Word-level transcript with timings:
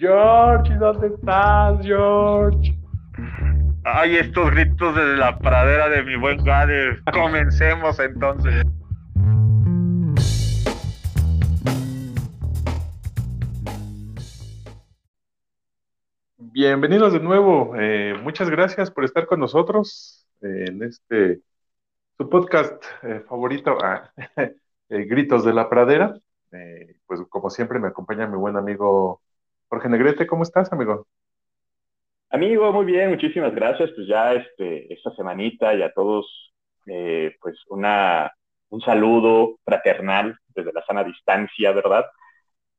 George, 0.00 0.74
¿dónde 0.76 1.08
estás, 1.08 1.78
George? 1.84 2.74
Ay, 3.84 4.16
estos 4.16 4.50
gritos 4.50 4.96
desde 4.96 5.18
la 5.18 5.38
pradera 5.38 5.90
de 5.90 6.02
mi 6.02 6.16
buen 6.16 6.42
Gade. 6.42 7.02
Comencemos 7.12 8.00
entonces. 8.00 8.64
Bienvenidos 16.38 17.12
de 17.12 17.20
nuevo. 17.20 17.74
Eh, 17.76 18.14
muchas 18.22 18.48
gracias 18.48 18.90
por 18.90 19.04
estar 19.04 19.26
con 19.26 19.38
nosotros 19.38 20.26
en 20.40 20.82
este 20.82 21.42
su 22.16 22.26
podcast 22.30 22.82
eh, 23.02 23.22
favorito, 23.28 23.76
ah, 23.82 24.10
eh, 24.36 24.54
Gritos 24.88 25.44
de 25.44 25.52
la 25.52 25.68
Pradera. 25.68 26.14
pues 27.06 27.20
como 27.28 27.50
siempre 27.50 27.78
me 27.78 27.88
acompaña 27.88 28.26
mi 28.26 28.38
buen 28.38 28.56
amigo 28.56 29.20
Jorge 29.70 29.88
Negrete. 29.88 30.26
¿Cómo 30.26 30.42
estás, 30.42 30.72
amigo? 30.72 31.06
Amigo, 32.28 32.72
muy 32.72 32.86
bien, 32.86 33.10
muchísimas 33.10 33.54
gracias. 33.54 33.90
Pues 33.94 34.08
ya 34.08 34.34
este, 34.34 34.92
esta 34.92 35.14
semanita 35.14 35.72
y 35.74 35.82
a 35.82 35.92
todos, 35.92 36.52
eh, 36.86 37.36
pues 37.40 37.56
una, 37.68 38.32
un 38.70 38.80
saludo 38.80 39.58
fraternal 39.64 40.36
desde 40.48 40.72
la 40.72 40.84
sana 40.84 41.04
distancia, 41.04 41.70
¿verdad? 41.70 42.04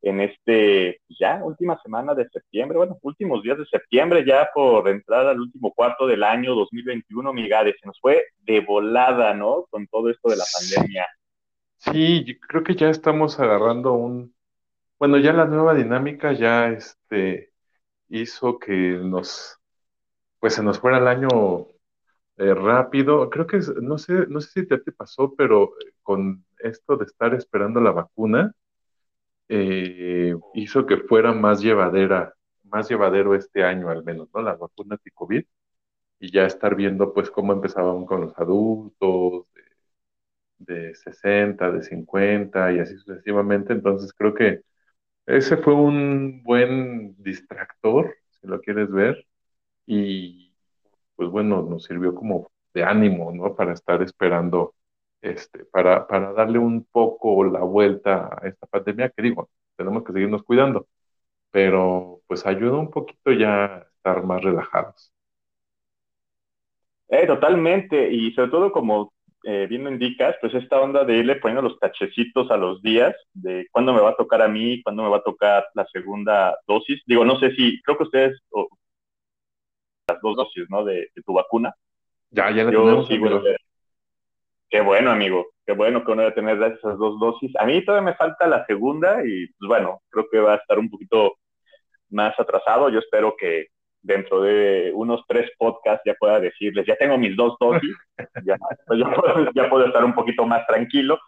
En 0.02 0.20
este, 0.20 1.00
pues 1.08 1.18
ya, 1.18 1.40
última 1.44 1.80
semana 1.82 2.14
de 2.14 2.28
septiembre, 2.28 2.78
bueno, 2.78 2.98
últimos 3.04 3.42
días 3.42 3.58
de 3.58 3.66
septiembre, 3.68 4.26
ya 4.26 4.50
por 4.54 4.90
entrar 4.90 5.28
al 5.28 5.40
último 5.40 5.72
cuarto 5.72 6.08
del 6.08 6.24
año 6.24 6.56
2021, 6.56 7.32
Migades, 7.32 7.76
se 7.80 7.88
nos 7.88 8.00
fue 8.02 8.26
de 8.40 8.60
volada, 8.60 9.34
¿no? 9.34 9.66
Con 9.70 9.88
todo 9.88 10.10
esto 10.10 10.30
de 10.30 10.38
la 10.38 10.46
pandemia. 10.54 11.08
Sí, 11.78 12.38
creo 12.50 12.64
que 12.64 12.76
ya 12.76 12.90
estamos 12.90 13.40
agarrando 13.40 13.94
un, 13.94 14.34
bueno, 15.02 15.18
ya 15.18 15.34
la 15.34 15.46
nueva 15.46 15.74
dinámica 15.74 16.32
ya, 16.34 16.70
este, 16.70 17.52
hizo 18.10 18.60
que 18.60 18.74
nos, 19.04 19.58
pues 20.40 20.56
se 20.56 20.64
nos 20.64 20.80
fuera 20.80 21.00
el 21.00 21.08
año 21.08 21.30
eh, 22.38 22.54
rápido. 22.56 23.30
Creo 23.32 23.48
que, 23.48 23.60
no 23.82 23.98
sé, 23.98 24.28
no 24.30 24.42
sé 24.42 24.62
si 24.62 24.68
te, 24.68 24.78
pasó, 24.94 25.34
pero 25.36 25.74
con 26.04 26.46
esto 26.60 26.98
de 26.98 27.06
estar 27.06 27.34
esperando 27.36 27.82
la 27.82 27.92
vacuna, 27.92 28.54
eh, 29.50 30.36
hizo 30.56 30.86
que 30.86 30.98
fuera 30.98 31.34
más 31.34 31.62
llevadera, 31.62 32.36
más 32.64 32.90
llevadero 32.90 33.36
este 33.36 33.64
año 33.64 33.90
al 33.90 34.04
menos, 34.04 34.30
¿no? 34.34 34.42
La 34.42 34.56
vacuna 34.56 34.98
de 35.04 35.12
COVID 35.12 35.46
y 36.20 36.32
ya 36.32 36.46
estar 36.46 36.76
viendo 36.76 37.14
pues 37.14 37.32
cómo 37.32 37.54
empezaban 37.54 38.06
con 38.06 38.22
los 38.22 38.40
adultos 38.40 39.46
de, 40.60 40.74
de 40.90 40.96
60, 40.96 41.72
de 41.72 41.84
50 41.84 42.72
y 42.74 42.80
así 42.80 42.98
sucesivamente. 42.98 43.74
Entonces 43.74 44.14
creo 44.14 44.34
que 44.34 44.62
ese 45.26 45.58
fue 45.58 45.74
un 45.76 46.44
buen 46.44 47.16
distractor, 47.24 48.16
si 48.42 48.48
lo 48.48 48.62
quieres 48.62 48.92
ver, 48.92 49.26
y 49.86 50.54
pues 51.16 51.30
bueno, 51.30 51.64
nos 51.64 51.86
sirvió 51.86 52.16
como 52.16 52.52
de 52.74 52.84
ánimo, 52.84 53.32
¿no? 53.32 53.56
Para 53.56 53.74
estar 53.74 54.02
esperando, 54.04 54.76
este, 55.22 55.66
para, 55.66 56.08
para 56.08 56.34
darle 56.34 56.60
un 56.60 56.86
poco 56.86 57.44
la 57.46 57.62
vuelta 57.62 58.30
a 58.42 58.48
esta 58.48 58.68
pandemia, 58.68 59.10
que 59.12 59.24
digo, 59.24 59.50
tenemos 59.78 60.04
que 60.04 60.14
seguirnos 60.14 60.44
cuidando, 60.44 60.88
pero 61.52 62.22
pues 62.28 62.46
ayuda 62.46 62.78
un 62.78 62.92
poquito 62.92 63.32
ya 63.34 63.66
a 63.66 63.80
estar 63.98 64.24
más 64.26 64.44
relajados. 64.44 65.14
Eh, 67.10 67.28
totalmente, 67.28 68.10
y 68.12 68.32
sobre 68.32 68.50
todo 68.52 68.72
como 68.72 69.14
eh, 69.44 69.66
bien 69.68 69.88
indicas, 69.88 70.36
pues 70.40 70.54
esta 70.54 70.80
onda 70.80 71.04
de 71.04 71.18
irle 71.18 71.38
poniendo 71.38 71.68
los 71.68 71.80
tachecitos 71.80 72.52
a 72.52 72.58
los 72.58 72.82
días, 72.82 73.16
de 73.34 73.68
cuándo 73.72 73.94
me 73.94 74.02
va 74.02 74.12
a 74.12 74.16
tocar 74.16 74.42
a 74.42 74.48
mí, 74.48 74.82
cuándo 74.84 75.04
me 75.04 75.10
va 75.10 75.18
a 75.18 75.24
tocar 75.24 75.66
la 75.74 75.86
segunda 75.88 76.58
dosis. 76.68 77.02
Digo, 77.06 77.26
no 77.26 77.40
sé 77.40 77.52
si, 77.56 77.82
creo 77.82 77.98
que 77.98 78.04
ustedes, 78.04 78.40
las 80.08 80.22
dos 80.22 80.36
dosis, 80.36 80.70
¿no? 80.70 80.84
De, 80.84 81.10
tu 81.26 81.34
vacuna. 81.34 81.74
Ya, 82.30 82.52
ya 82.52 82.64
la 82.64 82.72
Yo 82.72 83.04
sí, 83.06 83.20
qué 84.70 84.82
bueno, 84.82 85.12
amigo, 85.12 85.48
qué 85.66 85.74
bueno 85.74 86.04
que 86.06 86.12
uno 86.12 86.22
debe 86.22 86.36
tener 86.36 86.62
esas 86.62 86.98
dos 86.98 87.20
dosis. 87.20 87.52
A 87.58 87.66
mí 87.66 87.84
todavía 87.84 88.12
me 88.12 88.18
falta 88.18 88.48
la 88.48 88.66
segunda 88.66 89.22
y, 89.26 89.48
pues 89.48 89.68
bueno, 89.68 90.02
creo 90.10 90.28
que 90.32 90.40
va 90.40 90.54
a 90.54 90.58
estar 90.58 90.80
un 90.80 90.90
poquito 90.90 91.34
más 92.10 92.40
atrasado. 92.40 92.90
Yo 92.90 93.00
espero 93.00 93.36
que 93.38 93.68
dentro 94.02 94.42
de 94.42 94.92
unos 94.94 95.22
tres 95.28 95.52
podcasts 95.58 96.04
ya 96.06 96.14
pueda 96.16 96.40
decirles, 96.40 96.86
ya 96.86 96.96
tengo 96.96 97.18
mis 97.18 97.36
dos 97.36 97.56
dosis, 97.60 97.96
ya, 98.46 98.58
pues 98.88 99.00
ya, 99.56 99.70
puedo, 99.70 99.86
estar 99.86 100.04
un 100.04 100.14
poquito 100.14 100.46
más 100.46 100.66
tranquilo, 100.66 101.20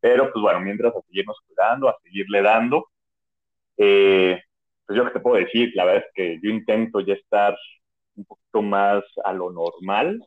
pero 0.00 0.32
pues 0.32 0.42
bueno, 0.42 0.60
mientras 0.60 0.94
a 0.94 1.00
seguirnos 1.02 1.38
cuidando, 1.46 1.88
a 1.88 1.96
seguirle 2.02 2.42
dando, 2.42 2.88
eh, 3.76 4.40
pues 4.86 4.96
yo 4.96 5.04
que 5.04 5.10
te 5.10 5.20
puedo 5.20 5.36
decir, 5.36 5.72
la 5.74 5.84
verdad 5.84 6.04
es 6.06 6.12
que 6.14 6.40
yo 6.42 6.50
intento 6.50 7.00
ya 7.00 7.14
estar 7.14 7.56
un 8.16 8.24
poquito 8.24 8.62
más 8.62 9.04
a 9.24 9.32
lo 9.32 9.50
normal, 9.50 10.24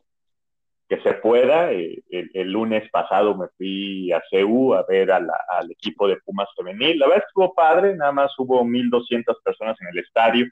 que 0.88 1.00
se 1.02 1.14
pueda. 1.14 1.72
Eh, 1.72 2.02
el, 2.10 2.50
lunes 2.50 2.90
pasado 2.90 3.36
me 3.36 3.46
fui 3.56 4.10
a 4.12 4.20
CEU 4.28 4.74
a 4.74 4.84
ver 4.86 5.10
al 5.12 5.30
equipo 5.70 6.08
de 6.08 6.16
Pumas 6.16 6.48
femenil. 6.56 6.98
La 6.98 7.06
verdad 7.06 7.24
estuvo 7.26 7.54
padre, 7.54 7.96
nada 7.96 8.10
más 8.10 8.32
hubo 8.38 8.64
1.200 8.64 9.36
personas 9.42 9.80
en 9.80 9.88
el 9.88 9.98
estadio 9.98 10.46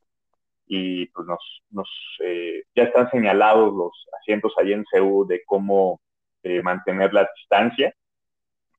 y 0.68 1.06
pues 1.06 1.26
nos, 1.26 1.62
nos 1.70 1.88
eh, 2.20 2.62
ya 2.74 2.84
están 2.84 3.10
señalados 3.10 3.74
los 3.74 4.06
asientos 4.20 4.52
ahí 4.58 4.72
en 4.72 4.84
CEU 4.90 5.26
de 5.26 5.42
cómo 5.44 6.00
eh, 6.42 6.62
mantener 6.62 7.12
la 7.14 7.28
distancia. 7.34 7.94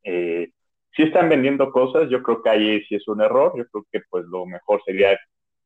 Eh, 0.03 0.51
si 0.95 1.03
están 1.03 1.29
vendiendo 1.29 1.71
cosas, 1.71 2.09
yo 2.09 2.21
creo 2.23 2.41
que 2.41 2.49
ahí 2.49 2.83
sí 2.85 2.95
es 2.95 3.07
un 3.07 3.21
error, 3.21 3.53
yo 3.57 3.65
creo 3.67 3.85
que 3.91 4.01
pues 4.09 4.25
lo 4.25 4.45
mejor 4.45 4.81
sería 4.85 5.19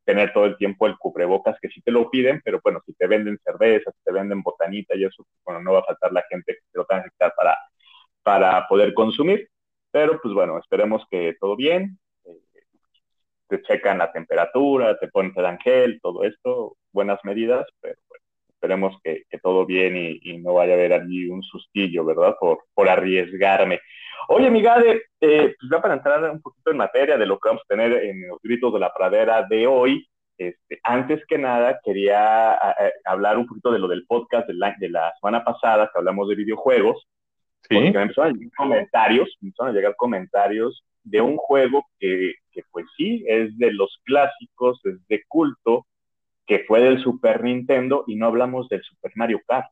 tener 0.06 0.34
todo 0.34 0.46
el 0.46 0.58
tiempo 0.58 0.88
el 0.88 0.98
cubrebocas 0.98 1.58
que 1.62 1.70
sí 1.70 1.82
te 1.82 1.92
lo 1.92 2.10
piden, 2.10 2.42
pero 2.44 2.60
bueno, 2.64 2.82
si 2.86 2.94
te 2.94 3.08
venden 3.08 3.40
cervezas, 3.44 3.94
si 3.96 4.04
te 4.04 4.12
venden 4.12 4.42
botanita 4.42 4.96
y 4.96 5.06
eso, 5.06 5.26
bueno, 5.46 5.62
no 5.62 5.74
va 5.74 5.80
a 5.80 5.86
faltar 5.86 6.12
la 6.12 6.24
gente 6.30 6.54
que 6.56 6.62
te 6.72 6.78
lo 6.78 6.86
tenga 6.86 7.04
que 7.04 7.30
para, 7.38 7.58
para 8.22 8.68
poder 8.68 8.94
consumir, 8.94 9.50
pero 9.92 10.20
pues 10.22 10.34
bueno, 10.34 10.58
esperemos 10.60 11.06
que 11.10 11.36
todo 11.40 11.56
bien, 11.56 11.98
te 13.48 13.62
checan 13.62 13.98
la 13.98 14.12
temperatura, 14.12 14.98
te 14.98 15.08
ponen, 15.08 15.34
te 15.34 15.42
dan 15.42 15.60
gel, 15.60 16.00
todo 16.02 16.24
esto, 16.24 16.78
buenas 16.92 17.20
medidas, 17.24 17.68
pero 17.82 17.96
esperemos 18.48 18.96
que, 19.04 19.26
todo 19.42 19.66
bien 19.66 19.98
y, 19.98 20.38
no 20.38 20.54
vaya 20.54 20.74
a 20.74 20.76
haber 20.76 20.94
allí 20.94 21.28
un 21.28 21.44
sustillo, 21.44 22.06
¿verdad? 22.06 22.36
Por, 22.40 22.60
por 22.74 22.88
arriesgarme. 22.88 23.82
Oye, 24.30 24.50
Migade, 24.50 25.04
eh, 25.20 25.56
pues 25.60 25.72
ya 25.72 25.82
para 25.82 25.96
entrar 25.96 26.24
un 26.32 26.42
poquito 26.42 26.72
en 26.72 26.78
materia 26.78 27.18
de 27.18 27.26
lo 27.26 27.38
que 27.40 27.50
vamos 27.50 27.64
a 27.66 27.74
tener 27.74 27.92
en 27.92 28.28
los 28.30 28.40
gritos 28.42 28.74
de 28.74 28.80
la 28.80 28.94
pradera 28.94 29.44
de 29.44 29.68
hoy, 29.68 30.08
este, 30.38 30.80
antes 30.84 31.26
que 31.28 31.38
nada 31.38 31.80
quería 31.84 32.58
hablar 33.06 33.38
un 33.38 33.46
poquito 33.46 33.72
de 33.72 33.80
lo 33.80 33.88
del 33.88 34.06
podcast 34.06 34.48
de 34.48 34.54
la, 34.54 34.76
de 34.80 34.90
la 34.90 35.14
semana 35.20 35.44
pasada, 35.44 35.90
que 35.92 36.00
hablamos 36.00 36.30
de 36.30 36.36
videojuegos, 36.36 37.06
¿Sí? 37.64 37.76
porque 37.76 37.92
me 37.92 38.02
empezaron 38.02 38.32
a 38.32 38.34
llegar 38.34 38.52
comentarios, 38.56 39.38
me 39.42 39.48
empezaron 39.48 39.72
a 39.72 39.78
llegar 39.78 39.96
comentarios 39.98 40.84
de 41.04 41.22
un 41.22 41.38
juego 41.38 41.86
que, 42.00 42.34
pues 42.72 42.86
sí, 42.98 43.24
es 43.28 43.58
de 43.58 43.72
los 43.72 44.00
clásicos, 44.06 44.80
es 44.86 45.06
de 45.08 45.24
culto, 45.28 45.86
que 46.46 46.60
fue 46.68 46.82
del 46.82 47.02
Super 47.02 47.44
Nintendo 47.44 48.04
y 48.08 48.16
no 48.16 48.28
hablamos 48.28 48.68
del 48.70 48.82
Super 48.84 49.12
Mario 49.16 49.42
Kart. 49.48 49.70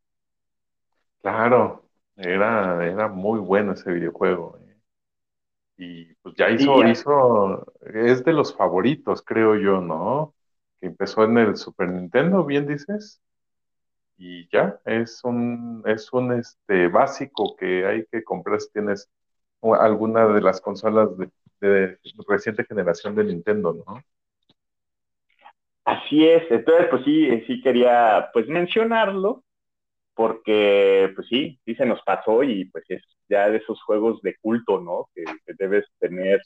Claro, 1.21 1.85
era, 2.15 2.85
era 2.85 3.07
muy 3.07 3.39
bueno 3.39 3.73
ese 3.73 3.91
videojuego. 3.91 4.57
Eh. 4.59 4.77
Y 5.77 6.13
pues 6.21 6.35
ya 6.35 6.49
hizo, 6.49 6.87
hizo, 6.87 7.65
es 7.93 8.23
de 8.23 8.33
los 8.33 8.55
favoritos, 8.55 9.21
creo 9.21 9.55
yo, 9.55 9.81
¿no? 9.81 10.33
Que 10.79 10.87
empezó 10.87 11.23
en 11.23 11.37
el 11.37 11.55
Super 11.55 11.89
Nintendo, 11.89 12.45
bien 12.45 12.67
dices. 12.67 13.21
Y 14.17 14.47
ya, 14.49 14.79
es 14.85 15.23
un, 15.23 15.83
es 15.85 16.13
un 16.13 16.33
este 16.33 16.87
básico 16.87 17.55
que 17.55 17.85
hay 17.85 18.05
que 18.11 18.23
comprar 18.23 18.61
si 18.61 18.71
tienes 18.71 19.09
alguna 19.79 20.27
de 20.27 20.41
las 20.41 20.61
consolas 20.61 21.09
de, 21.59 21.97
reciente 22.27 22.65
generación 22.65 23.15
de 23.15 23.23
Nintendo, 23.23 23.73
¿no? 23.73 24.01
Así 25.85 26.27
es, 26.27 26.43
entonces 26.49 26.87
pues 26.89 27.03
sí, 27.03 27.43
sí 27.47 27.61
quería 27.61 28.29
pues 28.33 28.47
mencionarlo, 28.47 29.43
porque 30.13 31.11
pues 31.15 31.27
sí, 31.27 31.59
sí 31.65 31.75
se 31.75 31.85
nos 31.85 32.01
pasó 32.03 32.43
y 32.43 32.65
pues 32.65 32.83
es 32.89 33.03
ya 33.27 33.49
de 33.49 33.57
esos 33.57 33.81
juegos 33.83 34.21
de 34.21 34.35
culto, 34.41 34.79
¿no? 34.79 35.09
Que, 35.15 35.23
debes 35.57 35.85
tener 35.99 36.41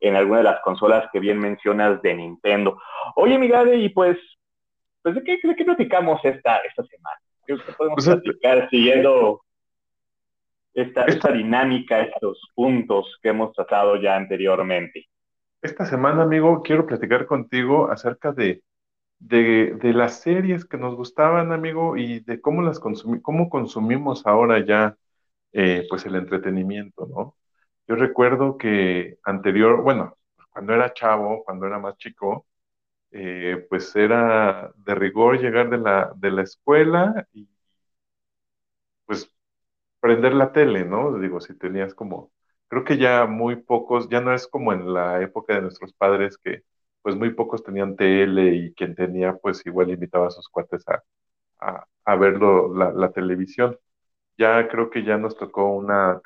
en 0.00 0.16
alguna 0.16 0.38
de 0.38 0.44
las 0.44 0.60
consolas 0.62 1.08
que 1.12 1.20
bien 1.20 1.38
mencionas 1.38 2.02
de 2.02 2.14
Nintendo. 2.14 2.80
Oye, 3.14 3.38
Migade, 3.38 3.76
y 3.76 3.88
pues, 3.90 4.18
pues 5.02 5.14
¿de 5.14 5.22
qué, 5.22 5.38
de 5.42 5.54
qué 5.54 5.64
platicamos 5.64 6.20
esta, 6.24 6.56
esta 6.58 6.82
semana? 6.84 7.18
¿Qué 7.46 7.56
podemos 7.76 8.04
pues, 8.04 8.20
platicar 8.20 8.68
siguiendo 8.70 9.42
esta, 10.74 11.04
esta 11.04 11.32
dinámica, 11.32 12.00
estos 12.00 12.40
puntos 12.54 13.18
que 13.22 13.30
hemos 13.30 13.52
tratado 13.52 13.96
ya 13.96 14.16
anteriormente. 14.16 15.08
Esta 15.60 15.86
semana, 15.86 16.22
amigo, 16.22 16.62
quiero 16.62 16.86
platicar 16.86 17.26
contigo 17.26 17.90
acerca 17.90 18.32
de, 18.32 18.62
de, 19.18 19.92
las 19.94 20.20
series 20.20 20.64
que 20.64 20.76
nos 20.76 20.96
gustaban, 20.96 21.52
amigo, 21.52 21.96
y 21.96 22.20
de 22.20 22.40
cómo 22.40 22.62
las 22.62 22.80
consumi 22.80 23.20
cómo 23.22 23.48
consumimos 23.48 24.26
ahora 24.26 24.64
ya 24.64 24.96
eh, 25.52 25.86
pues 25.88 26.04
el 26.06 26.16
entretenimiento, 26.16 27.06
¿no? 27.06 27.36
Yo 27.86 27.96
recuerdo 27.96 28.56
que 28.58 29.18
anterior, 29.24 29.82
bueno, 29.82 30.16
cuando 30.50 30.74
era 30.74 30.92
chavo, 30.94 31.44
cuando 31.44 31.66
era 31.66 31.78
más 31.78 31.96
chico, 31.98 32.46
eh, 33.12 33.66
pues 33.68 33.94
era 33.96 34.72
de 34.76 34.94
rigor 34.94 35.40
llegar 35.40 35.70
de 35.70 35.78
la, 35.78 36.12
de 36.16 36.30
la 36.30 36.42
escuela 36.42 37.26
y 37.32 37.48
prender 40.02 40.34
la 40.34 40.52
tele, 40.52 40.84
¿no? 40.86 41.18
Digo, 41.20 41.40
si 41.40 41.56
tenías 41.58 41.94
como, 41.94 42.32
creo 42.68 42.84
que 42.84 42.98
ya 42.98 43.26
muy 43.26 43.56
pocos, 43.56 44.08
ya 44.10 44.20
no 44.20 44.34
es 44.34 44.48
como 44.48 44.74
en 44.74 44.92
la 44.94 45.22
época 45.22 45.54
de 45.54 45.62
nuestros 45.62 45.94
padres 45.94 46.38
que 46.38 46.64
pues 47.02 47.16
muy 47.16 47.32
pocos 47.34 47.64
tenían 47.64 47.96
tele 47.96 48.54
y 48.56 48.74
quien 48.74 48.94
tenía 48.96 49.34
pues 49.36 49.64
igual 49.66 49.90
invitaba 49.90 50.28
a 50.28 50.30
sus 50.30 50.48
cuates 50.48 50.84
a, 50.88 51.86
a, 52.04 52.16
verlo, 52.16 52.74
la, 52.74 53.12
televisión. 53.12 53.78
Ya 54.38 54.68
creo 54.68 54.90
que 54.90 55.04
ya 55.04 55.18
nos 55.18 55.36
tocó 55.36 55.66
una, 55.74 56.20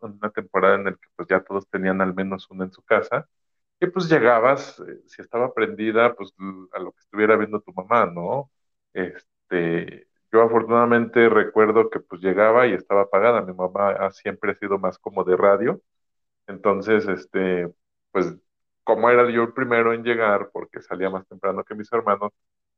una 0.00 0.30
temporada 0.30 0.76
en 0.76 0.84
la 0.86 0.92
que 0.92 1.08
pues 1.16 1.28
ya 1.28 1.42
todos 1.44 1.68
tenían 1.68 2.00
al 2.00 2.14
menos 2.14 2.50
una 2.50 2.64
en 2.64 2.72
su 2.72 2.82
casa 2.82 3.28
y 3.80 3.86
pues 3.88 4.08
llegabas, 4.08 4.80
eh, 4.80 5.02
si 5.06 5.22
estaba 5.22 5.54
prendida, 5.54 6.14
pues 6.14 6.32
a 6.72 6.80
lo 6.80 6.92
que 6.92 7.00
estuviera 7.00 7.36
viendo 7.36 7.60
tu 7.60 7.72
mamá, 7.74 8.06
¿no? 8.06 8.50
Este, 8.92 10.07
yo 10.32 10.42
afortunadamente 10.42 11.28
recuerdo 11.28 11.90
que 11.90 12.00
pues 12.00 12.20
llegaba 12.22 12.66
y 12.66 12.74
estaba 12.74 13.02
apagada. 13.02 13.42
Mi 13.42 13.54
mamá 13.54 14.10
siempre 14.12 14.52
ha 14.52 14.54
sido 14.56 14.78
más 14.78 14.98
como 14.98 15.24
de 15.24 15.36
radio. 15.36 15.80
Entonces, 16.46 17.06
este, 17.08 17.70
pues 18.12 18.34
como 18.84 19.10
era 19.10 19.30
yo 19.30 19.42
el 19.44 19.52
primero 19.54 19.92
en 19.94 20.04
llegar, 20.04 20.50
porque 20.52 20.82
salía 20.82 21.10
más 21.10 21.26
temprano 21.28 21.64
que 21.64 21.74
mis 21.74 21.92
hermanos, 21.92 22.32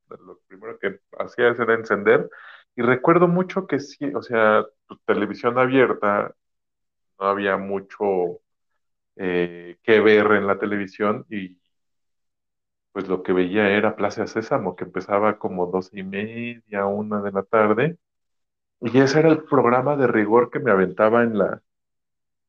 lo 0.09 0.39
primero 0.49 0.79
que 0.79 1.01
hacía 1.19 1.49
era 1.51 1.75
encender. 1.75 2.31
Y 2.77 2.83
recuerdo 2.83 3.29
mucho 3.29 3.67
que 3.67 3.81
sí, 3.81 4.13
o 4.15 4.23
sea, 4.23 4.65
tu 4.89 4.97
televisión 5.07 5.59
abierta, 5.59 6.35
no 7.21 7.27
había 7.27 7.57
mucho 7.57 8.41
eh, 9.17 9.79
que 9.83 10.01
ver 10.01 10.33
en 10.33 10.47
la 10.47 10.59
televisión 10.59 11.27
y 11.31 11.59
pues 12.93 13.09
lo 13.09 13.23
que 13.23 13.33
veía 13.33 13.71
era 13.71 13.97
Plaza 13.97 14.27
Sésamo, 14.27 14.77
que 14.77 14.85
empezaba 14.85 15.39
como 15.39 15.67
dos 15.67 15.91
y 15.93 16.03
media, 16.03 16.87
una 16.87 17.23
de 17.23 17.33
la 17.33 17.43
tarde, 17.45 17.99
y 18.81 18.99
ese 19.01 19.21
era 19.21 19.31
el 19.31 19.45
programa 19.45 19.97
de 19.97 20.07
rigor 20.09 20.51
que 20.51 20.61
me 20.61 20.71
aventaba 20.73 21.23
en 21.25 21.39
la, 21.39 21.63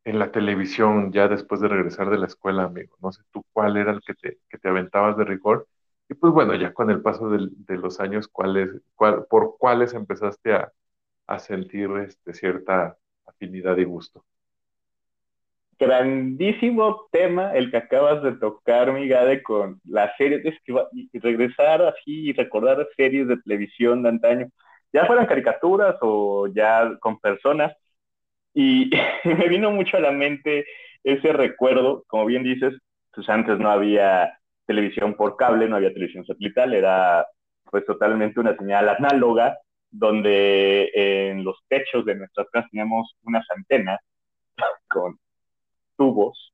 en 0.03 0.19
la 0.19 0.31
televisión 0.31 1.11
ya 1.11 1.27
después 1.27 1.61
de 1.61 1.67
regresar 1.67 2.09
de 2.09 2.17
la 2.17 2.27
escuela, 2.27 2.63
amigo. 2.63 2.95
No 3.01 3.11
sé 3.11 3.23
tú 3.31 3.43
cuál 3.53 3.77
era 3.77 3.91
el 3.91 4.01
que 4.01 4.13
te, 4.15 4.39
que 4.49 4.57
te 4.57 4.69
aventabas 4.69 5.17
de 5.17 5.25
rigor. 5.25 5.67
Y 6.09 6.15
pues 6.15 6.33
bueno, 6.33 6.55
ya 6.55 6.73
con 6.73 6.89
el 6.91 7.01
paso 7.01 7.29
de, 7.29 7.49
de 7.51 7.77
los 7.77 7.99
años, 7.99 8.27
¿cuáles, 8.27 8.69
cuál, 8.95 9.25
¿por 9.29 9.57
cuáles 9.57 9.93
empezaste 9.93 10.53
a, 10.53 10.71
a 11.27 11.39
sentir 11.39 11.89
este, 12.07 12.33
cierta 12.33 12.97
afinidad 13.27 13.77
y 13.77 13.85
gusto? 13.85 14.25
Grandísimo 15.81 17.07
tema 17.11 17.55
el 17.55 17.71
que 17.71 17.77
acabas 17.77 18.21
de 18.21 18.33
tocar, 18.33 18.93
Migade, 18.93 19.41
con 19.41 19.81
las 19.83 20.15
series, 20.15 20.45
es 20.45 20.55
que 20.63 20.75
y 20.91 21.19
regresar 21.19 21.81
así 21.81 22.29
y 22.29 22.33
recordar 22.33 22.87
series 22.95 23.27
de 23.27 23.37
televisión 23.37 24.03
de 24.03 24.09
antaño, 24.09 24.47
ya 24.93 25.05
fueran 25.05 25.25
caricaturas 25.25 25.95
o 26.01 26.47
ya 26.47 26.97
con 26.99 27.19
personas, 27.19 27.73
y 28.53 28.91
me 29.23 29.47
vino 29.47 29.71
mucho 29.71 29.97
a 29.97 30.01
la 30.01 30.11
mente 30.11 30.65
ese 31.03 31.33
recuerdo, 31.33 32.03
como 32.07 32.25
bien 32.25 32.43
dices, 32.43 32.73
pues 33.13 33.27
antes 33.29 33.57
no 33.57 33.71
había 33.71 34.37
televisión 34.67 35.15
por 35.15 35.35
cable, 35.35 35.67
no 35.67 35.77
había 35.77 35.93
televisión 35.93 36.25
satelital, 36.25 36.75
era 36.75 37.25
pues 37.71 37.85
totalmente 37.85 38.39
una 38.39 38.55
señal 38.55 38.87
análoga, 38.89 39.57
donde 39.89 40.91
en 40.93 41.43
los 41.43 41.57
techos 41.67 42.05
de 42.05 42.15
nuestras 42.15 42.47
casas 42.51 42.69
teníamos 42.69 43.15
unas 43.23 43.45
antenas 43.49 43.99
con 44.87 45.17
tubos. 46.01 46.51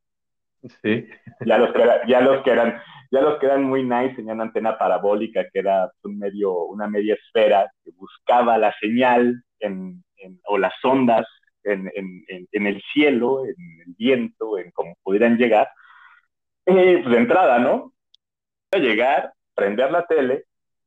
Sí. 0.84 1.08
Ya 1.46 1.58
los 1.58 1.72
que, 1.72 1.84
ya 2.08 2.20
los 2.20 2.44
que 2.44 2.52
eran, 2.52 2.82
ya 3.10 3.22
los 3.22 3.40
que 3.40 3.46
eran 3.46 3.64
muy 3.64 3.84
nice 3.84 4.16
tenían 4.16 4.42
antena 4.42 4.78
parabólica 4.78 5.46
que 5.54 5.60
era 5.60 5.90
un 6.04 6.20
medio, 6.20 6.66
una 6.66 6.88
media 6.90 7.14
esfera 7.14 7.72
que 7.82 7.92
buscaba 7.92 8.58
la 8.58 8.76
señal 8.82 9.42
en, 9.60 10.04
o 10.44 10.58
las 10.58 10.74
ondas 10.84 11.26
en, 11.64 11.90
en, 12.52 12.68
el 12.68 12.82
cielo, 12.94 13.46
en 13.46 13.82
el 13.86 13.94
viento, 13.98 14.58
en 14.58 14.72
cómo 14.72 14.98
pudieran 15.02 15.38
llegar. 15.38 15.70
Eh, 16.66 17.00
pues 17.02 17.14
de 17.14 17.18
entrada, 17.18 17.60
¿no? 17.60 17.94
Llegar, 18.74 19.32
prender 19.56 19.92
la 19.92 20.06
tele 20.06 20.44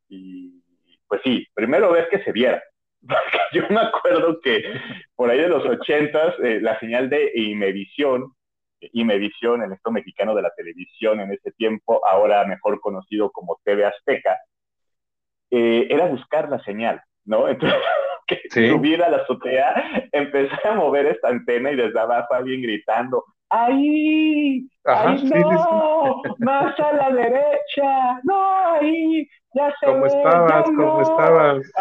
y 0.08 0.62
pues 1.08 1.22
sí, 1.24 1.46
primero 1.54 1.92
ver 1.92 2.08
que 2.10 2.22
se 2.22 2.32
viera. 2.32 2.62
Yo 3.52 3.62
me 3.70 3.80
acuerdo 3.80 4.40
que 4.40 4.62
por 5.16 5.30
ahí 5.30 5.38
de 5.38 5.48
los 5.48 5.64
ochentas, 5.64 6.34
eh, 6.42 6.60
la 6.60 6.78
señal 6.80 7.08
de 7.08 7.30
Imevisión 7.34 8.34
Imevisión, 8.92 9.62
el 9.62 9.72
esto 9.72 9.90
mexicano 9.90 10.34
de 10.34 10.42
la 10.42 10.50
televisión 10.50 11.20
en 11.20 11.32
ese 11.32 11.52
tiempo, 11.52 12.00
ahora 12.06 12.44
mejor 12.44 12.80
conocido 12.80 13.30
como 13.30 13.58
TV 13.64 13.84
Azteca, 13.84 14.38
eh, 15.50 15.86
era 15.90 16.06
buscar 16.06 16.48
la 16.48 16.62
señal, 16.64 17.02
¿no? 17.24 17.48
Entonces, 17.48 17.78
que 18.26 18.40
subir 18.50 19.02
a 19.02 19.08
la 19.08 19.18
azotea, 19.18 19.74
empecé 20.12 20.68
a 20.68 20.74
mover 20.74 21.06
esta 21.06 21.28
antena 21.28 21.72
y 21.72 21.76
desde 21.76 21.98
abajo 21.98 22.34
alguien 22.34 22.62
gritando, 22.62 23.24
¡ahí! 23.48 24.68
¡ahí 24.84 25.24
no! 25.24 26.22
¡Más 26.38 26.78
a 26.78 26.92
la 26.92 27.10
derecha! 27.10 28.20
¡no! 28.22 28.66
¡ahí! 28.72 29.28
¡ya 29.54 29.74
se 29.80 29.86
¿Cómo 29.86 30.06
estabas? 30.06 30.64
¿Cómo 30.64 31.02
estabas? 31.02 31.72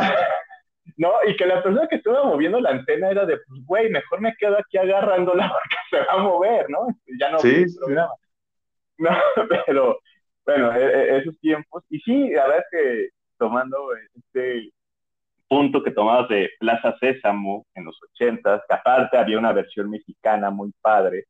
¿No? 0.99 1.13
Y 1.25 1.35
que 1.37 1.45
la 1.45 1.63
persona 1.63 1.87
que 1.87 1.95
estaba 1.95 2.25
moviendo 2.25 2.59
la 2.59 2.71
antena 2.71 3.09
era 3.09 3.25
de, 3.25 3.37
pues, 3.37 3.65
güey, 3.65 3.89
mejor 3.89 4.19
me 4.19 4.35
quedo 4.35 4.57
aquí 4.59 4.77
agarrándola 4.77 5.49
porque 5.49 5.75
se 5.89 5.97
va 6.05 6.13
a 6.13 6.17
mover, 6.23 6.69
¿no? 6.69 6.87
Ya 7.17 7.31
no 7.31 7.39
sí, 7.39 7.65
programa. 7.79 8.11
No, 9.01 9.11
pero, 9.65 9.97
bueno, 10.45 10.75
e, 10.75 10.83
e, 10.83 11.17
esos 11.19 11.39
tiempos. 11.39 11.85
Y 11.89 11.99
sí, 12.01 12.31
la 12.31 12.47
verdad 12.47 12.59
es 12.59 12.65
que 12.69 13.09
tomando 13.37 13.77
este 14.13 14.73
punto 15.47 15.81
que 15.81 15.91
tomabas 15.91 16.27
de 16.27 16.49
Plaza 16.59 16.97
Sésamo 16.99 17.65
en 17.75 17.85
los 17.85 17.97
ochentas, 18.03 18.61
que 18.67 18.75
aparte 18.75 19.17
había 19.17 19.39
una 19.39 19.53
versión 19.53 19.89
mexicana 19.89 20.49
muy 20.49 20.73
padre, 20.81 21.27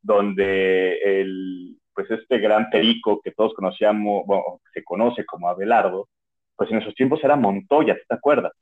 donde 0.00 0.96
el, 0.98 1.76
pues 1.92 2.08
este 2.08 2.38
gran 2.38 2.70
perico 2.70 3.20
que 3.20 3.32
todos 3.32 3.52
conocíamos, 3.52 4.24
bueno, 4.26 4.60
se 4.72 4.84
conoce 4.84 5.26
como 5.26 5.48
Abelardo, 5.48 6.08
pues 6.54 6.70
en 6.70 6.78
esos 6.78 6.94
tiempos 6.94 7.18
era 7.24 7.34
Montoya, 7.34 7.96
¿te 8.08 8.14
acuerdas? 8.14 8.52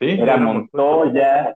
Era 0.00 0.36
Montoya, 0.36 1.54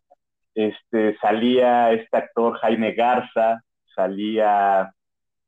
este, 0.55 1.17
salía 1.19 1.93
este 1.93 2.17
actor 2.17 2.57
Jaime 2.59 2.93
Garza, 2.93 3.61
salía, 3.95 4.91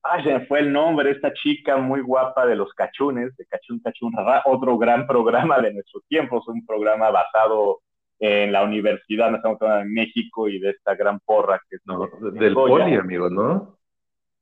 ay, 0.02 0.24
se 0.24 0.34
me 0.34 0.46
fue 0.46 0.60
el 0.60 0.72
nombre, 0.72 1.10
esta 1.10 1.32
chica 1.32 1.76
muy 1.76 2.00
guapa 2.00 2.46
de 2.46 2.56
los 2.56 2.72
cachunes, 2.74 3.36
de 3.36 3.46
Cachún 3.46 3.80
Cachún 3.80 4.12
Rara, 4.12 4.42
otro 4.46 4.76
gran 4.78 5.06
programa 5.06 5.58
de 5.60 5.72
nuestros 5.72 6.04
tiempos, 6.08 6.46
un 6.48 6.64
programa 6.66 7.10
basado 7.10 7.80
en 8.20 8.52
la 8.52 8.64
Universidad 8.64 9.30
Nacional 9.30 9.84
de 9.84 9.90
México 9.90 10.48
y 10.48 10.58
de 10.58 10.70
esta 10.70 10.94
gran 10.94 11.20
porra 11.20 11.60
que 11.68 11.76
es 11.76 11.82
no, 11.84 12.08
del 12.32 12.52
poli, 12.52 12.94
amigo, 12.94 13.30
¿no? 13.30 13.78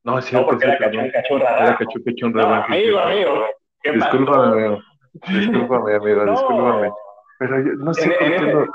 No, 0.03 0.19
es 0.19 0.25
cierto. 0.25 0.47
No, 0.47 0.51
porque 0.53 0.67
era 0.67 0.79
Cachún 0.79 1.11
Cachún. 1.11 1.41
Era 1.43 1.77
Cachún 1.77 2.03
Cachún 2.05 2.35
Rara. 2.35 2.65
amigo, 2.65 2.99
amigo. 2.99 3.45
Discúlpame, 3.85 4.53
amigo. 4.53 4.83
Discúlpame, 5.29 5.95
amigo, 5.95 6.25
discúlpame. 6.27 6.91
Pero 7.39 7.59
yo 7.59 7.73
no 7.75 7.95
sé 7.95 8.09
por 8.09 8.19
qué 8.19 8.39
no, 8.41 8.67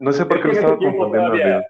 no 0.00 0.12
sé 0.12 0.26
por 0.26 0.40
qué 0.40 0.48
lo 0.48 0.52
estaba 0.54 0.78
confundiendo. 0.78 1.64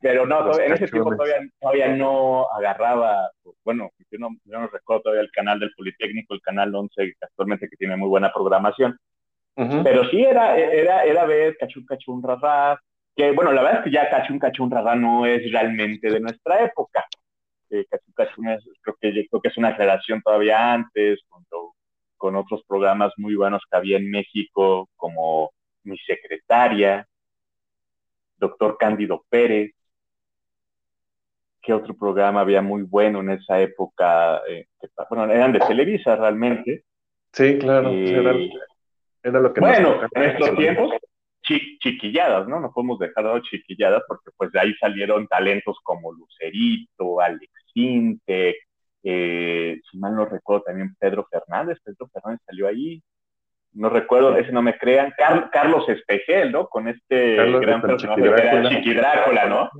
pero 0.00 0.26
no, 0.26 0.58
en 0.58 0.72
ese 0.72 0.88
tiempo 0.88 1.14
todavía, 1.14 1.48
todavía, 1.60 1.88
no 1.96 2.48
agarraba, 2.50 3.30
bueno, 3.64 3.90
yo 4.10 4.18
no, 4.18 4.30
yo 4.44 4.58
no, 4.58 4.66
recuerdo 4.66 5.02
todavía 5.02 5.22
el 5.22 5.30
canal 5.30 5.60
del 5.60 5.72
Politécnico, 5.76 6.34
el 6.34 6.42
canal 6.42 6.74
11, 6.74 7.14
actualmente 7.20 7.68
que 7.68 7.76
tiene 7.76 7.96
muy 7.96 8.08
buena 8.08 8.32
programación. 8.32 8.98
Pero 9.56 10.04
sí 10.10 10.24
era, 10.24 10.56
era, 10.56 11.04
era 11.04 11.24
ver 11.26 11.56
Cachún 11.56 11.86
Cachún 11.86 12.20
Rarra, 12.20 12.80
que 13.14 13.30
bueno, 13.30 13.52
la 13.52 13.62
verdad 13.62 13.78
es 13.78 13.84
que 13.84 13.92
ya 13.92 14.10
Cachún 14.10 14.40
Cachún 14.40 14.68
Rarra 14.68 14.96
no 14.96 15.26
es 15.26 15.50
realmente 15.52 16.10
de 16.10 16.18
nuestra 16.18 16.64
época. 16.64 17.04
Eh, 17.70 17.86
Cachún 17.88 18.14
Cachún 18.14 18.48
es, 18.48 18.64
creo 18.80 18.96
que, 19.00 19.28
creo 19.28 19.40
que 19.40 19.48
es 19.48 19.56
una 19.56 19.70
relación 19.76 20.20
todavía 20.22 20.72
antes, 20.72 21.20
junto 21.28 21.73
con 22.24 22.36
otros 22.36 22.62
programas 22.66 23.12
muy 23.18 23.34
buenos 23.34 23.60
que 23.70 23.76
había 23.76 23.98
en 23.98 24.10
México, 24.10 24.88
como 24.96 25.50
Mi 25.82 25.98
Secretaria, 25.98 27.06
Doctor 28.38 28.78
Cándido 28.78 29.26
Pérez. 29.28 29.72
¿Qué 31.60 31.74
otro 31.74 31.94
programa 31.94 32.40
había 32.40 32.62
muy 32.62 32.80
bueno 32.80 33.20
en 33.20 33.32
esa 33.32 33.60
época? 33.60 34.40
Eh, 34.48 34.68
bueno, 35.10 35.30
eran 35.30 35.52
de 35.52 35.58
Televisa 35.58 36.16
realmente. 36.16 36.84
Sí, 37.30 37.58
claro. 37.58 37.90
Eh, 37.90 38.50
era, 39.22 39.40
lo 39.40 39.52
que 39.52 39.60
bueno, 39.60 40.00
en 40.10 40.22
estos 40.22 40.56
tiempos, 40.56 40.92
chiquilladas, 41.42 42.48
¿no? 42.48 42.58
No 42.58 42.72
podemos 42.72 42.98
dejar 43.00 43.34
de 43.34 43.42
chiquilladas 43.42 44.02
porque 44.08 44.30
pues 44.34 44.50
de 44.50 44.60
ahí 44.60 44.72
salieron 44.80 45.26
talentos 45.26 45.76
como 45.82 46.10
Lucerito, 46.10 47.20
Alex 47.20 47.52
Intec, 47.74 48.56
eh, 49.04 49.80
si 49.90 49.98
mal 49.98 50.16
no 50.16 50.24
recuerdo, 50.24 50.64
también 50.64 50.96
Pedro 50.98 51.26
Fernández, 51.30 51.78
Pedro 51.84 52.08
Fernández 52.12 52.40
salió 52.46 52.66
ahí, 52.66 53.02
no 53.72 53.90
recuerdo, 53.90 54.36
ese 54.36 54.52
no 54.52 54.62
me 54.62 54.76
crean, 54.78 55.12
Carlos 55.52 55.88
Espejel, 55.88 56.50
¿no? 56.52 56.68
Con 56.68 56.88
este 56.88 57.36
gran 57.60 57.82
personaje 57.82 58.68
Chiqui 58.68 58.94
Drácula, 58.94 59.46
¿no? 59.46 59.70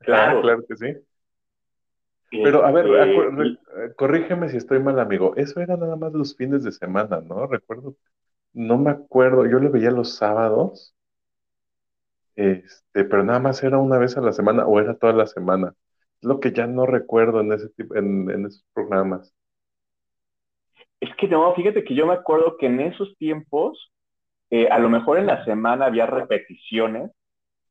Claro. 0.00 0.42
claro 0.42 0.64
que 0.68 0.76
sí. 0.76 0.96
Pero 2.30 2.64
a 2.64 2.72
ver, 2.72 2.86
Este, 2.86 3.30
re- 3.30 3.94
corrígeme 3.94 4.48
si 4.48 4.56
estoy 4.56 4.80
mal, 4.80 4.98
amigo. 4.98 5.34
Eso 5.36 5.60
era 5.60 5.76
nada 5.76 5.96
más 5.96 6.12
los 6.12 6.36
fines 6.36 6.64
de 6.64 6.72
semana, 6.72 7.20
¿no? 7.20 7.46
Recuerdo, 7.46 7.94
no 8.52 8.78
me 8.78 8.90
acuerdo, 8.90 9.46
yo 9.46 9.58
lo 9.58 9.70
veía 9.70 9.90
los 9.90 10.16
sábados, 10.16 10.94
este, 12.34 13.04
pero 13.04 13.22
nada 13.24 13.38
más 13.38 13.62
era 13.62 13.78
una 13.78 13.98
vez 13.98 14.16
a 14.16 14.20
la 14.20 14.32
semana 14.32 14.66
o 14.66 14.78
era 14.80 14.94
toda 14.96 15.12
la 15.12 15.26
semana. 15.26 15.72
Lo 16.22 16.40
que 16.40 16.52
ya 16.52 16.66
no 16.66 16.86
recuerdo 16.86 17.40
en 17.40 17.52
ese 17.52 17.68
tipo, 17.70 17.94
en, 17.96 18.30
en 18.30 18.46
esos 18.46 18.64
programas. 18.72 19.34
es 21.00 21.14
que 21.16 21.28
no, 21.28 21.54
fíjate 21.54 21.84
que 21.84 21.94
yo 21.94 22.06
me 22.06 22.14
acuerdo 22.14 22.56
que 22.56 22.66
en 22.66 22.80
esos 22.80 23.16
tiempos, 23.18 23.92
eh, 24.50 24.68
a 24.68 24.78
lo 24.78 24.88
mejor 24.88 25.18
en 25.18 25.26
la 25.26 25.44
semana 25.44 25.86
había 25.86 26.06
repeticiones, 26.06 27.10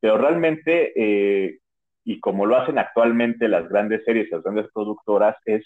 pero 0.00 0.18
realmente, 0.18 0.92
eh, 0.96 1.58
y 2.04 2.20
como 2.20 2.46
lo 2.46 2.56
hacen 2.56 2.78
actualmente 2.78 3.48
las 3.48 3.68
grandes 3.68 4.04
series, 4.04 4.30
las 4.30 4.42
grandes 4.42 4.68
productoras, 4.72 5.36
es 5.44 5.64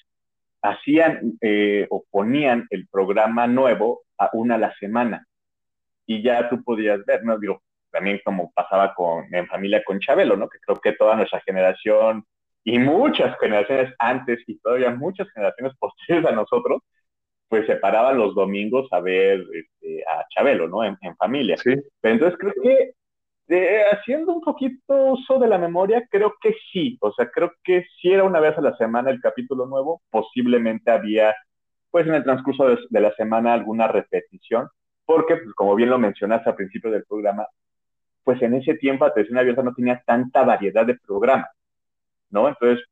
hacían 0.63 1.39
eh, 1.41 1.87
o 1.91 2.05
ponían 2.11 2.67
el 2.71 2.87
programa 2.89 3.47
nuevo 3.47 4.03
a 4.19 4.31
una 4.33 4.57
a 4.57 4.59
la 4.59 4.75
semana 4.77 5.27
y 6.07 6.23
ya 6.23 6.49
tú 6.49 6.63
podías 6.63 7.05
ver, 7.07 7.25
¿no? 7.25 7.39
Digo, 7.39 7.63
también 7.91 8.21
como 8.25 8.53
pasaba 8.53 8.95
con, 8.95 9.33
en 9.35 9.47
familia 9.47 9.83
con 9.85 10.01
Chabelo, 10.01 10.37
¿no? 10.37 10.49
Que 10.49 10.59
creo 10.59 10.81
que 10.81 10.93
toda 10.93 11.17
nuestra 11.17 11.41
generación 11.41 12.25
y 12.65 12.79
muchas 12.79 13.39
generaciones 13.39 13.95
antes 13.99 14.41
y 14.47 14.59
todavía 14.59 14.91
muchas 14.91 15.29
generaciones 15.33 15.75
posteriores 15.79 16.31
a 16.31 16.35
nosotros, 16.35 16.83
pues 17.49 17.67
se 17.67 17.77
paraban 17.77 18.19
los 18.19 18.35
domingos 18.35 18.87
a 18.93 19.01
ver 19.01 19.45
este, 19.53 20.05
a 20.05 20.25
Chabelo, 20.29 20.69
¿no? 20.69 20.85
En, 20.85 20.97
en 21.01 21.17
familia. 21.17 21.57
Sí, 21.57 21.75
Pero 22.01 22.15
entonces 22.15 22.39
creo 22.39 22.53
que 22.63 22.93
de, 23.49 23.83
haciendo 23.91 24.33
un 24.33 24.41
poquito 24.41 24.95
uso 24.95 25.39
de 25.41 25.49
la 25.49 25.59
memoria, 25.59 26.07
creo 26.09 26.35
que 26.41 26.55
sí. 26.73 26.97
O 27.01 27.13
sea, 27.13 27.29
creo 27.29 27.53
que 27.65 27.85
si 28.01 28.13
era 28.13 28.23
una 28.23 28.39
vez 28.39 28.57
a 28.57 28.61
la 28.61 28.77
semana 28.77 29.11
el 29.11 29.21
capítulo 29.21 29.67
nuevo, 29.67 30.03
posiblemente 30.11 30.93
había, 30.93 31.35
pues 31.91 32.07
en 32.07 32.15
el 32.15 32.23
transcurso 32.23 32.69
de, 32.69 32.79
de 32.89 33.01
la 33.01 33.13
semana, 33.17 33.53
alguna 33.53 33.89
repetición, 33.89 34.69
porque, 35.05 35.37
pues, 35.37 35.53
como 35.55 35.75
bien 35.75 35.91
lo 35.91 35.99
mencionaste 35.99 36.51
al 36.51 36.57
principio 36.57 36.93
del 36.93 37.05
programa, 37.05 37.45
pues 38.23 38.41
en 38.43 38.55
ese 38.55 38.75
tiempo 38.75 39.05
la 39.05 39.13
televisión 39.13 39.39
abierta 39.39 39.63
no 39.65 39.75
tenía 39.75 40.01
tanta 40.07 40.45
variedad 40.45 40.87
de 40.87 40.99
programas, 41.05 41.51
¿no? 42.31 42.49
Entonces, 42.49 42.85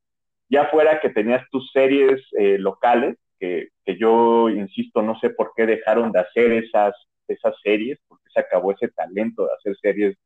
ya 0.48 0.66
fuera 0.66 1.00
que 1.00 1.10
tenías 1.10 1.48
tus 1.50 1.70
series 1.72 2.20
eh, 2.38 2.58
locales, 2.58 3.16
que, 3.38 3.68
que, 3.84 3.96
yo 3.96 4.48
insisto, 4.48 5.02
no 5.02 5.18
sé 5.20 5.30
por 5.30 5.52
qué 5.56 5.66
dejaron 5.66 6.10
de 6.12 6.20
hacer 6.20 6.52
esas, 6.52 6.94
esas 7.28 7.54
series, 7.62 7.98
porque 8.08 8.28
se 8.32 8.40
acabó 8.40 8.72
ese 8.72 8.88
talento 8.88 9.44
de 9.44 9.52
hacer 9.54 9.76
series 9.80 10.16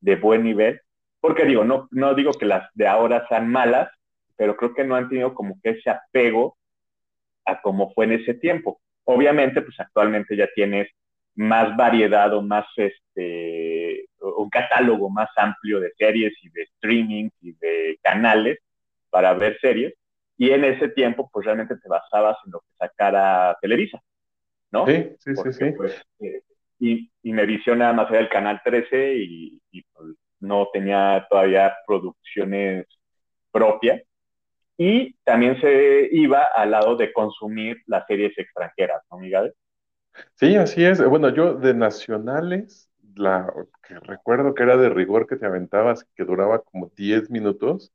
de 0.00 0.16
buen 0.16 0.42
nivel, 0.44 0.80
porque 1.20 1.44
digo, 1.44 1.64
no, 1.64 1.88
no 1.90 2.14
digo 2.14 2.32
que 2.32 2.46
las 2.46 2.68
de 2.74 2.86
ahora 2.86 3.26
sean 3.28 3.48
malas, 3.48 3.90
pero 4.36 4.56
creo 4.56 4.74
que 4.74 4.84
no 4.84 4.96
han 4.96 5.08
tenido 5.08 5.34
como 5.34 5.58
que 5.62 5.70
ese 5.70 5.90
apego 5.90 6.56
a 7.44 7.60
como 7.62 7.92
fue 7.92 8.06
en 8.06 8.12
ese 8.12 8.34
tiempo. 8.34 8.80
Obviamente, 9.04 9.62
pues 9.62 9.78
actualmente 9.78 10.36
ya 10.36 10.48
tienes 10.54 10.88
más 11.34 11.76
variedad 11.76 12.32
o 12.34 12.42
más 12.42 12.66
este 12.76 13.85
un 14.36 14.50
catálogo 14.50 15.10
más 15.10 15.28
amplio 15.36 15.80
de 15.80 15.92
series 15.96 16.32
y 16.42 16.50
de 16.50 16.62
streaming 16.62 17.28
y 17.40 17.52
de 17.54 17.98
canales 18.02 18.58
para 19.10 19.34
ver 19.34 19.58
series 19.60 19.94
y 20.36 20.50
en 20.50 20.64
ese 20.64 20.88
tiempo 20.90 21.28
pues 21.32 21.46
realmente 21.46 21.76
te 21.76 21.88
basabas 21.88 22.36
en 22.44 22.52
lo 22.52 22.60
que 22.60 22.72
sacara 22.78 23.56
Televisa, 23.60 24.00
¿no? 24.70 24.86
sí, 24.86 25.16
sí, 25.18 25.32
Porque, 25.34 25.52
sí, 25.52 25.64
sí. 25.66 25.72
pues, 25.76 26.02
eh, 26.20 26.42
y, 26.78 27.10
y 27.22 27.32
Medivision 27.32 27.78
nada 27.78 27.92
más 27.94 28.10
era 28.10 28.20
el 28.20 28.28
canal 28.28 28.60
13 28.62 29.14
y, 29.16 29.60
y 29.70 29.82
pues, 29.92 30.14
no 30.40 30.68
tenía 30.72 31.26
todavía 31.30 31.74
producciones 31.86 32.86
propias 33.50 34.02
y 34.76 35.14
también 35.24 35.58
se 35.60 36.08
iba 36.12 36.42
al 36.54 36.70
lado 36.72 36.96
de 36.96 37.12
consumir 37.12 37.78
las 37.86 38.06
series 38.06 38.36
extranjeras, 38.36 39.02
¿no, 39.10 39.18
Miguel? 39.18 39.54
Sí, 40.34 40.56
así 40.56 40.84
es. 40.84 41.02
Bueno, 41.06 41.30
yo 41.30 41.54
de 41.54 41.74
nacionales, 41.74 42.90
la 43.16 43.52
que 43.86 44.00
recuerdo 44.00 44.54
que 44.54 44.64
era 44.64 44.76
de 44.78 44.90
rigor 44.90 45.26
que 45.28 45.36
te 45.36 45.46
aventabas, 45.46 46.04
que 46.16 46.24
duraba 46.24 46.62
como 46.62 46.92
10 46.96 47.30
minutos, 47.30 47.92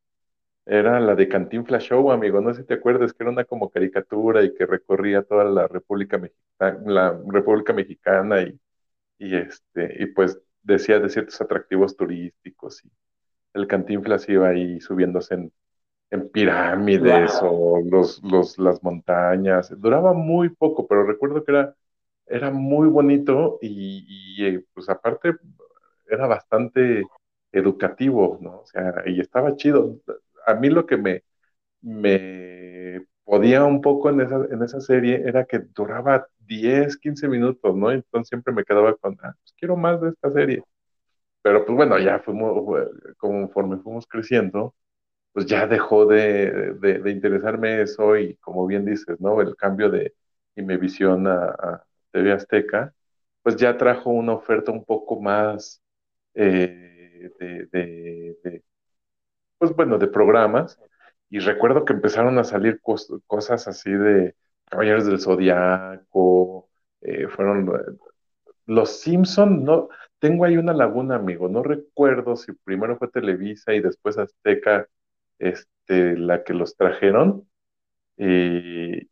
era 0.65 0.99
la 0.99 1.15
de 1.15 1.27
Cantinflas 1.29 1.83
Show, 1.83 2.11
amigo. 2.11 2.41
No 2.41 2.53
sé 2.53 2.61
si 2.61 2.67
te 2.67 2.75
acuerdas, 2.75 3.13
que 3.13 3.23
era 3.23 3.31
una 3.31 3.45
como 3.45 3.69
caricatura 3.71 4.43
y 4.43 4.53
que 4.53 4.65
recorría 4.65 5.23
toda 5.23 5.43
la 5.45 5.67
República 5.67 6.17
Mexicana, 6.17 6.79
la 6.85 7.21
República 7.27 7.73
Mexicana 7.73 8.41
y, 8.43 8.59
y 9.19 9.35
este, 9.37 10.03
y 10.03 10.07
pues 10.07 10.39
decía 10.63 10.99
de 10.99 11.09
ciertos 11.09 11.41
atractivos 11.41 11.97
turísticos 11.97 12.85
y 12.85 12.91
el 13.53 13.67
Cantinflas 13.67 14.27
iba 14.29 14.49
ahí 14.49 14.79
subiéndose 14.81 15.35
en, 15.35 15.53
en 16.11 16.29
pirámides 16.31 17.39
Wow. 17.39 17.43
o 17.43 17.81
los, 17.83 18.21
los, 18.23 18.57
las 18.59 18.83
montañas. 18.83 19.73
Duraba 19.79 20.13
muy 20.13 20.49
poco, 20.49 20.87
pero 20.87 21.05
recuerdo 21.05 21.43
que 21.43 21.51
era 21.53 21.75
era 22.31 22.51
muy 22.51 22.87
bonito 22.89 23.59
y, 23.61 24.05
y, 24.37 24.45
eh, 24.45 24.65
pues 24.73 24.89
aparte 24.89 25.35
era 26.07 26.27
bastante 26.27 27.03
educativo, 27.51 28.37
¿no? 28.41 28.61
O 28.61 28.65
sea, 28.65 28.93
y 29.05 29.19
estaba 29.21 29.55
chido. 29.55 29.99
A 30.47 30.55
mí 30.55 30.69
lo 30.69 30.85
que 30.85 30.97
me, 30.97 31.23
me 31.81 33.05
podía 33.25 33.65
un 33.65 33.81
poco 33.81 34.09
en 34.09 34.21
esa, 34.21 34.37
en 34.51 34.63
esa 34.63 34.81
serie 34.81 35.23
era 35.25 35.45
que 35.45 35.59
duraba 35.59 36.27
10 36.39 36.97
15 36.97 37.27
minutos, 37.29 37.75
¿no? 37.75 37.91
Entonces 37.91 38.29
siempre 38.29 38.53
me 38.53 38.63
quedaba 38.65 38.95
con, 38.97 39.17
ah, 39.23 39.35
pues 39.41 39.53
quiero 39.57 39.77
más 39.77 40.01
de 40.01 40.09
esta 40.09 40.31
serie. 40.31 40.63
Pero 41.41 41.65
pues 41.65 41.75
bueno, 41.75 41.97
ya 41.99 42.19
fuimos, 42.19 42.53
conforme 43.17 43.77
fuimos 43.79 44.05
creciendo, 44.07 44.75
pues 45.33 45.45
ya 45.47 45.67
dejó 45.67 46.05
de, 46.07 46.73
de, 46.75 46.99
de 46.99 47.11
interesarme 47.11 47.81
eso 47.83 48.17
y 48.17 48.35
como 48.37 48.67
bien 48.67 48.85
dices, 48.85 49.19
¿no? 49.21 49.41
El 49.41 49.55
cambio 49.57 49.89
de 49.91 50.15
Imevisión 50.55 51.27
a, 51.27 51.45
a 51.47 51.85
TV 52.11 52.33
Azteca, 52.33 52.93
pues 53.43 53.55
ya 53.55 53.77
trajo 53.77 54.09
una 54.11 54.33
oferta 54.33 54.71
un 54.71 54.85
poco 54.85 55.19
más 55.21 55.81
eh, 56.33 57.31
de, 57.39 57.65
de, 57.71 58.63
pues 59.57 59.75
bueno, 59.75 59.97
de 59.97 60.07
programas. 60.07 60.79
Y 61.29 61.39
recuerdo 61.39 61.85
que 61.85 61.93
empezaron 61.93 62.37
a 62.39 62.43
salir 62.43 62.81
cos 62.81 63.11
cosas 63.27 63.67
así 63.67 63.91
de 63.91 64.35
Caballeros 64.65 65.05
del 65.05 65.19
Zodiaco, 65.19 66.69
eh, 67.01 67.27
fueron 67.27 67.69
eh, 67.69 67.97
Los 68.65 69.01
Simpson, 69.01 69.63
no, 69.63 69.89
tengo 70.19 70.45
ahí 70.45 70.57
una 70.57 70.73
laguna, 70.73 71.15
amigo, 71.15 71.49
no 71.49 71.63
recuerdo 71.63 72.35
si 72.35 72.53
primero 72.53 72.97
fue 72.97 73.09
Televisa 73.09 73.73
y 73.73 73.81
después 73.81 74.17
Azteca, 74.17 74.87
este, 75.39 76.17
la 76.17 76.43
que 76.43 76.53
los 76.53 76.75
trajeron. 76.77 77.47
Y, 78.17 79.10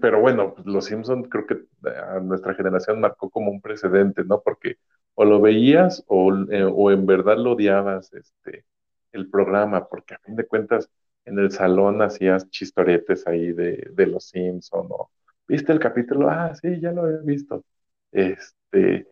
pero 0.00 0.20
bueno, 0.20 0.54
pues, 0.54 0.66
Los 0.66 0.86
Simpson 0.86 1.24
creo 1.24 1.46
que 1.46 1.58
a 1.88 2.20
nuestra 2.20 2.54
generación 2.54 3.00
marcó 3.00 3.30
como 3.30 3.50
un 3.50 3.60
precedente, 3.60 4.24
¿no? 4.24 4.40
Porque 4.42 4.76
o 5.14 5.24
lo 5.24 5.40
veías 5.40 6.04
o, 6.06 6.32
eh, 6.50 6.64
o 6.64 6.90
en 6.90 7.06
verdad 7.06 7.36
lo 7.38 7.52
odiabas 7.52 8.12
este, 8.14 8.64
el 9.12 9.28
programa, 9.30 9.88
porque 9.88 10.14
a 10.14 10.18
fin 10.20 10.36
de 10.36 10.46
cuentas 10.46 10.88
en 11.24 11.38
el 11.38 11.50
salón 11.52 12.00
hacías 12.02 12.48
chistoretes 12.50 13.26
ahí 13.26 13.52
de, 13.52 13.88
de 13.92 14.06
Los 14.06 14.26
Simpson 14.28 14.86
o 14.90 15.10
¿viste 15.46 15.72
el 15.72 15.78
capítulo? 15.80 16.28
Ah, 16.30 16.54
sí, 16.54 16.80
ya 16.80 16.92
lo 16.92 17.02
había 17.02 17.18
visto. 17.18 17.64
Este, 18.12 19.06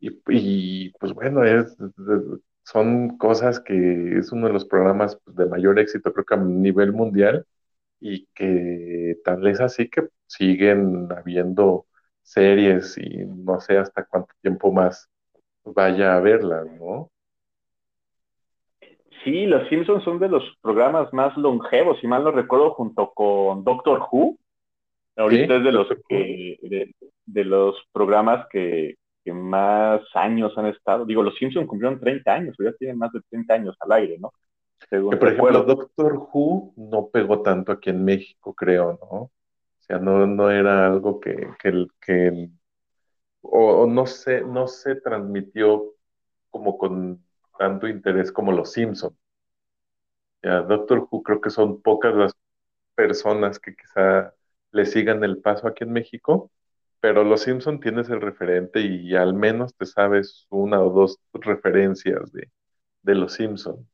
y, 0.00 0.10
y 0.28 0.90
pues 0.98 1.12
bueno, 1.14 1.44
es, 1.44 1.76
son 2.64 3.16
cosas 3.18 3.60
que 3.60 4.18
es 4.18 4.32
uno 4.32 4.46
de 4.48 4.52
los 4.52 4.64
programas 4.64 5.18
pues, 5.24 5.36
de 5.36 5.46
mayor 5.46 5.78
éxito, 5.78 6.12
creo 6.12 6.24
que 6.24 6.34
a 6.34 6.38
nivel 6.38 6.92
mundial 6.92 7.46
y 8.00 8.26
que 8.34 9.16
tal 9.24 9.46
es 9.46 9.60
así 9.60 9.88
que 9.88 10.08
siguen 10.26 11.08
habiendo 11.12 11.86
series 12.22 12.98
y 12.98 13.24
no 13.26 13.60
sé 13.60 13.78
hasta 13.78 14.04
cuánto 14.04 14.34
tiempo 14.42 14.72
más 14.72 15.08
vaya 15.64 16.16
a 16.16 16.20
verlas, 16.20 16.66
¿no? 16.78 17.10
Sí, 19.24 19.46
Los 19.46 19.68
Simpsons 19.68 20.04
son 20.04 20.18
de 20.20 20.28
los 20.28 20.44
programas 20.62 21.12
más 21.12 21.36
longevos, 21.36 21.98
si 22.00 22.06
mal 22.06 22.22
no 22.22 22.30
recuerdo, 22.30 22.74
junto 22.74 23.12
con 23.12 23.64
Doctor 23.64 24.06
Who. 24.10 24.38
Ahorita 25.16 25.46
Sí, 25.46 25.58
es 25.58 25.64
de 25.64 25.72
los 25.72 25.88
que, 26.08 26.58
de, 26.62 26.94
de 27.24 27.44
los 27.44 27.76
programas 27.92 28.46
que, 28.50 28.94
que, 29.24 29.32
más 29.32 30.00
años 30.14 30.56
han 30.56 30.66
estado. 30.66 31.04
Digo, 31.04 31.22
Los 31.24 31.36
Simpsons 31.36 31.66
cumplieron 31.66 31.98
30 31.98 32.34
años, 32.34 32.56
ya 32.58 32.72
tienen 32.74 32.98
más 32.98 33.12
de 33.12 33.20
30 33.30 33.54
años 33.54 33.76
al 33.80 33.92
aire, 33.92 34.18
¿no? 34.20 34.32
Que 34.90 35.00
por 35.00 35.28
ejemplo. 35.28 35.62
Doctor 35.62 36.28
Who 36.32 36.74
no 36.76 37.08
pegó 37.08 37.42
tanto 37.42 37.72
aquí 37.72 37.90
en 37.90 38.04
México, 38.04 38.54
creo, 38.54 38.98
¿no? 39.00 39.16
O 39.16 39.30
sea, 39.80 39.98
no, 39.98 40.26
no 40.26 40.50
era 40.50 40.86
algo 40.86 41.20
que, 41.20 41.48
que, 41.58 41.86
que 42.00 42.50
o, 43.42 43.82
o, 43.82 43.86
no 43.86 44.06
se, 44.06 44.42
no 44.42 44.66
se 44.66 44.96
transmitió 44.96 45.94
como 46.50 46.76
con 46.78 47.24
tanto 47.58 47.88
interés 47.88 48.32
como 48.32 48.52
Los 48.52 48.72
Simpsons. 48.72 49.16
Ya, 50.42 50.60
Doctor 50.62 51.08
Who 51.10 51.22
creo 51.22 51.40
que 51.40 51.50
son 51.50 51.82
pocas 51.82 52.14
las 52.14 52.32
personas 52.94 53.58
que 53.58 53.74
quizá 53.74 54.34
le 54.72 54.86
sigan 54.86 55.24
el 55.24 55.38
paso 55.40 55.68
aquí 55.68 55.84
en 55.84 55.92
México, 55.92 56.50
pero 57.00 57.24
Los 57.24 57.42
Simpson 57.42 57.80
tienes 57.80 58.08
el 58.10 58.20
referente 58.20 58.80
y 58.80 59.14
al 59.14 59.34
menos 59.34 59.74
te 59.76 59.86
sabes 59.86 60.46
una 60.50 60.80
o 60.82 60.90
dos 60.90 61.18
referencias 61.32 62.32
de, 62.32 62.50
de 63.02 63.14
Los 63.14 63.34
Simpson. 63.34 63.88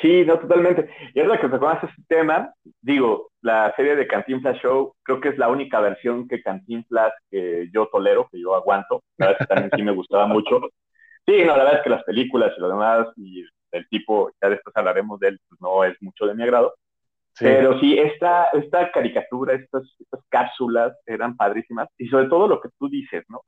Sí, 0.00 0.24
no, 0.24 0.38
totalmente. 0.38 0.90
Y 1.14 1.20
es 1.20 1.26
la 1.26 1.40
que 1.40 1.48
conoce 1.48 1.86
este 1.86 2.02
tema, 2.08 2.52
digo, 2.80 3.30
la 3.42 3.72
serie 3.76 3.94
de 3.94 4.06
Cantinflas 4.06 4.58
Show, 4.60 4.94
creo 5.02 5.20
que 5.20 5.28
es 5.28 5.38
la 5.38 5.48
única 5.48 5.80
versión 5.80 6.26
que 6.26 6.42
Cantinflas 6.42 7.12
que 7.30 7.68
yo 7.72 7.86
tolero, 7.86 8.28
que 8.30 8.40
yo 8.40 8.54
aguanto. 8.56 9.02
La 9.18 9.26
verdad 9.26 9.42
es 9.42 9.46
que 9.46 9.54
también 9.54 9.70
sí 9.76 9.82
me 9.82 9.92
gustaba 9.92 10.26
mucho. 10.26 10.60
Sí, 11.26 11.38
no, 11.44 11.56
la 11.56 11.64
verdad 11.64 11.76
es 11.76 11.82
que 11.82 11.90
las 11.90 12.04
películas 12.04 12.52
y 12.56 12.60
lo 12.60 12.68
demás, 12.68 13.06
y 13.16 13.44
el 13.70 13.88
tipo, 13.88 14.30
ya 14.42 14.48
después 14.48 14.76
hablaremos 14.76 15.20
de 15.20 15.28
él, 15.28 15.40
pues 15.48 15.60
no 15.60 15.84
es 15.84 15.96
mucho 16.02 16.26
de 16.26 16.34
mi 16.34 16.42
agrado. 16.42 16.74
Pero 17.38 17.78
sí, 17.80 17.98
esta, 17.98 18.44
esta 18.52 18.92
caricatura, 18.92 19.54
estas, 19.54 19.82
estas 19.98 20.20
cápsulas 20.28 20.96
eran 21.06 21.36
padrísimas. 21.36 21.88
Y 21.98 22.08
sobre 22.08 22.26
todo 22.26 22.46
lo 22.46 22.60
que 22.60 22.68
tú 22.78 22.88
dices, 22.88 23.24
¿no? 23.28 23.42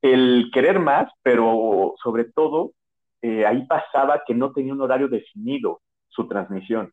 El 0.00 0.50
querer 0.52 0.78
más, 0.78 1.10
pero 1.22 1.94
sobre 2.02 2.24
todo 2.24 2.72
eh, 3.22 3.46
ahí 3.46 3.66
pasaba 3.66 4.22
que 4.26 4.34
no 4.34 4.52
tenía 4.52 4.72
un 4.72 4.80
horario 4.80 5.08
definido 5.08 5.80
su 6.08 6.26
transmisión. 6.26 6.92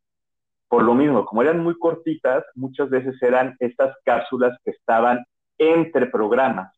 Por 0.67 0.83
lo 0.83 0.93
mismo, 0.95 1.25
como 1.25 1.41
eran 1.41 1.59
muy 1.59 1.77
cortitas, 1.77 2.43
muchas 2.55 2.89
veces 2.89 3.21
eran 3.21 3.55
estas 3.59 3.95
cápsulas 4.03 4.57
que 4.63 4.71
estaban 4.71 5.23
entre 5.57 6.07
programas. 6.07 6.73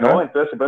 ¿no? 0.00 0.20
Entonces, 0.20 0.58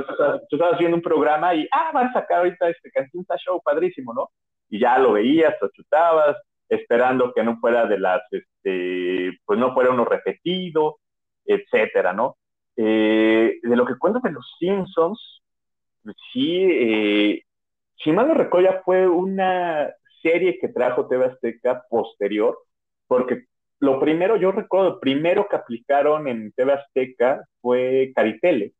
tú 0.48 0.56
estabas 0.56 0.78
viendo 0.78 0.96
un 0.96 1.02
programa 1.02 1.54
y, 1.54 1.66
ah, 1.72 1.90
van 1.92 2.08
a 2.08 2.12
sacar 2.12 2.38
ahorita 2.38 2.68
este 2.68 2.90
Cantinta 2.90 3.36
Show, 3.36 3.60
padrísimo, 3.62 4.14
¿no? 4.14 4.30
Y 4.68 4.78
ya 4.78 4.96
lo 4.98 5.12
veías, 5.12 5.56
lo 5.60 5.68
chutabas, 5.70 6.36
esperando 6.68 7.32
que 7.32 7.42
no 7.42 7.58
fuera 7.58 7.86
de 7.86 7.98
las, 7.98 8.22
este, 8.30 9.36
pues 9.44 9.58
no 9.58 9.74
fuera 9.74 9.90
uno 9.90 10.04
repetido, 10.04 10.98
etcétera, 11.44 12.12
¿no? 12.12 12.36
Eh, 12.76 13.58
de 13.60 13.76
lo 13.76 13.84
que 13.84 13.98
cuentan 13.98 14.22
de 14.22 14.32
los 14.32 14.54
Simpsons, 14.58 15.42
sí, 16.32 16.62
eh, 16.70 17.44
si 18.02 18.12
mal 18.12 18.28
no 18.28 18.34
recuerdo, 18.34 18.80
fue 18.84 19.06
una 19.08 19.92
serie 20.22 20.58
que 20.58 20.68
trajo 20.68 21.06
TV 21.06 21.26
Azteca 21.26 21.84
posterior, 21.88 22.58
porque 23.06 23.44
lo 23.80 24.00
primero, 24.00 24.36
yo 24.36 24.52
recuerdo, 24.52 24.98
primero 25.00 25.48
que 25.48 25.56
aplicaron 25.56 26.26
en 26.26 26.52
TV 26.52 26.72
Azteca 26.72 27.44
fue 27.60 28.12
Caritele. 28.14 28.72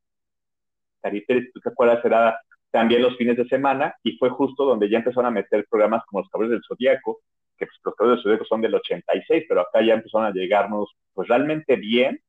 Caritele, 1.01 1.51
tú 1.53 1.61
te 1.61 1.69
acuerdas, 1.69 2.05
era 2.05 2.41
también 2.71 3.03
los 3.03 3.17
fines 3.17 3.37
de 3.37 3.47
semana 3.47 3.95
y 4.03 4.17
fue 4.19 4.31
justo 4.31 4.65
donde 4.65 4.91
ya 4.91 4.99
empezaron 4.99 5.27
a 5.27 5.31
meter 5.31 5.67
programas 5.71 6.05
como 6.07 6.21
Los 6.21 6.29
Cabros 6.29 6.51
del 6.51 6.63
Zodíaco, 6.67 7.21
que 7.57 7.67
pues, 7.67 7.79
los 7.85 7.95
Cabros 7.95 8.17
del 8.17 8.23
Zodíaco 8.25 8.45
son 8.45 8.61
del 8.61 8.75
86, 8.75 9.45
pero 9.49 9.63
acá 9.63 9.83
ya 9.83 9.95
empezaron 9.95 10.27
a 10.27 10.33
llegarnos 10.33 10.95
pues 11.15 11.29
realmente 11.29 11.77
bien, 11.77 12.21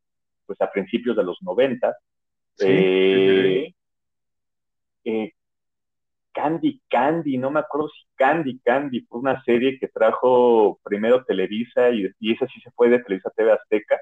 pues 0.45 0.61
a 0.61 0.71
principios 0.71 1.17
de 1.17 1.23
los 1.23 1.41
90. 1.41 1.95
Sí, 2.55 2.65
eh, 2.67 3.73
eh, 5.05 5.33
Candy 6.39 6.81
Candy, 6.89 7.37
no 7.37 7.51
me 7.51 7.59
acuerdo 7.59 7.89
si 7.89 8.01
Candy 8.15 8.59
Candy 8.59 9.01
fue 9.01 9.19
una 9.19 9.43
serie 9.43 9.77
que 9.77 9.89
trajo 9.89 10.79
primero 10.83 11.25
Televisa 11.25 11.89
y, 11.89 12.09
y 12.17 12.33
esa 12.33 12.47
sí 12.47 12.61
se 12.61 12.71
fue 12.71 12.87
de 12.89 12.99
Televisa 12.99 13.29
TV 13.35 13.51
Azteca. 13.51 13.99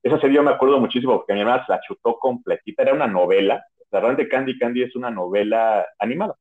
Esa 0.00 0.20
serie 0.20 0.36
yo 0.36 0.44
me 0.44 0.52
acuerdo 0.52 0.78
muchísimo 0.78 1.14
porque 1.16 1.34
mi 1.34 1.40
hermana 1.40 1.66
se 1.66 1.72
la 1.72 1.80
chutó 1.80 2.18
completita, 2.20 2.82
era 2.84 2.94
una 2.94 3.08
novela. 3.08 3.64
La 3.90 4.14
de 4.14 4.28
Candy 4.28 4.58
Candy 4.58 4.84
es 4.84 4.94
una 4.94 5.10
novela 5.10 5.84
animada, 5.98 6.36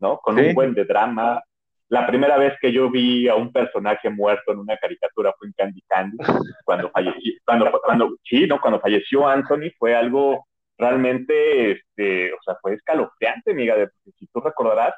¿no? 0.00 0.18
Con 0.18 0.38
un 0.38 0.54
buen 0.54 0.74
de 0.74 0.84
drama. 0.84 1.40
La 1.88 2.04
primera 2.06 2.36
vez 2.36 2.54
que 2.60 2.72
yo 2.72 2.90
vi 2.90 3.28
a 3.28 3.36
un 3.36 3.52
personaje 3.52 4.10
muerto 4.10 4.52
en 4.52 4.58
una 4.58 4.76
caricatura 4.76 5.32
fue 5.38 5.46
en 5.46 5.54
Candy 5.54 5.82
Candy, 5.86 6.16
cuando 6.64 6.90
falleció, 6.90 7.32
cuando, 7.46 7.80
cuando, 7.80 8.16
sí, 8.24 8.46
¿no? 8.48 8.60
Cuando 8.60 8.80
falleció 8.80 9.28
Anthony 9.28 9.70
fue 9.78 9.94
algo 9.94 10.46
realmente, 10.78 11.72
este, 11.72 12.32
o 12.32 12.38
sea, 12.44 12.56
fue 12.60 12.74
escalofriante, 12.74 13.52
amiga, 13.52 13.76
de, 13.76 13.88
si 14.18 14.26
tú 14.26 14.40
recordarás, 14.40 14.94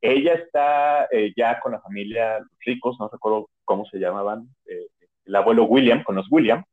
ella 0.00 0.34
está 0.34 1.06
eh, 1.10 1.32
ya 1.36 1.60
con 1.60 1.72
la 1.72 1.80
familia 1.80 2.44
ricos, 2.64 2.96
no 2.98 3.08
recuerdo 3.08 3.48
cómo 3.64 3.84
se 3.86 3.98
llamaban, 3.98 4.48
eh, 4.66 4.88
el 5.24 5.36
abuelo 5.36 5.64
William, 5.64 6.02
con 6.02 6.16
los 6.16 6.26
William, 6.30 6.64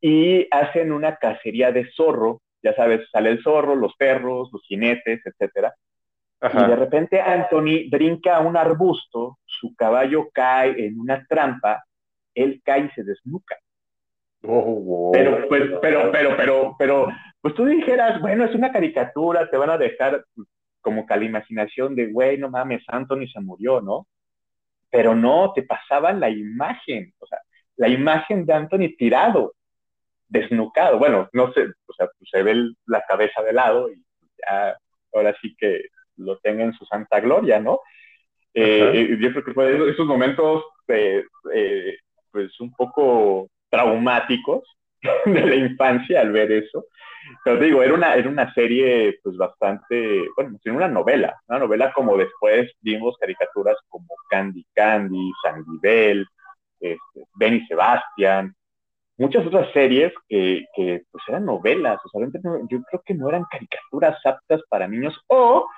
y 0.00 0.48
hacen 0.50 0.92
una 0.92 1.16
cacería 1.16 1.70
de 1.72 1.88
zorro, 1.92 2.40
ya 2.62 2.74
sabes, 2.74 3.08
sale 3.10 3.30
el 3.30 3.42
zorro, 3.42 3.76
los 3.76 3.94
perros, 3.96 4.50
los 4.52 4.62
jinetes, 4.66 5.20
etcétera, 5.24 5.74
y 6.42 6.56
de 6.56 6.76
repente 6.76 7.20
Anthony 7.20 7.88
brinca 7.90 8.36
a 8.36 8.40
un 8.40 8.56
arbusto, 8.56 9.38
su 9.44 9.74
caballo 9.76 10.30
cae 10.32 10.86
en 10.86 10.98
una 10.98 11.26
trampa, 11.26 11.84
él 12.34 12.62
cae 12.64 12.86
y 12.86 12.90
se 12.90 13.04
desnuca. 13.04 13.58
Oh, 14.42 15.10
pero, 15.12 15.46
pues, 15.48 15.64
pero, 15.82 16.10
pero, 16.10 16.36
pero, 16.36 16.76
pero, 16.78 17.08
pues 17.40 17.54
tú 17.54 17.64
dijeras, 17.64 18.20
bueno, 18.20 18.44
es 18.44 18.54
una 18.54 18.72
caricatura, 18.72 19.48
te 19.48 19.56
van 19.56 19.70
a 19.70 19.78
dejar 19.78 20.24
como 20.80 21.06
que 21.06 21.14
a 21.14 21.16
la 21.16 21.24
imaginación 21.24 21.94
de, 21.94 22.10
güey, 22.10 22.38
no 22.38 22.50
mames, 22.50 22.82
Anthony 22.88 23.26
se 23.32 23.40
murió, 23.40 23.80
¿no? 23.80 24.06
Pero 24.90 25.14
no, 25.14 25.52
te 25.54 25.62
pasaban 25.62 26.20
la 26.20 26.30
imagen, 26.30 27.12
o 27.18 27.26
sea, 27.26 27.38
la 27.76 27.88
imagen 27.88 28.44
de 28.44 28.52
Anthony 28.52 28.96
tirado, 28.98 29.54
desnucado. 30.28 30.98
Bueno, 30.98 31.28
no 31.32 31.52
sé, 31.52 31.66
o 31.86 31.92
sea, 31.92 32.08
pues 32.18 32.30
se 32.30 32.42
ve 32.42 32.72
la 32.86 33.02
cabeza 33.06 33.42
de 33.42 33.52
lado 33.52 33.90
y 33.90 34.02
ya, 34.38 34.76
ahora 35.12 35.34
sí 35.40 35.54
que 35.58 35.86
lo 36.16 36.38
tenga 36.38 36.64
en 36.64 36.72
su 36.74 36.84
santa 36.86 37.20
gloria, 37.20 37.60
¿no? 37.60 37.80
Eh, 38.52 39.16
yo 39.20 39.30
creo 39.30 39.44
que 39.44 39.54
fue 39.54 39.90
esos 39.90 40.06
momentos, 40.06 40.64
eh, 40.88 41.24
eh, 41.54 41.96
pues 42.30 42.58
un 42.60 42.72
poco 42.74 43.48
traumáticos 43.70 44.64
de 45.26 45.46
la 45.46 45.54
infancia 45.56 46.20
al 46.20 46.32
ver 46.32 46.52
eso. 46.52 46.86
Pero 47.44 47.60
digo, 47.60 47.82
era 47.82 47.94
una, 47.94 48.14
era 48.14 48.28
una 48.28 48.52
serie 48.54 49.18
pues 49.22 49.36
bastante, 49.36 50.26
bueno, 50.36 50.58
una 50.66 50.88
novela, 50.88 51.40
una 51.48 51.60
novela 51.60 51.92
como 51.92 52.16
después 52.16 52.72
vimos 52.80 53.16
caricaturas 53.18 53.76
como 53.88 54.08
Candy 54.28 54.66
Candy, 54.74 55.30
Sandy 55.42 56.26
este, 56.80 56.98
Benny 57.34 57.64
Sebastian, 57.66 58.54
muchas 59.18 59.46
otras 59.46 59.70
series 59.72 60.12
que, 60.28 60.64
que 60.74 61.02
pues 61.10 61.22
eran 61.28 61.44
novelas, 61.44 62.00
o 62.04 62.08
sea, 62.08 62.26
yo 62.68 62.82
creo 62.82 63.02
que 63.04 63.14
no 63.14 63.28
eran 63.28 63.44
caricaturas 63.50 64.18
aptas 64.24 64.62
para 64.68 64.88
niños 64.88 65.14
o 65.28 65.68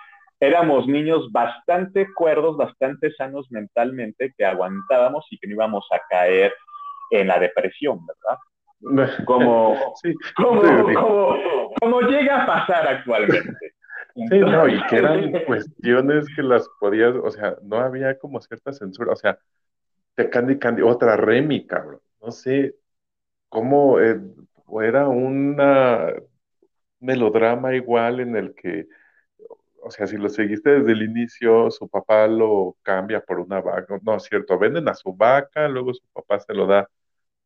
éramos 0.40 0.87
niños 0.87 1.30
bastante 1.30 2.06
cuerdos, 2.14 2.56
bastante 2.56 3.12
sanos 3.12 3.46
mentalmente, 3.50 4.32
que 4.37 4.44
aguantábamos 4.44 5.26
y 5.30 5.38
que 5.38 5.46
no 5.46 5.54
íbamos 5.54 5.87
a 5.92 6.00
caer 6.08 6.52
en 7.11 7.28
la 7.28 7.38
depresión, 7.38 8.04
¿verdad? 8.06 8.38
Como, 9.27 9.77
como, 11.81 12.01
llega 12.03 12.42
a 12.42 12.47
pasar 12.47 12.87
actualmente. 12.88 13.57
Sí, 14.14 14.38
no, 14.40 14.68
y 14.68 14.85
que 14.88 14.97
eran 14.97 15.33
cuestiones 15.47 16.27
que 16.35 16.42
las 16.42 16.68
podías, 16.81 17.14
o 17.14 17.31
sea, 17.31 17.57
no 17.62 17.77
había 17.79 18.18
como 18.18 18.40
cierta 18.40 18.73
censura, 18.73 19.12
o 19.12 19.16
sea, 19.16 19.38
de 20.16 20.29
Candy 20.29 20.59
Candy, 20.59 20.83
otra 20.83 21.16
Remy, 21.16 21.66
cabrón, 21.66 22.01
no 22.21 22.31
sé 22.31 22.75
cómo 23.49 24.01
eh, 24.01 24.21
era 24.83 25.09
una 25.09 26.12
melodrama 27.01 27.75
igual 27.75 28.21
en 28.21 28.37
el 28.37 28.55
que, 28.55 28.87
o 29.83 29.90
sea, 29.90 30.07
si 30.07 30.18
lo 30.18 30.29
seguiste 30.29 30.71
desde 30.81 30.92
el 30.92 31.03
inicio, 31.03 31.71
su 31.71 31.88
papá 31.88 32.27
lo 32.27 32.77
cambia 32.83 33.21
por 33.21 33.40
una 33.40 33.61
vaca, 33.61 33.99
no 34.03 34.16
es 34.16 34.25
cierto, 34.25 34.59
venden 34.59 34.88
a 34.88 34.95
su 34.95 35.14
vaca, 35.14 35.68
luego 35.68 35.95
su 35.95 36.05
papá 36.12 36.38
se 36.40 36.53
lo 36.53 36.66
da 36.66 36.88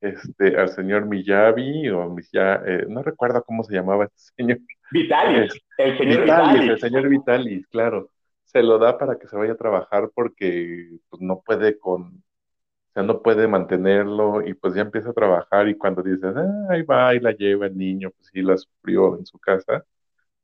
este, 0.08 0.56
al 0.56 0.68
señor 0.70 1.06
Miyavi, 1.06 1.88
o 1.90 2.16
eh, 2.32 2.86
no 2.88 3.02
recuerdo 3.02 3.42
cómo 3.44 3.64
se 3.64 3.74
llamaba 3.74 4.04
este 4.04 4.18
señor. 4.36 4.58
Vitalis, 4.90 5.52
el 5.78 5.98
señor 5.98 6.22
Vitalis, 6.22 6.70
El 6.70 6.80
señor 6.80 7.08
Vitalis, 7.08 7.66
claro. 7.68 8.10
Se 8.44 8.62
lo 8.62 8.78
da 8.78 8.96
para 8.96 9.18
que 9.18 9.26
se 9.26 9.36
vaya 9.36 9.52
a 9.52 9.56
trabajar 9.56 10.10
porque 10.14 10.98
pues, 11.10 11.20
no 11.20 11.42
puede 11.44 11.78
con, 11.78 12.02
o 12.02 12.92
sea, 12.94 13.02
no 13.02 13.20
puede 13.22 13.48
mantenerlo 13.48 14.46
y 14.46 14.54
pues 14.54 14.74
ya 14.74 14.82
empieza 14.82 15.10
a 15.10 15.12
trabajar 15.12 15.68
y 15.68 15.76
cuando 15.76 16.02
dices, 16.02 16.34
ah, 16.36 16.66
ahí 16.70 16.82
va 16.82 17.14
y 17.14 17.20
la 17.20 17.32
lleva 17.32 17.66
el 17.66 17.76
niño, 17.76 18.10
pues 18.10 18.30
sí 18.32 18.42
la 18.42 18.56
sufrió 18.56 19.18
en 19.18 19.26
su 19.26 19.38
casa, 19.38 19.84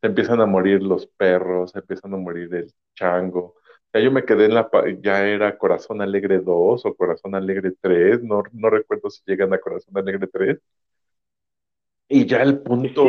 se 0.01 0.07
empiezan 0.09 0.41
a 0.41 0.47
morir 0.47 0.83
los 0.83 1.07
perros, 1.07 1.71
se 1.71 1.79
empiezan 1.79 2.13
a 2.15 2.17
morir 2.17 2.55
el 2.55 2.73
chango, 2.95 3.55
ya 3.93 4.01
yo 4.01 4.11
me 4.11 4.25
quedé 4.25 4.47
en 4.47 4.55
la, 4.55 4.71
ya 5.01 5.27
era 5.27 5.59
Corazón 5.59 6.01
Alegre 6.03 6.41
2 6.41 6.87
o 6.87 6.95
Corazón 6.95 7.35
Alegre 7.35 7.73
3, 7.81 8.23
no, 8.23 8.43
no 8.53 8.71
recuerdo 8.71 9.11
si 9.11 9.23
llegan 9.27 9.53
a 9.53 9.59
Corazón 9.59 9.97
Alegre 9.97 10.27
3. 10.27 10.59
Y 12.09 12.27
ya 12.27 12.43
el 12.43 12.61
punto 12.61 13.05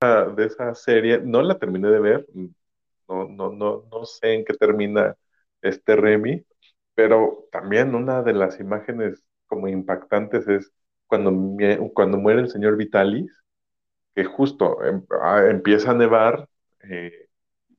de 0.36 0.44
esa 0.44 0.74
serie, 0.74 1.20
no 1.22 1.42
la 1.42 1.58
terminé 1.58 1.88
de 1.88 2.00
ver, 2.00 2.26
no, 3.08 3.28
no, 3.28 3.52
no, 3.52 3.84
no 3.90 4.04
sé 4.04 4.34
en 4.34 4.44
qué 4.44 4.54
termina 4.54 5.16
este 5.62 5.96
Remy, 5.96 6.44
pero 6.94 7.48
también 7.52 7.94
una 7.94 8.22
de 8.22 8.32
las 8.34 8.60
imágenes 8.60 9.24
como 9.46 9.68
impactantes 9.68 10.48
es 10.48 10.72
cuando, 11.06 11.32
cuando 11.94 12.18
muere 12.18 12.40
el 12.40 12.50
señor 12.50 12.76
Vitalis, 12.76 13.30
que 14.14 14.24
justo 14.24 14.82
em, 14.84 15.04
ah, 15.22 15.44
empieza 15.48 15.90
a 15.92 15.94
nevar, 15.94 16.48
eh, 16.82 17.25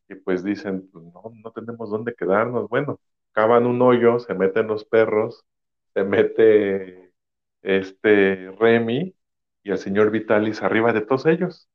y 0.09 0.15
pues 0.15 0.43
dicen, 0.43 0.89
pues 0.91 1.05
no, 1.05 1.23
no 1.43 1.51
tenemos 1.51 1.89
dónde 1.89 2.15
quedarnos. 2.15 2.69
Bueno, 2.69 2.99
cavan 3.31 3.65
un 3.65 3.81
hoyo, 3.81 4.19
se 4.19 4.33
meten 4.33 4.67
los 4.67 4.85
perros, 4.85 5.45
se 5.93 6.03
mete 6.03 7.13
este 7.61 8.51
Remy 8.59 9.15
y 9.63 9.71
el 9.71 9.77
señor 9.77 10.11
Vitalis 10.11 10.61
arriba 10.63 10.93
de 10.93 11.01
todos 11.01 11.25
ellos. 11.25 11.69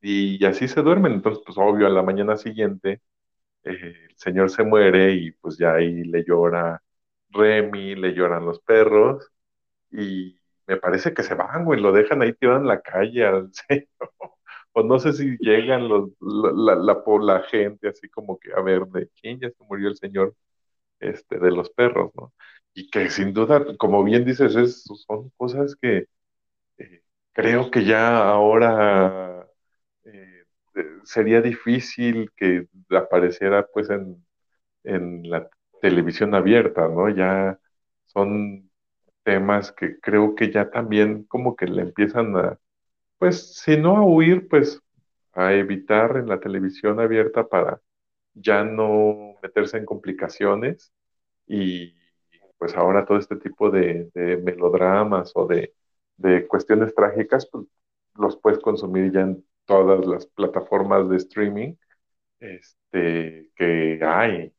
Y, 0.00 0.44
así 0.44 0.68
se 0.68 0.82
duermen. 0.82 1.12
Entonces, 1.14 1.42
pues 1.44 1.58
obvio, 1.58 1.86
a 1.86 1.90
la 1.90 2.02
mañana 2.02 2.36
siguiente, 2.36 3.02
el 3.64 3.94
señor 4.16 4.50
se 4.50 4.64
muere 4.64 5.14
y 5.14 5.32
pues 5.32 5.58
ya 5.58 5.74
ahí 5.74 6.04
le 6.04 6.24
llora 6.24 6.82
Remy, 7.30 7.96
le 7.96 8.14
lloran 8.14 8.46
los 8.46 8.60
perros 8.60 9.30
y 9.92 10.40
me 10.66 10.76
parece 10.78 11.14
que 11.14 11.22
se 11.24 11.34
van, 11.34 11.64
güey, 11.64 11.80
lo 11.80 11.92
dejan 11.92 12.22
ahí 12.22 12.34
tirado 12.34 12.58
en 12.60 12.68
la 12.68 12.80
calle 12.82 13.26
al 13.26 13.52
señor. 13.68 13.88
O 14.78 14.82
no 14.82 14.98
sé 14.98 15.12
si 15.14 15.36
llegan 15.40 15.88
los, 15.88 16.10
la, 16.20 16.74
la, 16.76 17.02
la, 17.20 17.42
gente 17.44 17.88
así 17.88 18.08
como 18.10 18.38
que 18.38 18.52
a 18.52 18.60
ver 18.60 18.84
de 18.88 19.08
quién 19.20 19.40
ya 19.40 19.48
se 19.50 19.64
murió 19.64 19.88
el 19.88 19.96
señor 19.96 20.36
este, 21.00 21.38
de 21.38 21.50
los 21.52 21.70
perros, 21.70 22.12
¿no? 22.16 22.34
Y 22.74 22.90
que 22.90 23.10
sin 23.10 23.34
duda, 23.34 23.76
como 23.78 24.04
bien 24.04 24.24
dices, 24.26 24.56
es, 24.56 24.84
son 25.06 25.30
cosas 25.38 25.76
que 25.80 26.06
eh, 26.78 27.02
creo 27.32 27.70
que 27.70 27.84
ya 27.84 28.28
ahora 28.30 29.48
eh, 30.04 30.44
sería 31.04 31.42
difícil 31.42 32.32
que 32.36 32.68
apareciera 32.90 33.66
pues 33.72 33.90
en, 33.90 34.26
en 34.84 35.30
la 35.30 35.48
televisión 35.82 36.34
abierta, 36.34 36.88
¿no? 36.88 37.08
Ya 37.10 37.58
son 38.06 38.70
temas 39.24 39.72
que 39.72 40.00
creo 40.00 40.34
que 40.36 40.52
ya 40.52 40.70
también 40.70 41.24
como 41.24 41.56
que 41.56 41.66
le 41.66 41.82
empiezan 41.82 42.36
a, 42.36 42.58
pues, 43.18 43.56
si 43.56 43.76
no 43.76 43.96
a 43.96 44.06
huir, 44.06 44.48
pues 44.48 44.80
a 45.32 45.52
evitar 45.52 46.16
en 46.16 46.28
la 46.28 46.40
televisión 46.40 47.00
abierta 47.00 47.46
para 47.48 47.80
ya 48.34 48.64
no 48.64 49.34
meterse 49.42 49.78
en 49.78 49.86
complicaciones 49.86 50.92
y 51.46 51.94
pues 52.58 52.74
ahora 52.74 53.04
todo 53.04 53.18
este 53.18 53.36
tipo 53.36 53.70
de, 53.70 54.10
melodramas 54.42 55.32
o 55.34 55.46
de, 55.46 55.74
cuestiones 56.48 56.94
trágicas, 56.94 57.48
pues 57.50 57.66
los 58.16 58.36
puedes 58.38 58.60
consumir 58.60 59.12
ya 59.12 59.20
en 59.20 59.44
todas 59.66 60.06
las 60.06 60.26
plataformas 60.26 61.08
de 61.10 61.16
streaming 61.18 61.74
este, 62.40 63.50
que 63.56 64.00
hay. 64.02 64.52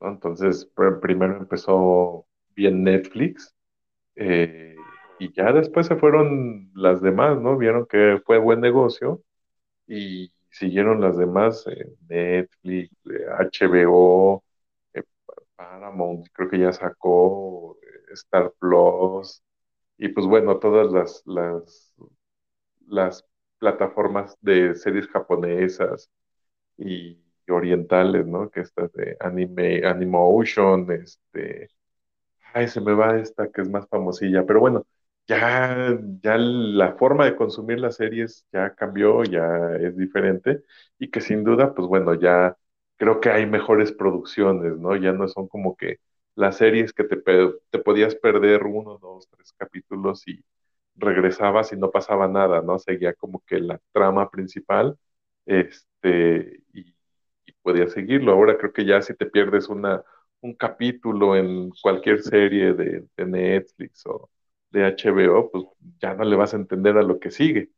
Entonces, 0.00 0.70
primero 1.02 1.36
empezó 1.38 2.26
bien 2.54 2.82
Netflix 2.84 3.54
eh, 4.14 4.76
y 5.18 5.32
ya 5.34 5.52
después 5.52 5.86
se 5.86 5.96
fueron 5.96 6.70
las 6.74 7.00
demás, 7.02 7.40
¿no? 7.40 7.56
Vieron 7.58 7.86
que 7.86 8.20
fue 8.26 8.38
buen 8.38 8.60
negocio 8.60 9.22
y 9.86 10.32
siguieron 10.50 11.00
las 11.00 11.18
demás, 11.18 11.66
eh, 11.68 11.94
Netflix, 12.08 12.92
HBO, 13.38 14.44
eh, 14.94 15.02
Paramount, 15.56 16.28
creo 16.32 16.50
que 16.50 16.60
ya 16.60 16.72
sacó 16.72 17.78
Star 18.12 18.52
Plus 18.60 19.42
y 19.98 20.08
pues 20.10 20.26
bueno, 20.26 20.58
todas 20.60 20.92
las, 20.92 21.22
las, 21.26 21.94
las 22.86 23.24
plataformas 23.58 24.36
de 24.40 24.74
series 24.74 25.08
japonesas 25.08 26.10
y 26.78 27.18
orientales, 27.50 28.26
¿no? 28.26 28.50
Que 28.50 28.60
estas 28.62 28.92
de 28.94 29.16
anime, 29.20 29.86
Animotion, 29.86 30.90
este, 30.92 31.70
ay, 32.54 32.68
se 32.68 32.80
me 32.80 32.94
va 32.94 33.18
esta 33.18 33.50
que 33.50 33.62
es 33.62 33.70
más 33.70 33.88
famosilla, 33.88 34.44
pero 34.46 34.60
bueno, 34.60 34.86
ya, 35.26 35.98
ya 36.22 36.36
la 36.38 36.94
forma 36.96 37.24
de 37.24 37.36
consumir 37.36 37.80
las 37.80 37.96
series 37.96 38.46
ya 38.52 38.74
cambió, 38.74 39.24
ya 39.24 39.72
es 39.80 39.96
diferente, 39.96 40.62
y 40.98 41.10
que 41.10 41.20
sin 41.20 41.44
duda, 41.44 41.74
pues 41.74 41.88
bueno, 41.88 42.14
ya 42.14 42.56
creo 42.96 43.20
que 43.20 43.30
hay 43.30 43.46
mejores 43.46 43.92
producciones, 43.92 44.76
¿no? 44.78 44.96
Ya 44.96 45.12
no 45.12 45.28
son 45.28 45.48
como 45.48 45.76
que 45.76 45.98
las 46.34 46.56
series 46.56 46.92
que 46.92 47.04
te, 47.04 47.16
te 47.70 47.78
podías 47.80 48.14
perder 48.14 48.64
uno, 48.64 48.98
dos, 48.98 49.28
tres 49.30 49.52
capítulos 49.56 50.26
y 50.28 50.44
regresabas 50.96 51.72
y 51.72 51.76
no 51.76 51.90
pasaba 51.90 52.28
nada, 52.28 52.62
¿no? 52.62 52.78
Seguía 52.78 53.14
como 53.14 53.42
que 53.46 53.58
la 53.60 53.80
trama 53.92 54.30
principal, 54.30 54.98
este, 55.46 56.62
y 56.72 56.94
podía 57.62 57.88
seguirlo. 57.88 58.32
Ahora 58.32 58.56
creo 58.58 58.72
que 58.72 58.84
ya 58.84 59.02
si 59.02 59.14
te 59.14 59.26
pierdes 59.26 59.68
una, 59.68 60.02
un 60.40 60.54
capítulo 60.54 61.36
en 61.36 61.70
cualquier 61.82 62.22
serie 62.22 62.74
de, 62.74 63.06
Netflix 63.26 64.06
o 64.06 64.30
de 64.76 64.94
HBO, 64.94 65.50
pues 65.50 65.64
ya 66.00 66.14
no 66.14 66.24
le 66.24 66.36
vas 66.36 66.52
a 66.52 66.58
entender 66.58 66.96
a 66.96 67.02
lo 67.02 67.18
que 67.18 67.30
sigue. 67.30 67.70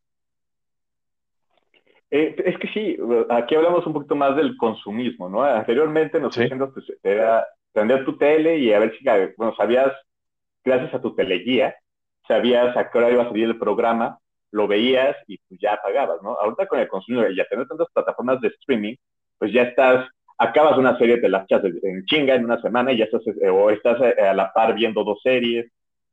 Eh, 2.11 2.34
es 2.44 2.58
que 2.58 2.68
sí, 2.68 2.96
aquí 3.28 3.54
hablamos 3.54 3.87
un 3.87 3.92
poquito 3.92 4.16
más 4.16 4.34
del 4.34 4.56
consumismo, 4.56 5.28
¿no? 5.28 5.42
Anteriormente 5.42 6.18
nos 6.20 6.34
¿Sí? 6.34 6.48
pues, 6.48 6.87
era 7.02 7.46
prender 7.72 8.04
tu 8.04 8.16
tele 8.16 8.58
y 8.58 8.72
a 8.72 8.78
ver 8.78 8.96
si, 8.96 9.04
bueno, 9.37 9.54
sabías, 9.56 9.92
gracias 10.64 10.94
a 10.94 11.02
tu 11.02 11.14
teleguía, 11.14 11.76
sabías 12.26 12.76
a 12.76 12.90
qué 12.90 12.98
hora 12.98 13.11
iba 13.11 13.24
a 13.24 13.28
salir 13.28 13.44
el 13.44 13.58
programa, 13.58 14.18
lo 14.50 14.66
veías 14.66 15.16
y 15.26 15.38
pues 15.46 15.61
ya 15.61 15.78
pagabas, 15.82 16.22
¿no? 16.22 16.30
Ahorita 16.30 16.66
con 16.66 16.80
el 16.80 16.88
consumismo 16.88 17.28
y 17.28 17.37
ya 17.37 17.44
tener 17.44 17.68
tantas 17.68 17.88
plataformas 17.92 18.40
de 18.40 18.48
streaming, 18.48 18.94
pues 19.37 19.52
ya 19.52 19.62
estás, 19.62 20.08
acabas 20.38 20.78
una 20.78 20.96
serie, 20.96 21.18
te 21.18 21.28
la 21.28 21.42
echas 21.42 21.62
en 21.64 22.04
chinga 22.06 22.34
en 22.34 22.46
una 22.46 22.61
semana 22.62 22.92
y 22.92 22.98
ya 22.98 23.04
estás, 23.04 23.22
eh, 23.26 23.50
o 23.50 23.68
estás 23.68 24.00
eh, 24.00 24.22
a 24.22 24.32
la 24.32 24.50
par 24.52 24.74
viendo 24.74 25.04
dos 25.04 25.20
series, 25.22 25.70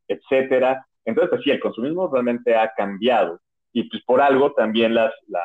etcétera. 0.07 0.85
Entonces, 1.03 1.29
pues 1.29 1.43
sí, 1.43 1.51
el 1.51 1.59
consumismo 1.59 2.09
realmente 2.11 2.55
ha 2.55 2.71
cambiado. 2.75 3.39
Y 3.73 3.83
pues 3.89 4.03
por 4.03 4.21
algo 4.21 4.53
también 4.53 4.93
las, 4.93 5.13
las 5.27 5.43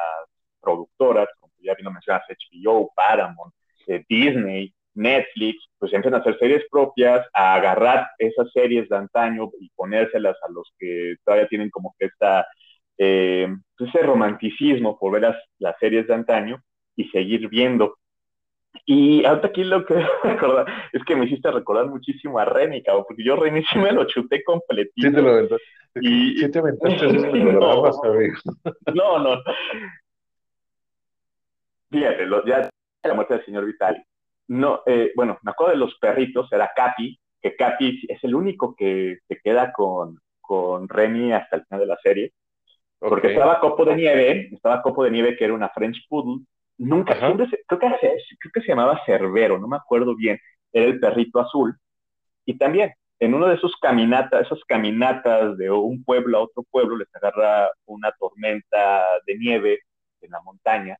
productoras, 0.61 1.29
como 1.39 1.53
ya 1.59 1.75
vino 1.75 1.91
mencionas, 1.91 2.23
HBO, 2.29 2.93
Paramount, 2.95 3.53
eh, 3.87 4.05
Disney, 4.09 4.73
Netflix, 4.95 5.65
pues 5.79 5.93
empiezan 5.93 6.19
a 6.19 6.23
hacer 6.23 6.39
series 6.39 6.65
propias, 6.71 7.27
a 7.35 7.55
agarrar 7.55 8.09
esas 8.19 8.51
series 8.53 8.89
de 8.89 8.97
antaño 8.97 9.51
y 9.61 9.71
ponérselas 9.75 10.37
a 10.43 10.51
los 10.53 10.73
que 10.79 11.17
todavía 11.25 11.49
tienen 11.49 11.71
como 11.71 11.95
que 11.99 12.07
esta, 12.07 12.47
pues 12.97 13.95
ese 13.95 14.03
romanticismo 14.03 14.99
por 14.99 15.13
ver 15.13 15.23
las, 15.23 15.37
las 15.59 15.79
series 15.79 16.07
de 16.07 16.15
antaño 16.15 16.63
y 16.97 17.09
seguir 17.09 17.49
viendo. 17.49 17.97
Y 18.93 19.25
ahorita 19.25 19.47
aquí 19.47 19.63
lo 19.63 19.87
que 19.87 19.95
recordar 20.25 20.67
es 20.93 21.05
que 21.05 21.15
me 21.15 21.27
hiciste 21.27 21.49
recordar 21.53 21.87
muchísimo 21.87 22.41
a 22.41 22.45
Remy, 22.45 22.83
cabrón, 22.83 23.05
porque 23.07 23.23
yo 23.23 23.37
Remy 23.37 23.63
sí 23.63 23.79
me 23.79 23.93
lo 23.93 24.05
chuté 24.05 24.43
completito. 24.43 25.07
Sí 25.07 25.15
te 25.15 25.23
lo 25.23 25.31
aventaste. 25.31 25.65
Y... 26.01 26.39
Sí 26.39 26.51
te 26.51 26.59
aventaste 26.59 27.07
no, 28.93 29.19
no, 29.21 29.37
no. 29.37 29.43
Fíjate, 31.89 32.27
los, 32.27 32.45
ya 32.45 32.69
la 33.05 33.15
muerte 33.15 33.35
del 33.35 33.45
señor 33.45 33.65
Vitali. 33.65 34.03
No, 34.49 34.83
eh, 34.85 35.13
bueno, 35.15 35.39
me 35.43 35.53
acuerdo 35.53 35.75
de 35.75 35.79
los 35.79 35.97
perritos, 36.01 36.53
era 36.53 36.73
Capi, 36.75 37.17
que 37.41 37.55
Capi 37.55 38.07
es 38.09 38.25
el 38.25 38.35
único 38.35 38.75
que 38.75 39.19
se 39.29 39.39
queda 39.41 39.71
con, 39.73 40.19
con 40.41 40.89
Remy 40.89 41.33
hasta 41.33 41.59
el 41.59 41.65
final 41.65 41.81
de 41.83 41.87
la 41.87 41.99
serie. 42.03 42.33
Porque 42.99 43.35
estaba 43.35 43.61
Copo 43.61 43.85
de 43.85 43.95
Nieve, 43.95 44.49
estaba 44.51 44.83
Copo 44.83 45.05
de 45.05 45.13
Nieve 45.13 45.37
que 45.37 45.45
era 45.45 45.55
una 45.55 45.69
French 45.69 46.09
Poodle, 46.09 46.45
Nunca, 46.81 47.15
creo, 47.15 47.37
que, 47.37 47.63
creo 47.69 48.53
que 48.55 48.61
se 48.63 48.69
llamaba 48.69 49.03
Cerbero, 49.05 49.59
no 49.59 49.69
me 49.69 49.77
acuerdo 49.77 50.17
bien, 50.17 50.41
era 50.73 50.87
el 50.87 50.99
perrito 50.99 51.39
azul. 51.39 51.77
Y 52.47 52.57
también, 52.57 52.95
en 53.19 53.35
uno 53.35 53.49
de 53.49 53.57
esos 53.57 53.77
caminatas, 53.77 54.47
esas 54.47 54.65
caminatas 54.65 55.59
de 55.59 55.71
un 55.71 56.03
pueblo 56.03 56.39
a 56.39 56.43
otro 56.45 56.63
pueblo, 56.63 56.97
les 56.97 57.15
agarra 57.15 57.69
una 57.85 58.11
tormenta 58.13 59.05
de 59.27 59.37
nieve 59.37 59.81
en 60.23 60.31
la 60.31 60.41
montaña 60.41 60.97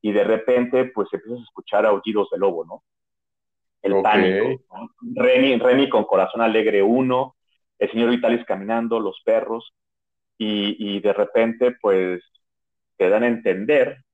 y 0.00 0.12
de 0.12 0.22
repente, 0.22 0.84
pues 0.84 1.08
empiezas 1.12 1.40
a 1.40 1.42
escuchar 1.42 1.84
aullidos 1.84 2.30
de 2.30 2.38
lobo, 2.38 2.64
¿no? 2.64 2.84
El 3.82 4.00
pánico. 4.00 4.62
Remy, 5.00 5.88
con 5.88 6.04
corazón 6.04 6.40
alegre 6.40 6.84
uno, 6.84 7.34
el 7.80 7.90
señor 7.90 8.10
Vitalis 8.10 8.44
caminando, 8.44 9.00
los 9.00 9.20
perros, 9.24 9.74
y, 10.38 10.76
y 10.78 11.00
de 11.00 11.12
repente, 11.12 11.76
pues 11.80 12.22
te 12.96 13.08
dan 13.08 13.24
a 13.24 13.26
entender 13.26 14.04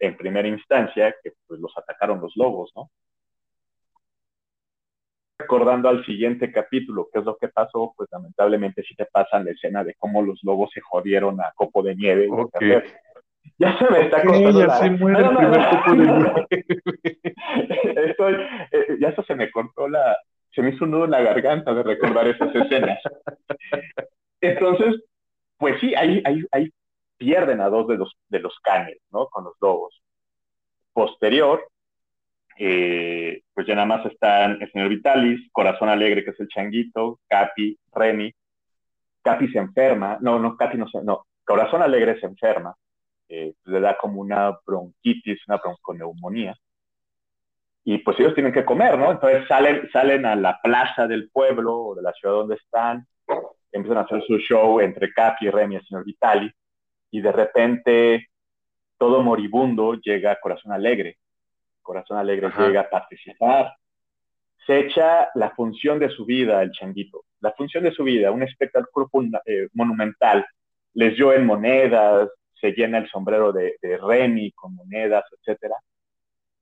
en 0.00 0.16
primera 0.16 0.48
instancia 0.48 1.14
que 1.22 1.32
pues, 1.46 1.60
los 1.60 1.76
atacaron 1.76 2.20
los 2.20 2.36
lobos, 2.36 2.72
¿no? 2.76 2.90
Recordando 5.38 5.88
al 5.88 6.04
siguiente 6.04 6.52
capítulo, 6.52 7.08
¿qué 7.12 7.18
es 7.18 7.24
lo 7.24 7.36
que 7.36 7.48
pasó? 7.48 7.92
Pues 7.96 8.08
lamentablemente 8.12 8.82
sí 8.84 8.94
te 8.94 9.06
pasa 9.06 9.40
la 9.40 9.50
escena 9.50 9.82
de 9.82 9.94
cómo 9.94 10.22
los 10.22 10.42
lobos 10.44 10.70
se 10.72 10.80
jodieron 10.80 11.40
a 11.40 11.52
Copo 11.56 11.82
de 11.82 11.96
Nieve. 11.96 12.28
Ya 13.58 13.76
se 13.78 13.90
me 13.90 14.02
está 14.02 14.18
okay, 14.18 14.52
ya 14.52 14.78
se 14.78 14.90
muere 14.90 15.24
el 15.24 15.36
primer 15.36 15.68
Copo 15.68 15.90
de 15.90 16.06
Nieve. 16.06 16.46
Estoy, 18.10 18.34
eh, 18.70 18.96
ya 19.00 19.08
eso 19.08 19.22
se 19.24 19.34
me 19.34 19.50
cortó 19.50 19.88
la, 19.88 20.16
se 20.54 20.62
me 20.62 20.70
hizo 20.70 20.84
un 20.84 20.92
nudo 20.92 21.04
en 21.06 21.10
la 21.10 21.22
garganta 21.22 21.74
de 21.74 21.82
recordar 21.82 22.28
esas 22.28 22.54
escenas. 22.54 23.00
Entonces, 24.40 25.02
pues 25.58 25.80
sí, 25.80 25.94
hay, 25.94 26.22
hay, 26.24 26.44
hay 26.52 26.70
pierden 27.22 27.60
a 27.60 27.68
dos 27.68 27.86
de 27.86 27.96
los, 27.96 28.16
de 28.28 28.40
los 28.40 28.58
canes, 28.60 28.98
¿no? 29.12 29.28
Con 29.28 29.44
los 29.44 29.54
lobos. 29.60 30.02
Posterior, 30.92 31.64
eh, 32.58 33.42
pues 33.54 33.66
ya 33.66 33.74
nada 33.74 33.86
más 33.86 34.04
están 34.06 34.60
el 34.60 34.70
señor 34.72 34.88
Vitalis, 34.88 35.48
Corazón 35.52 35.88
Alegre, 35.88 36.24
que 36.24 36.30
es 36.30 36.40
el 36.40 36.48
changuito, 36.48 37.20
Capi, 37.28 37.78
Remy. 37.92 38.32
Capi 39.22 39.48
se 39.48 39.58
enferma, 39.58 40.18
no, 40.20 40.40
no, 40.40 40.56
Capi 40.56 40.76
no 40.76 40.88
se, 40.88 41.00
no, 41.02 41.26
Corazón 41.44 41.80
Alegre 41.80 42.18
se 42.18 42.26
enferma, 42.26 42.74
eh, 43.28 43.54
le 43.64 43.80
da 43.80 43.96
como 43.96 44.20
una 44.20 44.58
bronquitis, 44.66 45.38
una 45.46 45.58
bronconeumonía. 45.58 46.56
Y 47.84 47.98
pues 47.98 48.18
ellos 48.18 48.34
tienen 48.34 48.52
que 48.52 48.64
comer, 48.64 48.98
¿no? 48.98 49.12
Entonces 49.12 49.46
salen, 49.46 49.88
salen 49.92 50.26
a 50.26 50.34
la 50.34 50.58
plaza 50.60 51.06
del 51.06 51.30
pueblo 51.30 51.76
o 51.76 51.94
de 51.94 52.02
la 52.02 52.12
ciudad 52.12 52.34
donde 52.34 52.56
están, 52.56 53.06
empiezan 53.70 53.98
a 53.98 54.02
hacer 54.02 54.22
su 54.26 54.38
show 54.38 54.80
entre 54.80 55.12
Capi, 55.12 55.48
Remy 55.48 55.74
y 55.74 55.78
el 55.78 55.86
señor 55.86 56.04
Vitalis 56.04 56.52
y 57.12 57.20
de 57.20 57.30
repente 57.30 58.28
todo 58.98 59.22
moribundo 59.22 59.94
llega 59.94 60.32
a 60.32 60.40
Corazón 60.40 60.72
Alegre 60.72 61.18
Corazón 61.82 62.18
Alegre 62.18 62.50
llega 62.56 62.82
a 62.82 62.88
participar, 62.90 63.74
se 64.66 64.80
echa 64.80 65.28
la 65.34 65.50
función 65.50 65.98
de 65.98 66.08
su 66.08 66.24
vida 66.24 66.62
el 66.62 66.70
changuito, 66.70 67.24
la 67.40 67.52
función 67.52 67.84
de 67.84 67.92
su 67.92 68.04
vida, 68.04 68.30
un 68.30 68.42
espectáculo 68.42 69.10
eh, 69.44 69.68
monumental. 69.74 70.46
Les 70.94 71.18
en 71.18 71.46
monedas, 71.46 72.30
se 72.54 72.72
llena 72.72 72.98
el 72.98 73.08
sombrero 73.08 73.52
de, 73.52 73.76
de 73.82 73.98
Remy 73.98 74.52
con 74.52 74.74
monedas, 74.74 75.24
etcétera. 75.38 75.74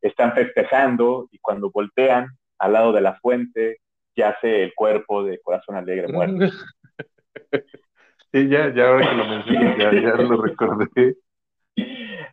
Están 0.00 0.32
festejando 0.32 1.28
y 1.30 1.38
cuando 1.38 1.70
voltean 1.70 2.28
al 2.58 2.72
lado 2.72 2.92
de 2.92 3.02
la 3.02 3.18
fuente, 3.20 3.78
yace 4.16 4.64
el 4.64 4.74
cuerpo 4.74 5.22
de 5.24 5.40
Corazón 5.40 5.76
Alegre 5.76 6.08
muerto. 6.08 6.56
Sí, 8.32 8.48
ya, 8.48 8.72
ya 8.72 8.88
ahora 8.88 9.10
que 9.10 9.16
lo 9.16 9.24
mencionas, 9.26 9.78
ya, 9.78 9.92
ya 9.92 10.16
lo 10.16 10.42
recordé. 10.42 11.16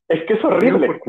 Es 0.07 0.23
que 0.25 0.33
es 0.33 0.43
horrible. 0.43 0.99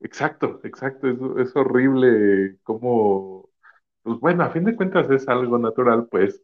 Exacto, 0.00 0.60
exacto, 0.62 1.08
es, 1.08 1.48
es 1.48 1.56
horrible 1.56 2.56
como, 2.62 3.48
pues 4.02 4.20
bueno, 4.20 4.44
a 4.44 4.50
fin 4.50 4.64
de 4.64 4.76
cuentas 4.76 5.10
es 5.10 5.26
algo 5.28 5.58
natural, 5.58 6.06
pues, 6.10 6.42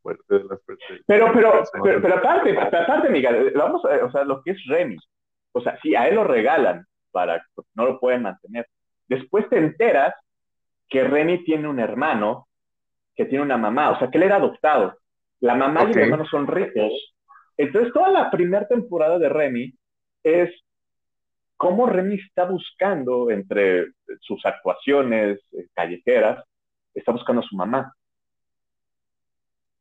fuerte 0.00 0.38
de 0.38 0.44
las 0.44 0.60
personas. 0.60 1.02
Pero, 1.06 1.32
pero, 1.32 1.64
pero, 1.82 2.00
pero, 2.00 2.14
aparte, 2.16 2.56
aparte, 2.56 3.10
Miguel, 3.10 3.52
vamos 3.56 3.84
a, 3.84 4.04
o 4.04 4.10
sea, 4.10 4.24
lo 4.24 4.42
que 4.42 4.52
es 4.52 4.64
Remy, 4.66 4.96
o 5.52 5.60
sea, 5.60 5.78
si 5.82 5.94
a 5.94 6.08
él 6.08 6.14
lo 6.14 6.24
regalan 6.24 6.86
para, 7.10 7.44
pues, 7.54 7.66
no 7.74 7.84
lo 7.84 8.00
pueden 8.00 8.22
mantener, 8.22 8.66
después 9.08 9.48
te 9.48 9.58
enteras 9.58 10.14
que 10.88 11.04
Remy 11.04 11.44
tiene 11.44 11.68
un 11.68 11.80
hermano, 11.80 12.48
que 13.16 13.24
tiene 13.24 13.44
una 13.44 13.58
mamá, 13.58 13.90
o 13.90 13.98
sea, 13.98 14.10
que 14.10 14.18
él 14.18 14.24
era 14.24 14.36
adoptado. 14.36 14.96
La 15.44 15.54
mamá 15.54 15.84
y 15.84 15.92
el 15.92 15.98
hermano 15.98 16.24
son 16.24 16.46
ricos. 16.46 17.14
Entonces, 17.58 17.92
toda 17.92 18.08
la 18.08 18.30
primera 18.30 18.66
temporada 18.66 19.18
de 19.18 19.28
Remy 19.28 19.74
es 20.22 20.50
cómo 21.58 21.86
Remy 21.86 22.14
está 22.14 22.46
buscando 22.46 23.30
entre 23.30 23.88
sus 24.20 24.42
actuaciones 24.46 25.40
eh, 25.52 25.66
callejeras, 25.74 26.42
está 26.94 27.12
buscando 27.12 27.42
a 27.42 27.44
su 27.44 27.56
mamá. 27.56 27.94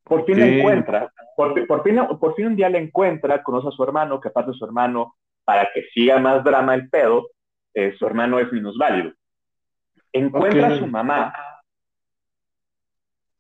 Por 0.04 0.26
fin 0.26 0.38
la 0.38 0.48
encuentra, 0.48 1.14
por, 1.38 1.54
fin, 1.54 1.66
por 1.66 2.36
fin 2.36 2.48
un 2.48 2.56
día 2.58 2.70
la 2.70 2.80
encuentra, 2.80 3.42
conoce 3.42 3.70
a 3.70 3.72
su 3.72 3.82
hermano, 3.86 4.20
que 4.20 4.28
aparte 4.28 4.52
su 4.52 4.66
hermano, 4.66 5.16
para 5.46 5.70
que 5.74 5.84
siga 5.94 6.20
más 6.20 6.44
drama 6.44 6.76
el 6.76 6.90
pedo, 6.90 7.30
eh, 7.74 7.96
su 7.98 8.06
hermano 8.06 8.38
es 8.38 8.52
minusválido. 8.52 9.14
Encuentra 10.12 10.68
a 10.68 10.78
su 10.78 10.88
mamá. 10.88 11.34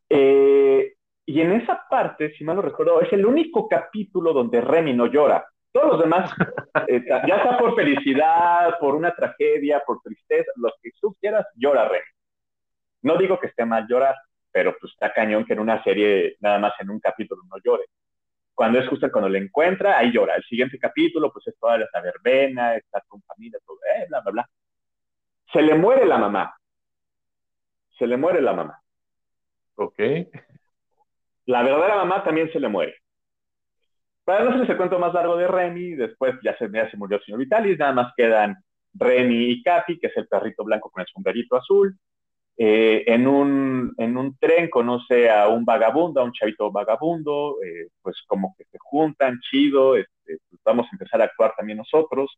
Eh, 0.08 0.94
y 1.26 1.42
en 1.42 1.54
esa 1.54 1.86
parte, 1.90 2.34
si 2.34 2.44
mal 2.44 2.58
no 2.58 2.62
recuerdo, 2.62 3.02
es 3.02 3.12
el 3.14 3.26
único 3.26 3.68
capítulo 3.68 4.34
donde 4.34 4.62
Remy 4.62 4.94
no 4.94 5.08
llora. 5.08 5.46
Todos 5.72 5.94
los 5.94 6.00
demás, 6.02 6.32
eh, 6.88 7.04
ya 7.08 7.42
sea 7.44 7.58
por 7.58 7.76
felicidad, 7.76 8.78
por 8.80 8.96
una 8.96 9.16
tragedia, 9.16 9.82
por 9.86 10.02
tristeza, 10.02 10.52
los 10.58 10.74
que 10.82 10.92
tú 11.00 11.16
quieras, 11.20 11.48
llora 11.56 11.88
Remy. 11.88 12.06
No 13.04 13.18
digo 13.18 13.40
que 13.40 13.48
esté 13.48 13.66
mal 13.66 13.88
llorar, 13.88 14.16
pero 14.52 14.76
pues 14.80 14.94
está 14.94 15.12
cañón 15.14 15.46
que 15.46 15.54
en 15.54 15.60
una 15.60 15.84
serie, 15.84 16.38
nada 16.40 16.60
más 16.60 16.74
en 16.80 16.90
un 16.90 17.00
capítulo, 17.00 17.42
no 17.50 17.58
llore. 17.64 17.86
Cuando 18.54 18.80
es 18.80 18.88
justo 18.88 19.12
cuando 19.12 19.30
le 19.30 19.40
encuentra, 19.40 19.98
ahí 19.98 20.12
llora. 20.12 20.36
El 20.36 20.44
siguiente 20.44 20.78
capítulo, 20.78 21.32
pues 21.32 21.48
es 21.48 21.58
toda 21.58 21.78
la 21.78 22.02
verbena, 22.02 22.76
está 22.76 23.02
con 23.08 23.22
familia, 23.24 23.60
todo, 23.66 23.78
eh, 23.98 24.06
bla, 24.10 24.22
bla, 24.22 24.32
bla. 24.32 24.50
Se 25.52 25.62
le 25.62 25.76
muere 25.76 26.06
la 26.06 26.18
mamá. 26.18 26.56
Se 27.98 28.06
le 28.06 28.18
muere 28.18 28.42
la 28.42 28.54
mamá. 28.54 28.80
Ok. 29.76 30.00
La 31.46 31.64
verdadera 31.64 31.98
mamá 31.98 32.24
también 32.24 32.52
se 32.52 32.60
le 32.60 32.70
muere. 32.70 32.96
Para 34.24 34.44
no 34.44 34.50
hacerles 34.50 34.70
el 34.70 34.78
cuento 34.78 35.00
más 35.00 35.14
largo 35.14 35.36
de 35.36 35.48
Remy, 35.48 35.96
después 35.96 36.36
ya 36.44 36.58
se, 36.58 36.70
ya 36.72 36.90
se 36.90 36.98
murió 36.98 37.18
el 37.18 37.24
señor 37.24 37.40
Vitalis, 37.40 37.78
nada 37.78 37.92
más 37.92 38.14
quedan 38.16 38.56
Remy 38.94 39.52
y 39.52 39.64
Capi, 39.64 40.00
que 40.00 40.08
es 40.08 40.18
el 40.18 40.28
perrito 40.28 40.64
blanco 40.64 40.90
con 40.90 41.02
el 41.02 41.08
sombrerito 41.08 41.58
azul. 41.58 41.98
Eh, 42.56 43.04
en, 43.08 43.28
un, 43.28 43.94
en 43.98 44.16
un 44.16 44.38
tren 44.38 44.70
conoce 44.70 45.30
a 45.30 45.48
un 45.50 45.66
vagabundo, 45.66 46.22
a 46.22 46.24
un 46.24 46.32
chavito 46.32 46.72
vagabundo, 46.72 47.58
eh, 47.64 47.90
pues 48.02 48.22
como 48.28 48.56
que 48.58 48.64
se 48.66 48.78
juntan, 48.80 49.40
chido, 49.42 49.98
este, 49.98 50.38
pues 50.50 50.62
vamos 50.64 50.86
a 50.86 50.90
empezar 50.94 51.22
a 51.22 51.26
actuar 51.26 51.54
también 51.58 51.80
nosotros. 51.80 52.38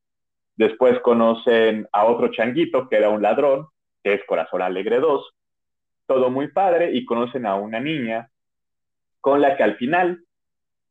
Después 0.55 0.99
conocen 1.01 1.87
a 1.91 2.05
otro 2.05 2.29
changuito 2.31 2.87
que 2.87 2.95
era 2.95 3.09
un 3.09 3.21
ladrón, 3.21 3.67
que 4.03 4.13
es 4.13 4.21
Corazón 4.25 4.61
Alegre 4.61 4.99
2, 4.99 5.29
todo 6.07 6.31
muy 6.31 6.47
padre, 6.47 6.91
y 6.93 7.05
conocen 7.05 7.45
a 7.45 7.55
una 7.55 7.79
niña 7.79 8.29
con 9.25 9.41
la 9.41 9.57
que 9.57 9.63
al 9.63 9.75
final, 9.77 10.23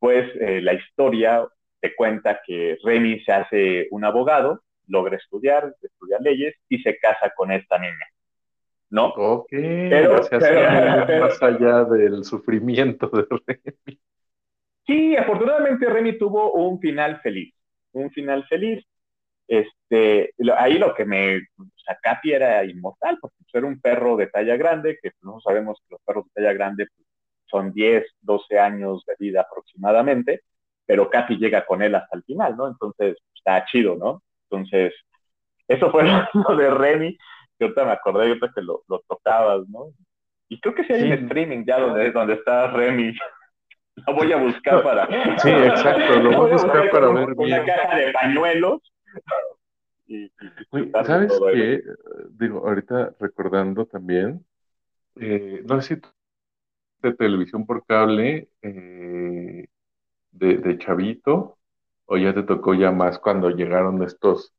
pues 0.01 0.29
eh, 0.40 0.61
la 0.61 0.75
historia 0.75 1.47
te 1.79 1.94
cuenta 1.94 2.40
que 2.44 2.77
Remy 2.83 3.20
se 3.20 3.31
hace 3.31 3.87
un 3.92 4.05
abogado, 4.05 4.64
logra 4.88 5.16
estudiar, 5.16 5.73
estudia 5.81 6.18
leyes 6.18 6.57
y 6.68 6.83
se 6.83 6.99
casa 6.99 7.33
con 7.37 7.53
esta 7.53 7.79
niña. 7.79 8.07
¿No? 8.90 9.07
Ok, 9.11 9.51
pero, 9.53 10.16
más 10.16 11.40
allá 11.40 11.85
del 11.85 12.25
sufrimiento 12.25 13.09
de 13.09 13.25
Remy. 13.31 14.01
Sí, 14.85 15.16
afortunadamente 15.16 15.87
Remy 15.87 16.18
tuvo 16.18 16.55
un 16.55 16.81
final 16.81 17.20
feliz, 17.20 17.55
un 17.92 18.11
final 18.11 18.44
feliz. 18.49 18.85
Este, 19.47 20.35
ahí 20.57 20.77
lo 20.77 20.92
que 20.92 21.05
me, 21.05 21.37
o 21.37 21.66
sea, 21.77 21.97
era 22.25 22.64
inmortal, 22.64 23.16
porque 23.20 23.37
era 23.53 23.64
un 23.64 23.81
perro 23.81 24.16
de 24.16 24.27
talla 24.27 24.57
grande, 24.57 24.99
que 25.01 25.12
no 25.23 25.38
sabemos 25.38 25.79
que 25.83 25.94
los 25.94 26.01
perros 26.05 26.25
de 26.25 26.31
talla 26.42 26.53
grande 26.53 26.88
pues, 26.97 27.04
son 27.46 27.72
10, 27.72 28.04
12 28.20 28.59
años 28.59 29.04
de 29.07 29.14
vida 29.18 29.42
aproximadamente, 29.42 30.42
pero 30.87 31.09
casi 31.11 31.37
llega 31.37 31.64
con 31.64 31.83
él 31.83 31.94
hasta 31.94 32.16
el 32.16 32.24
final, 32.24 32.57
¿no? 32.57 32.68
Entonces, 32.68 33.16
está 33.35 33.64
chido, 33.66 33.96
¿no? 33.96 34.22
Entonces, 34.50 34.94
eso 35.68 35.90
fue 35.90 36.04
lo 36.48 36.57
de 36.57 36.70
Remy, 36.70 37.16
que 37.59 37.64
ahorita 37.64 37.85
me 37.85 37.92
acordé, 37.92 38.28
ahorita 38.28 38.50
que 38.54 38.62
lo, 38.62 38.83
lo 38.88 39.00
tocabas, 39.09 39.68
¿no? 39.68 39.92
Y 40.48 40.61
creo 40.61 40.74
que 40.74 40.85
sí 40.85 40.92
hay 40.92 41.04
un 41.04 41.12
streaming 41.24 41.64
ya 41.64 41.80
donde, 41.80 42.11
donde 42.12 42.35
está 42.35 42.68
Remy. 42.68 43.14
Lo 44.07 44.14
voy 44.14 44.33
a 44.33 44.37
buscar 44.38 44.83
para. 44.83 45.07
Sí, 45.38 45.48
exacto, 45.50 46.20
lo 46.20 46.37
voy 46.37 46.50
a 46.50 46.52
buscar 46.54 46.90
para 46.90 47.09
ver. 47.11 47.28
Una 47.37 47.64
caja 47.64 47.96
de 47.96 48.12
pañuelos. 48.12 48.80
Y, 50.07 50.30
¿Sabes 51.07 51.33
qué? 51.52 51.80
Digo, 52.30 52.68
ahorita 52.68 53.14
recordando 53.18 53.87
también, 53.87 54.44
eh, 55.18 55.62
no 55.64 55.80
sé 55.80 55.94
si 55.94 56.02
de 57.09 57.14
televisión 57.14 57.67
por 57.67 57.85
cable 57.87 58.49
eh, 58.62 59.67
de, 60.33 60.79
chavito 60.79 61.59
o 62.07 62.17
ya 62.17 62.35
te 62.35 62.43
tocó 62.43 62.75
ya 62.75 62.90
más 62.93 63.19
cuando 63.19 63.51
llegaron 63.51 64.03
estos 64.03 64.53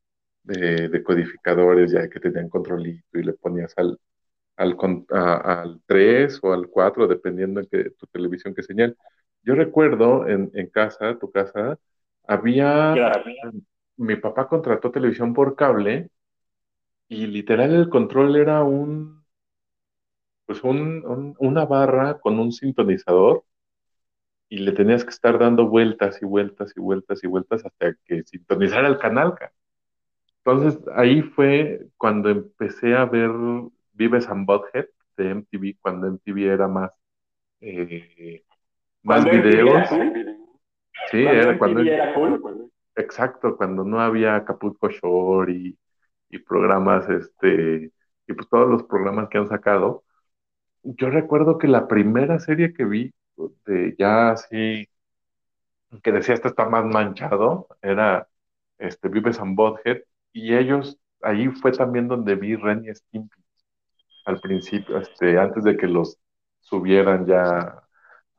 de, 0.43 0.89
decodificadores 0.89 1.91
ya 1.91 2.09
que 2.09 2.19
tenían 2.19 2.49
controlito 2.49 3.19
y 3.19 3.23
le 3.23 3.33
ponías 3.33 3.73
al, 3.77 3.99
al, 4.57 4.77
al 5.09 5.81
3 5.85 6.39
o 6.43 6.53
al 6.53 6.67
4 6.67 7.07
dependiendo 7.07 7.61
de 7.61 7.67
que, 7.67 7.89
tu 7.91 8.07
televisión 8.07 8.53
que 8.55 8.63
señal. 8.63 8.97
Yo 9.43 9.55
recuerdo 9.55 10.27
en, 10.27 10.51
en 10.55 10.67
casa, 10.69 11.17
tu 11.19 11.31
casa, 11.31 11.77
había, 12.27 12.95
mi 13.97 14.15
papá 14.15 14.47
contrató 14.47 14.91
televisión 14.91 15.33
por 15.33 15.55
cable 15.55 16.09
y 17.07 17.27
literal 17.27 17.73
el 17.73 17.89
control 17.89 18.35
era 18.35 18.63
un 18.63 19.24
pues 20.45 20.63
un, 20.63 21.35
una 21.39 21.65
barra 21.65 22.19
con 22.19 22.39
un 22.39 22.51
sintonizador 22.51 23.43
y 24.49 24.59
le 24.59 24.71
tenías 24.71 25.03
que 25.03 25.09
estar 25.09 25.39
dando 25.39 25.67
vueltas 25.67 26.21
y 26.21 26.25
vueltas 26.25 26.73
y 26.75 26.79
vueltas 26.79 27.23
y 27.23 27.27
vueltas 27.27 27.65
hasta 27.65 27.95
que 28.05 28.23
sintonizara 28.23 28.87
el 28.87 28.97
canal. 28.97 29.33
Entonces 30.43 30.79
ahí 30.95 31.21
fue 31.21 31.87
cuando 31.97 32.29
empecé 32.29 32.95
a 32.95 33.05
ver 33.05 33.31
Vives 33.93 34.27
and 34.27 34.45
Butthead 34.45 34.85
de 35.17 35.29
MTV, 35.31 35.77
cuando 35.81 36.07
MTV 36.07 36.53
era 36.53 36.67
más, 36.67 36.91
eh, 37.61 38.43
más 39.01 39.25
videos. 39.25 39.89
Sí, 41.11 41.23
era 41.25 41.57
cuando... 41.57 41.81
Era 41.81 42.13
cool. 42.13 42.71
Exacto, 42.97 43.57
cuando 43.57 43.83
no 43.83 43.99
había 43.99 44.35
Acapulco 44.35 44.89
Shore 44.89 45.51
y, 45.51 45.77
y 46.29 46.39
programas, 46.39 47.09
este, 47.09 47.91
y 48.25 48.33
pues 48.33 48.47
todos 48.47 48.69
los 48.69 48.83
programas 48.83 49.27
que 49.27 49.37
han 49.37 49.49
sacado, 49.49 50.04
yo 50.85 51.09
recuerdo 51.09 51.57
que 51.57 51.67
la 51.67 51.87
primera 51.87 52.39
serie 52.39 52.73
que 52.73 52.85
vi, 52.85 53.13
de 53.65 53.95
ya 53.97 54.31
así, 54.31 54.87
que 56.03 56.11
decía 56.11 56.35
esto 56.35 56.47
está 56.49 56.69
más 56.69 56.85
manchado, 56.85 57.67
era 57.81 58.27
este, 58.77 59.09
Vives 59.09 59.39
and 59.39 59.55
Bothead, 59.55 59.99
y 60.33 60.55
ellos, 60.55 60.97
ahí 61.21 61.47
fue 61.49 61.71
también 61.71 62.07
donde 62.07 62.35
vi 62.35 62.55
Ren 62.55 62.85
y 62.85 62.93
Stimpy, 62.93 63.41
al 64.25 64.39
principio, 64.41 64.97
este, 64.99 65.37
antes 65.39 65.63
de 65.63 65.77
que 65.77 65.87
los 65.87 66.17
subieran 66.61 67.25
ya 67.27 67.83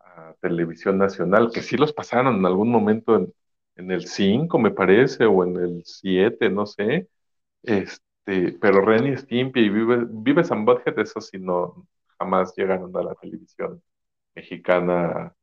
a 0.00 0.34
televisión 0.40 0.98
nacional, 0.98 1.50
que 1.52 1.62
sí 1.62 1.76
los 1.76 1.92
pasaron 1.92 2.36
en 2.36 2.46
algún 2.46 2.70
momento 2.70 3.16
en, 3.16 3.32
en 3.76 3.90
el 3.92 4.06
5, 4.06 4.58
me 4.58 4.70
parece, 4.72 5.26
o 5.26 5.44
en 5.44 5.56
el 5.56 5.82
7, 5.84 6.50
no 6.50 6.66
sé, 6.66 7.08
este, 7.62 8.52
pero 8.60 8.82
Ren 8.82 9.06
y 9.08 9.16
Stimpy 9.16 9.60
y 9.60 9.70
Vives, 9.70 10.06
Vives 10.10 10.52
and 10.52 10.66
Bothead, 10.66 10.98
eso 11.00 11.20
sí 11.20 11.38
no, 11.38 11.86
jamás 12.18 12.54
llegaron 12.56 12.96
a 12.96 13.02
la 13.02 13.14
televisión 13.14 13.82
mexicana, 14.34 15.34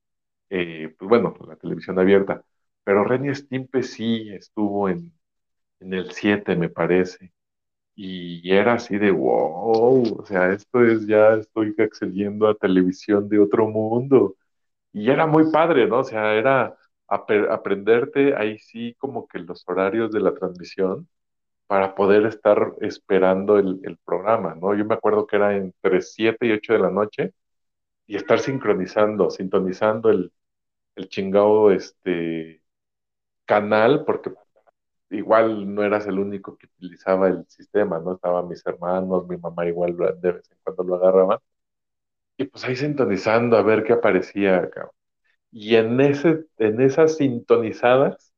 eh, 0.49 0.95
pues 0.97 1.09
bueno, 1.09 1.35
la 1.47 1.55
televisión 1.57 1.99
abierta. 1.99 2.43
Pero 2.83 3.03
Renny 3.05 3.35
Stimpe 3.35 3.83
sí 3.83 4.29
estuvo 4.33 4.89
en, 4.89 5.13
en 5.79 5.93
el 5.93 6.11
7, 6.13 6.55
me 6.55 6.69
parece. 6.69 7.33
y 7.95 8.51
era 8.51 8.73
así 8.75 8.97
de 8.97 9.11
wow, 9.11 10.19
o 10.21 10.25
sea, 10.25 10.51
esto 10.53 10.83
es 10.85 11.05
ya 11.07 11.35
estoy 11.35 11.75
accediendo 11.79 12.47
a 12.47 12.55
televisión 12.55 13.29
de 13.29 13.39
otro 13.39 13.67
mundo. 13.69 14.35
Y 14.93 15.09
era 15.11 15.27
muy 15.27 15.51
padre, 15.51 15.87
¿no? 15.87 15.99
O 15.99 16.03
sea, 16.03 16.33
era 16.35 16.77
ap- 17.07 17.31
aprenderte 17.51 18.35
ahí 18.35 18.59
sí 18.59 18.95
como 18.99 19.27
que 19.27 19.39
los 19.39 19.63
horarios 19.67 20.11
de 20.11 20.21
la 20.21 20.33
transmisión 20.35 21.07
para 21.67 21.95
poder 21.95 22.25
estar 22.25 22.73
esperando 22.81 23.57
el, 23.57 23.97
programa, 24.05 24.55
¿no? 24.55 24.75
Yo 24.75 24.85
me 24.85 24.95
acuerdo 24.95 25.27
que 25.27 25.37
era 25.37 25.55
entre 25.55 26.01
7 26.01 26.45
y 26.47 26.51
8 26.51 26.73
de 26.73 26.79
la 26.79 26.91
noche 26.91 27.33
y 28.07 28.17
estar 28.17 28.39
sincronizando, 28.39 29.29
sintonizando 29.31 30.09
el, 30.11 30.31
chingado 31.09 31.71
este, 31.71 32.63
canal, 33.45 34.05
porque 34.05 34.33
igual 35.11 35.73
no 35.73 35.83
eras 35.83 36.07
el 36.07 36.19
único 36.19 36.57
que 36.57 36.67
utilizaba 36.67 37.27
el 37.29 37.45
sistema, 37.47 37.99
¿no? 37.99 38.15
Estaban 38.15 38.47
mis 38.47 38.65
hermanos, 38.65 39.27
mi 39.27 39.37
mamá 39.37 39.65
igual 39.67 39.95
de 39.97 40.31
vez 40.33 40.51
en 40.51 40.57
cuando 40.63 40.83
lo 40.83 40.95
agarraba. 40.95 41.41
Y 42.37 42.45
pues 42.45 42.63
ahí 42.65 42.75
sintonizando 42.75 43.57
a 43.57 43.61
ver 43.61 43.83
qué 43.83 43.93
aparecía, 43.93 44.69
cabrón. 44.69 44.91
Y 45.51 45.75
en 45.77 46.01
ese, 46.01 46.45
en 46.59 46.81
esas 46.81 47.17
sintonizadas, 47.17 48.32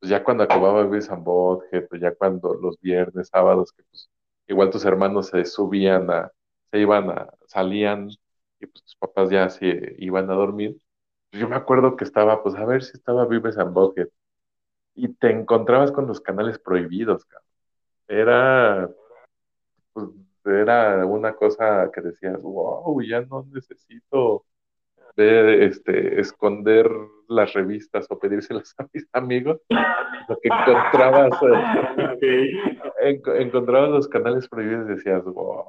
pues 0.00 0.10
ya 0.10 0.24
cuando 0.24 0.44
acababa 0.44 0.82
Beavis 0.84 1.10
and 1.10 1.24
Butthead, 1.24 1.86
pues 1.88 2.00
ya 2.00 2.14
cuando 2.14 2.54
los 2.54 2.80
viernes, 2.80 3.28
sábados, 3.28 3.72
que 3.72 3.82
pues 3.90 4.10
igual 4.48 4.70
tus 4.70 4.84
hermanos 4.84 5.28
se 5.28 5.44
subían 5.44 6.10
a, 6.10 6.32
se 6.70 6.78
iban 6.78 7.10
a, 7.10 7.28
salían, 7.46 8.08
y 8.60 8.66
pues 8.66 8.84
tus 8.84 8.96
papás 8.96 9.30
ya 9.30 9.48
se 9.50 9.96
iban 9.98 10.30
a 10.30 10.34
dormir. 10.34 10.78
Pues 11.30 11.42
yo 11.42 11.48
me 11.48 11.56
acuerdo 11.56 11.96
que 11.96 12.04
estaba, 12.04 12.42
pues 12.42 12.54
a 12.56 12.64
ver 12.64 12.82
si 12.82 12.96
estaba 12.96 13.26
Beavis 13.26 13.58
and 13.58 13.74
Butthead. 13.74 14.08
Y 14.94 15.08
te 15.14 15.30
encontrabas 15.30 15.92
con 15.92 16.06
los 16.06 16.20
canales 16.20 16.58
prohibidos. 16.58 17.26
Era, 18.08 18.90
pues, 19.92 20.08
era 20.44 21.06
una 21.06 21.34
cosa 21.34 21.90
que 21.92 22.00
decías, 22.00 22.42
wow, 22.42 23.00
ya 23.02 23.20
no 23.22 23.46
necesito 23.52 24.44
este, 25.20 26.20
esconder 26.20 26.90
las 27.28 27.52
revistas 27.52 28.06
o 28.10 28.18
pedírselas 28.18 28.74
a 28.78 28.86
mis 28.92 29.06
amigos, 29.12 29.60
lo 30.28 30.38
que 30.40 30.48
encontrabas, 30.48 31.32
eh, 32.20 32.52
en- 33.00 33.22
encontrabas 33.36 33.90
los 33.90 34.08
canales 34.08 34.48
prohibidos 34.48 34.88
y 34.88 34.94
decías, 34.94 35.24
wow, 35.24 35.64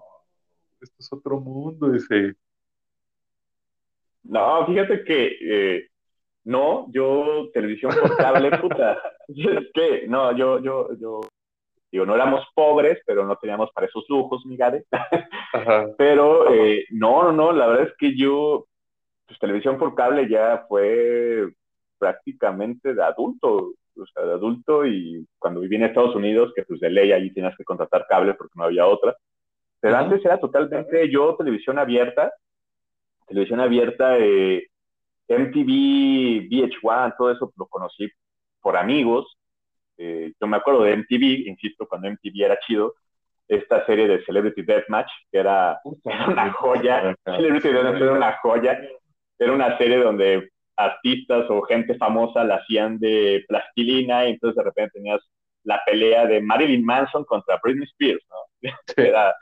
esto 0.82 0.96
es 1.00 1.14
otro 1.14 1.40
mundo, 1.40 1.90
dice, 1.90 2.36
No, 4.24 4.66
fíjate 4.66 5.04
que 5.04 5.38
eh, 5.42 5.88
no, 6.46 6.88
yo 6.92 7.50
televisión 7.54 7.92
por 8.00 8.16
cable, 8.18 8.52
puta. 8.62 9.02
Es 9.28 9.72
que, 9.74 10.08
no, 10.08 10.36
yo, 10.36 10.60
yo, 10.60 10.90
yo, 11.00 11.22
digo, 11.92 12.06
no 12.06 12.16
éramos 12.16 12.46
pobres, 12.54 13.00
pero 13.06 13.26
no 13.26 13.36
teníamos 13.38 13.72
para 13.72 13.88
esos 13.88 14.06
lujos, 14.10 14.46
mi 14.46 14.58
Gade. 14.58 14.86
ajá, 15.54 15.88
Pero 15.98 16.54
eh, 16.54 16.86
no, 16.92 17.24
no, 17.24 17.32
no, 17.32 17.52
la 17.52 17.68
verdad 17.68 17.88
es 17.88 17.94
que 17.98 18.16
yo, 18.18 18.68
pues 19.32 19.39
televisión 19.39 19.78
por 19.78 19.96
cable 19.96 20.28
ya 20.28 20.65
fue 20.67 21.48
prácticamente 21.98 22.94
de 22.94 23.02
adulto, 23.02 23.74
o 23.96 24.06
sea, 24.13 24.26
de 24.26 24.34
adulto 24.34 24.86
y 24.86 25.26
cuando 25.39 25.62
viví 25.62 25.78
en 25.78 25.84
Estados 25.84 26.15
Unidos, 26.15 26.52
que 26.54 26.63
pues 26.63 26.82
de 26.82 26.89
ley 26.89 27.13
ahí 27.13 27.32
tenías 27.34 27.56
que 27.56 27.63
contratar 27.63 28.08
cable 28.10 28.34
porque 28.34 28.52
no 28.56 28.65
había 28.65 28.86
otra. 28.86 29.15
Pero 29.80 29.96
antes 29.96 30.24
era 30.26 30.38
totalmente 30.38 31.10
yo 31.10 31.36
televisión 31.38 31.80
abierta, 31.80 32.34
televisión 33.26 33.62
abierta, 33.62 34.17
eh, 34.20 34.67
MTV, 35.30 36.50
VH1, 36.50 37.15
todo 37.17 37.32
eso 37.32 37.54
lo 37.56 37.67
conocí 37.67 38.10
por 38.60 38.76
amigos. 38.76 39.38
Eh, 39.98 40.34
yo 40.41 40.48
me 40.48 40.58
acuerdo 40.58 40.84
de 40.84 40.98
MTV, 40.98 41.48
insisto, 41.48 41.88
cuando 41.88 42.10
MTV 42.10 42.44
era 42.44 42.60
chido, 42.60 42.96
esta 43.48 43.86
serie 43.86 44.10
de 44.10 44.26
Celebrity 44.26 44.62
Deathmatch, 44.62 45.10
que 45.32 45.38
era, 45.38 45.80
era 46.04 46.28
una 46.28 46.52
joya. 46.52 47.15
Celebrity 47.24 47.70
Deathmatch 47.70 48.02
era 48.02 48.13
una 48.13 48.38
joya. 48.41 48.82
Era 49.42 49.54
una 49.54 49.76
serie 49.80 49.98
donde 49.98 50.52
artistas 50.78 51.48
o 51.50 51.64
gente 51.64 51.96
famosa 51.96 52.44
la 52.44 52.58
hacían 52.58 53.00
de 53.00 53.44
plastilina 53.48 54.28
y 54.28 54.34
entonces 54.34 54.56
de 54.56 54.64
repente 54.64 55.00
tenías 55.00 55.20
la 55.64 55.82
pelea 55.84 56.28
de 56.28 56.42
Marilyn 56.42 56.86
Manson 56.86 57.24
contra 57.26 57.60
Britney 57.64 57.88
Spears, 57.88 58.24
¿no? 58.30 58.38
Era, 58.96 59.34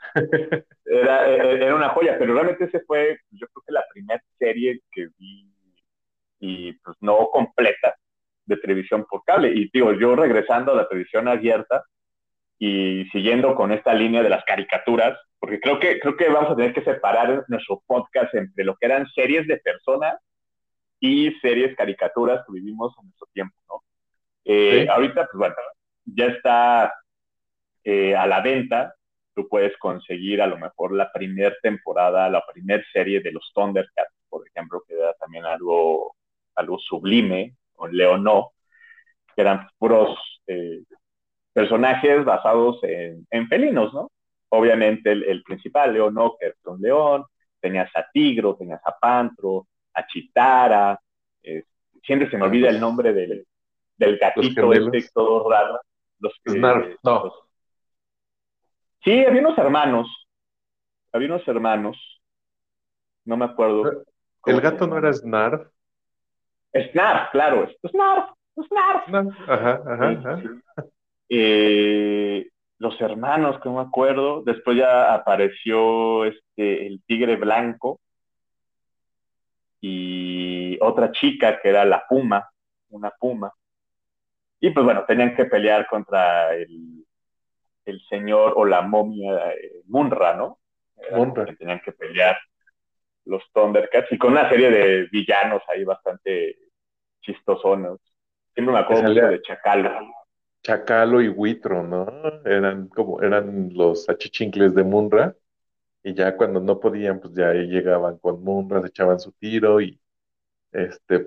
era, 0.86 1.28
era 1.28 1.74
una 1.74 1.90
joya, 1.90 2.16
pero 2.18 2.32
realmente 2.32 2.64
ese 2.64 2.80
fue, 2.86 3.18
yo 3.30 3.46
creo 3.48 3.62
que 3.66 3.72
la 3.72 3.84
primera 3.92 4.22
serie 4.38 4.80
que 4.90 5.08
vi 5.18 5.46
y 6.38 6.72
pues 6.72 6.96
no 7.00 7.28
completa 7.30 7.94
de 8.46 8.56
televisión 8.56 9.04
por 9.04 9.22
cable. 9.24 9.52
Y 9.54 9.68
digo, 9.70 9.92
yo 9.92 10.16
regresando 10.16 10.72
a 10.72 10.76
la 10.76 10.88
televisión 10.88 11.28
abierta 11.28 11.84
y 12.58 13.04
siguiendo 13.12 13.54
con 13.54 13.72
esta 13.72 13.92
línea 13.92 14.22
de 14.22 14.30
las 14.30 14.42
caricaturas, 14.44 15.18
porque 15.40 15.58
creo 15.58 15.80
que, 15.80 15.98
creo 15.98 16.16
que 16.16 16.28
vamos 16.28 16.50
a 16.50 16.56
tener 16.56 16.74
que 16.74 16.84
separar 16.84 17.44
nuestro 17.48 17.82
podcast 17.86 18.32
entre 18.34 18.62
lo 18.62 18.76
que 18.76 18.86
eran 18.86 19.08
series 19.08 19.46
de 19.48 19.56
personas 19.56 20.20
y 21.00 21.32
series 21.40 21.74
caricaturas 21.74 22.44
que 22.46 22.52
vivimos 22.52 22.94
en 22.98 23.06
nuestro 23.06 23.26
tiempo, 23.32 23.56
¿no? 23.68 23.82
Eh, 24.44 24.82
Sí. 24.82 24.88
Ahorita, 24.88 25.26
pues 25.26 25.38
bueno, 25.38 25.54
ya 26.04 26.26
está 26.26 26.92
eh, 27.84 28.14
a 28.14 28.26
la 28.26 28.40
venta. 28.42 28.94
Tú 29.34 29.48
puedes 29.48 29.76
conseguir 29.78 30.42
a 30.42 30.46
lo 30.46 30.58
mejor 30.58 30.92
la 30.92 31.10
primera 31.10 31.54
temporada, 31.62 32.28
la 32.28 32.44
primera 32.52 32.84
serie 32.92 33.20
de 33.20 33.32
los 33.32 33.50
Thundercats, 33.54 34.14
por 34.28 34.46
ejemplo, 34.46 34.82
que 34.86 34.94
era 34.94 35.14
también 35.14 35.46
algo, 35.46 36.16
algo 36.54 36.78
sublime, 36.78 37.56
o 37.76 37.88
Leonó, 37.88 38.52
que 39.34 39.40
eran 39.40 39.68
puros 39.78 40.18
eh, 40.46 40.82
personajes 41.52 42.24
basados 42.24 42.82
en, 42.82 43.26
en, 43.30 43.48
felinos, 43.48 43.94
¿no? 43.94 44.10
Obviamente 44.50 45.12
el, 45.12 45.24
el 45.24 45.42
principal, 45.42 45.96
es 45.96 46.54
un 46.64 46.80
león, 46.80 47.24
tenías 47.60 47.90
a 47.94 48.06
Tigro, 48.12 48.56
tenías 48.56 48.80
a 48.84 48.98
Pantro, 48.98 49.68
a 49.94 50.06
Chitara, 50.06 51.00
eh, 51.42 51.64
siempre 52.02 52.28
se 52.30 52.36
me 52.36 52.44
olvida 52.44 52.68
el 52.68 52.80
nombre 52.80 53.12
del, 53.12 53.46
del 53.96 54.18
gatito 54.18 54.72
este 54.72 55.10
todo 55.14 55.48
raro. 55.48 55.80
Los 56.18 56.34
que, 56.44 56.58
no. 56.58 56.74
Los... 57.02 57.32
Sí, 59.04 59.24
había 59.24 59.40
unos 59.40 59.56
hermanos, 59.56 60.28
había 61.12 61.28
unos 61.28 61.46
hermanos, 61.48 62.22
no 63.24 63.36
me 63.36 63.44
acuerdo. 63.44 64.04
¿El 64.46 64.60
gato 64.60 64.86
no 64.86 64.98
era 64.98 65.12
Snarf? 65.12 65.68
Snarf, 66.74 67.30
claro, 67.30 67.68
Snarf, 67.88 68.30
Snarf. 68.56 69.06
Snarf. 69.06 69.48
Ajá, 69.48 69.82
ajá, 69.86 70.10
ajá. 70.10 70.42
Eh, 71.28 72.49
los 72.80 72.98
hermanos, 73.00 73.60
que 73.60 73.68
no 73.68 73.76
me 73.76 73.82
acuerdo. 73.82 74.42
Después 74.42 74.76
ya 74.78 75.14
apareció 75.14 76.24
este, 76.24 76.86
el 76.86 77.02
tigre 77.06 77.36
blanco 77.36 78.00
y 79.82 80.78
otra 80.80 81.12
chica 81.12 81.60
que 81.60 81.68
era 81.68 81.84
la 81.84 82.04
puma, 82.08 82.50
una 82.88 83.10
puma. 83.10 83.52
Y 84.60 84.70
pues 84.70 84.84
bueno, 84.84 85.04
tenían 85.06 85.36
que 85.36 85.44
pelear 85.44 85.86
contra 85.88 86.54
el, 86.54 87.04
el 87.84 88.00
señor 88.08 88.54
o 88.56 88.64
la 88.64 88.80
momia 88.80 89.52
eh, 89.52 89.82
Munra, 89.86 90.34
¿no? 90.34 90.58
Munra. 91.12 91.44
Que 91.44 91.56
tenían 91.56 91.80
que 91.84 91.92
pelear 91.92 92.38
los 93.26 93.42
Thundercats 93.52 94.10
y 94.10 94.16
con 94.16 94.32
una 94.32 94.48
serie 94.48 94.70
de 94.70 95.06
villanos 95.12 95.62
ahí 95.68 95.84
bastante 95.84 96.56
chistosones. 97.20 97.98
Siempre 98.54 98.72
me 98.72 98.80
acuerdo 98.80 99.02
mucho 99.02 99.26
de 99.26 99.42
Chacalo. 99.42 99.90
Chacalo 100.62 101.22
y 101.22 101.28
Huitro, 101.28 101.82
¿no? 101.82 102.06
Eran 102.44 102.88
como, 102.88 103.22
eran 103.22 103.70
los 103.72 104.08
achichincles 104.08 104.74
de 104.74 104.84
Munra, 104.84 105.34
y 106.02 106.14
ya 106.14 106.36
cuando 106.36 106.60
no 106.60 106.80
podían, 106.80 107.20
pues 107.20 107.34
ya 107.34 107.52
llegaban 107.52 108.18
con 108.18 108.42
Munra, 108.42 108.80
se 108.80 108.88
echaban 108.88 109.20
su 109.20 109.32
tiro 109.32 109.80
y 109.80 110.00
este 110.72 111.26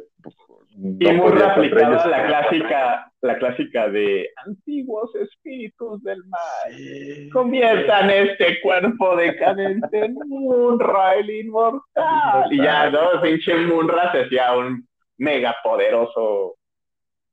no 0.76 1.10
y 1.10 1.13
Munra 1.13 1.54
aplicaba 1.54 2.06
la 2.08 2.26
clásica, 2.26 3.12
la 3.22 3.38
clásica 3.38 3.89
de 3.89 4.30
antiguos 4.46 5.13
espíritus 5.15 6.02
del 6.04 6.24
mal. 6.26 6.41
Sí. 6.76 7.30
Conviertan 7.30 8.10
este 8.10 8.60
cuerpo 8.62 9.15
decadente 9.15 10.06
en 10.06 10.15
Munra, 10.27 11.15
el 11.15 11.29
inmortal. 11.29 12.52
Y 12.52 12.58
ya, 12.58 12.90
¿no? 12.90 13.21
Pinche 13.21 13.56
Munra 13.56 14.12
se 14.12 14.23
hacía 14.23 14.56
un 14.58 14.88
mega 15.17 15.56
poderoso, 15.63 16.56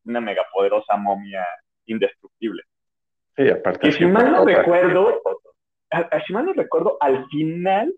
una 0.05 0.21
mega 0.21 0.43
poderosa 0.53 0.97
momia 0.97 1.47
indestructible. 1.91 2.63
Sí, 3.37 3.49
aparte. 3.49 3.89
Y 3.89 3.93
si 3.93 4.07
mal 4.07 4.33
no 4.33 4.45
recuerdo, 4.45 5.21
si 6.27 6.33
mal 6.33 6.47
no 6.47 6.53
recuerdo, 6.53 6.97
al 7.01 7.27
final 7.29 7.95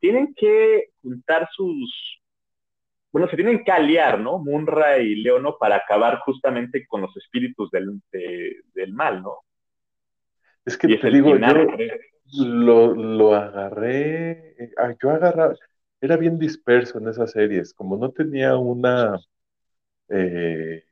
tienen 0.00 0.34
que 0.34 0.90
juntar 1.02 1.48
sus. 1.52 2.20
Bueno, 3.12 3.28
se 3.28 3.36
tienen 3.36 3.64
que 3.64 3.72
aliar, 3.72 4.20
¿no? 4.20 4.38
Munra 4.38 4.98
y 4.98 5.16
Leono 5.16 5.56
para 5.58 5.76
acabar 5.76 6.18
justamente 6.20 6.86
con 6.86 7.00
los 7.00 7.16
espíritus 7.16 7.70
del, 7.70 8.00
de, 8.12 8.56
del 8.74 8.92
mal, 8.92 9.22
¿no? 9.22 9.38
Es 10.64 10.76
que 10.76 10.90
y 10.90 10.98
te 10.98 11.06
es 11.06 11.14
digo, 11.14 11.32
final, 11.32 11.76
yo 12.24 12.44
lo, 12.44 12.94
lo, 12.94 13.34
agarré, 13.34 14.56
yo 15.00 15.10
agarraba, 15.10 15.54
era 16.00 16.16
bien 16.16 16.38
disperso 16.38 16.98
en 16.98 17.08
esas 17.08 17.30
series, 17.30 17.72
como 17.72 17.96
no 17.96 18.10
tenía 18.10 18.56
una, 18.56 19.18
eh, 20.08 20.82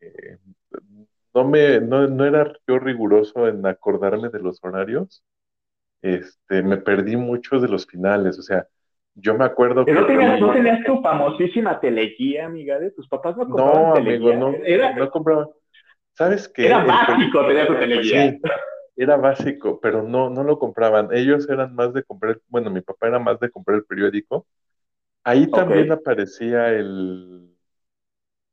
no 1.35 1.45
me, 1.45 1.81
no, 1.81 2.07
no 2.09 2.25
era 2.25 2.53
yo 2.67 2.79
riguroso 2.79 3.49
en 3.49 3.67
acordarme 3.67 4.29
de 4.31 4.41
los 4.41 4.59
horarios, 4.63 5.25
este, 6.03 6.63
me 6.63 6.79
perdí 6.79 7.17
muchos 7.17 7.63
de 7.63 7.69
los 7.69 7.87
finales, 7.87 8.39
o 8.39 8.43
sea, 8.43 8.69
yo 9.15 9.37
me 9.37 9.45
acuerdo 9.45 9.87
Pero 9.87 9.93
que... 9.93 10.03
no 10.03 10.07
tenías, 10.07 10.41
vi- 10.41 10.41
no 10.41 10.53
tenías 10.53 10.85
tu 10.85 11.01
famosísima 11.03 11.79
teleguía, 11.81 12.47
amiga, 12.47 12.79
de 12.79 12.91
tus 12.91 13.09
papás 13.09 13.37
no 13.37 13.49
compraban 13.49 13.87
No, 13.87 13.95
amigo, 13.95 14.33
teleguía. 14.33 14.35
no, 14.35 14.65
Era, 14.65 14.91
no 14.95 15.11
compraba. 15.11 15.49
¿Sabes 16.15 16.49
qué? 16.49 16.69
era 16.69 16.79
El 16.79 16.85
básico 16.85 17.47
tener 17.47 17.67
tu 17.69 17.75
teleguía. 17.79 18.37
Sí, 18.37 18.41
era 18.97 19.17
básico, 19.17 19.81
pero 19.81 20.03
no, 20.03 20.31
no 20.31 20.45
lo 20.45 20.59
compraban. 20.59 21.09
Ellos 21.13 21.49
eran 21.49 21.75
más 21.75 21.93
de 21.95 22.05
comprar, 22.05 22.41
bueno, 22.49 22.71
mi 22.71 22.81
papá 22.83 23.09
era 23.09 23.19
más 23.19 23.41
de 23.41 23.51
comprar 23.51 23.79
el 23.79 23.85
periódico. 23.87 24.47
Ahí 25.25 25.49
también 25.53 25.93
aparecía 25.93 26.71
el, 26.71 27.57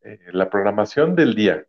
eh, 0.03 0.19
la 0.31 0.49
programación 0.49 1.15
del 1.15 1.35
día. 1.35 1.65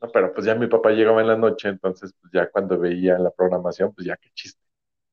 No, 0.00 0.08
pero 0.12 0.32
pues 0.32 0.46
ya 0.46 0.54
mi 0.54 0.66
papá 0.66 0.90
llegaba 0.90 1.20
en 1.20 1.28
la 1.28 1.36
noche, 1.36 1.68
entonces 1.68 2.14
pues 2.20 2.32
ya 2.32 2.50
cuando 2.50 2.78
veía 2.78 3.18
la 3.18 3.30
programación, 3.30 3.92
pues 3.94 4.06
ya 4.06 4.16
qué 4.16 4.30
chiste. 4.34 4.60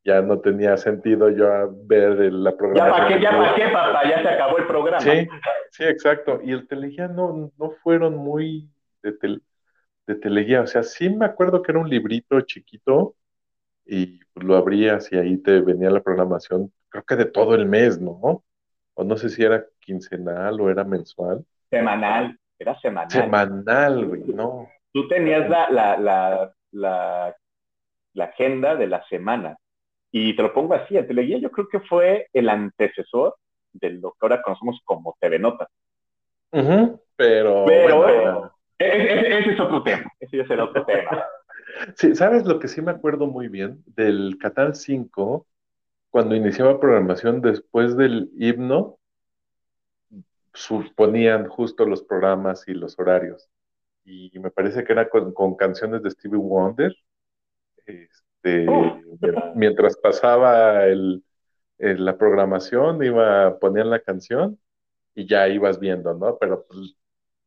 Ya 0.05 0.21
no 0.21 0.39
tenía 0.39 0.77
sentido 0.77 1.29
yo 1.29 1.51
a 1.51 1.67
ver 1.69 2.21
el- 2.21 2.43
la 2.43 2.51
Ya 2.51 2.57
programación. 2.57 2.97
para 2.97 3.07
qué, 3.09 3.21
ya 3.21 3.31
para 3.31 3.55
qué, 3.55 3.67
papá, 3.69 4.09
ya 4.09 4.21
se 4.21 4.29
acabó 4.29 4.57
el 4.57 4.67
programa. 4.67 5.05
Sí, 5.05 5.27
sí, 5.71 5.83
exacto. 5.83 6.39
Y 6.43 6.51
el 6.53 6.67
teleguía 6.67 7.07
no, 7.09 7.51
no 7.57 7.71
fueron 7.83 8.15
muy 8.15 8.69
de, 9.03 9.11
tel- 9.19 9.43
de 10.07 10.15
teleguía. 10.15 10.61
O 10.61 10.67
sea, 10.67 10.83
sí 10.83 11.09
me 11.09 11.25
acuerdo 11.25 11.61
que 11.61 11.71
era 11.73 11.79
un 11.81 11.89
librito 11.89 12.39
chiquito 12.41 13.15
y 13.85 14.19
pues, 14.33 14.45
lo 14.45 14.57
abrías 14.57 15.11
y 15.11 15.17
ahí 15.17 15.37
te 15.37 15.61
venía 15.61 15.89
la 15.89 16.03
programación, 16.03 16.71
creo 16.89 17.03
que 17.05 17.15
de 17.15 17.25
todo 17.25 17.55
el 17.55 17.65
mes, 17.65 17.99
¿no? 17.99 18.43
O 18.95 19.03
no 19.03 19.17
sé 19.17 19.29
si 19.29 19.43
era 19.43 19.65
quincenal 19.79 20.59
o 20.61 20.69
era 20.69 20.83
mensual. 20.83 21.45
Semanal, 21.69 22.37
era 22.59 22.75
semanal. 22.79 23.11
Semanal, 23.11 24.05
güey, 24.07 24.23
no. 24.27 24.67
Tú 24.93 25.07
tenías 25.07 25.49
la, 25.49 25.69
la, 25.69 25.97
la, 25.97 26.53
la, 26.71 27.35
la 28.13 28.25
agenda 28.25 28.75
de 28.75 28.87
la 28.87 29.03
semana. 29.07 29.57
Y 30.11 30.35
te 30.35 30.41
lo 30.43 30.53
pongo 30.53 30.73
así, 30.73 30.97
el 30.97 31.07
teleguía 31.07 31.37
yo 31.37 31.51
creo 31.51 31.67
que 31.67 31.79
fue 31.81 32.27
el 32.33 32.49
antecesor 32.49 33.35
de 33.73 33.91
lo 33.91 34.11
que 34.11 34.17
ahora 34.21 34.41
conocemos 34.41 34.79
como 34.85 35.15
TV 35.19 35.39
Nota. 35.39 35.67
Pero, 37.15 37.65
Pero 37.65 37.97
bueno, 37.97 38.53
e- 38.79 38.85
e- 38.85 39.19
ese, 39.19 39.39
ese 39.39 39.51
es 39.53 39.59
otro 39.59 39.83
tema, 39.83 40.11
ese 40.19 40.37
ya 40.37 40.47
será 40.47 40.63
otro 40.65 40.85
tema. 40.85 41.25
Sí, 41.95 42.15
¿sabes 42.15 42.45
lo 42.45 42.59
que 42.59 42.67
sí 42.67 42.81
me 42.81 42.91
acuerdo 42.91 43.27
muy 43.27 43.49
bien? 43.49 43.83
Del 43.85 44.37
Canal 44.39 44.73
5, 44.73 45.45
cuando 46.09 46.35
iniciaba 46.35 46.79
programación 46.79 47.41
después 47.41 47.95
del 47.97 48.31
himno, 48.37 48.97
suponían 50.53 51.47
justo 51.47 51.85
los 51.85 52.01
programas 52.03 52.67
y 52.67 52.73
los 52.73 52.97
horarios. 52.97 53.49
Y 54.07 54.39
me 54.39 54.51
parece 54.51 54.83
que 54.83 54.93
era 54.93 55.09
con, 55.09 55.33
con 55.33 55.55
canciones 55.55 56.01
de 56.03 56.11
Stevie 56.11 56.39
Wonder. 56.39 56.95
Este, 57.85 58.67
Oh. 58.67 59.55
mientras 59.55 59.97
pasaba 59.97 60.85
el, 60.85 61.23
el- 61.79 62.05
la 62.05 62.17
programación, 62.17 63.03
iba, 63.03 63.59
ponían 63.59 63.89
la 63.89 64.01
canción 64.01 64.59
y 65.15 65.27
ya 65.27 65.47
ibas 65.49 65.79
viendo, 65.79 66.13
¿no? 66.15 66.37
Pero 66.39 66.65
pues, 66.67 66.95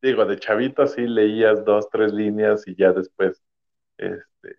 digo, 0.02 0.26
de 0.26 0.38
chavito 0.38 0.86
sí 0.88 1.02
leías 1.08 1.64
dos, 1.64 1.88
tres 1.90 2.12
líneas 2.14 2.66
y 2.68 2.76
ya 2.76 2.92
después, 2.92 3.42
este, 3.98 4.56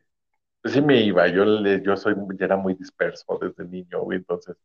pues 0.62 0.74
sí 0.76 0.82
me 0.82 1.02
iba, 1.02 1.28
yo, 1.28 1.45
le- 1.45 1.82
yo 1.84 1.97
soy, 1.97 2.16
ya 2.39 2.45
era 2.45 2.58
muy 2.58 2.76
disperso 2.76 3.39
desde 3.41 3.66
niño, 3.66 4.12
entonces, 4.14 4.58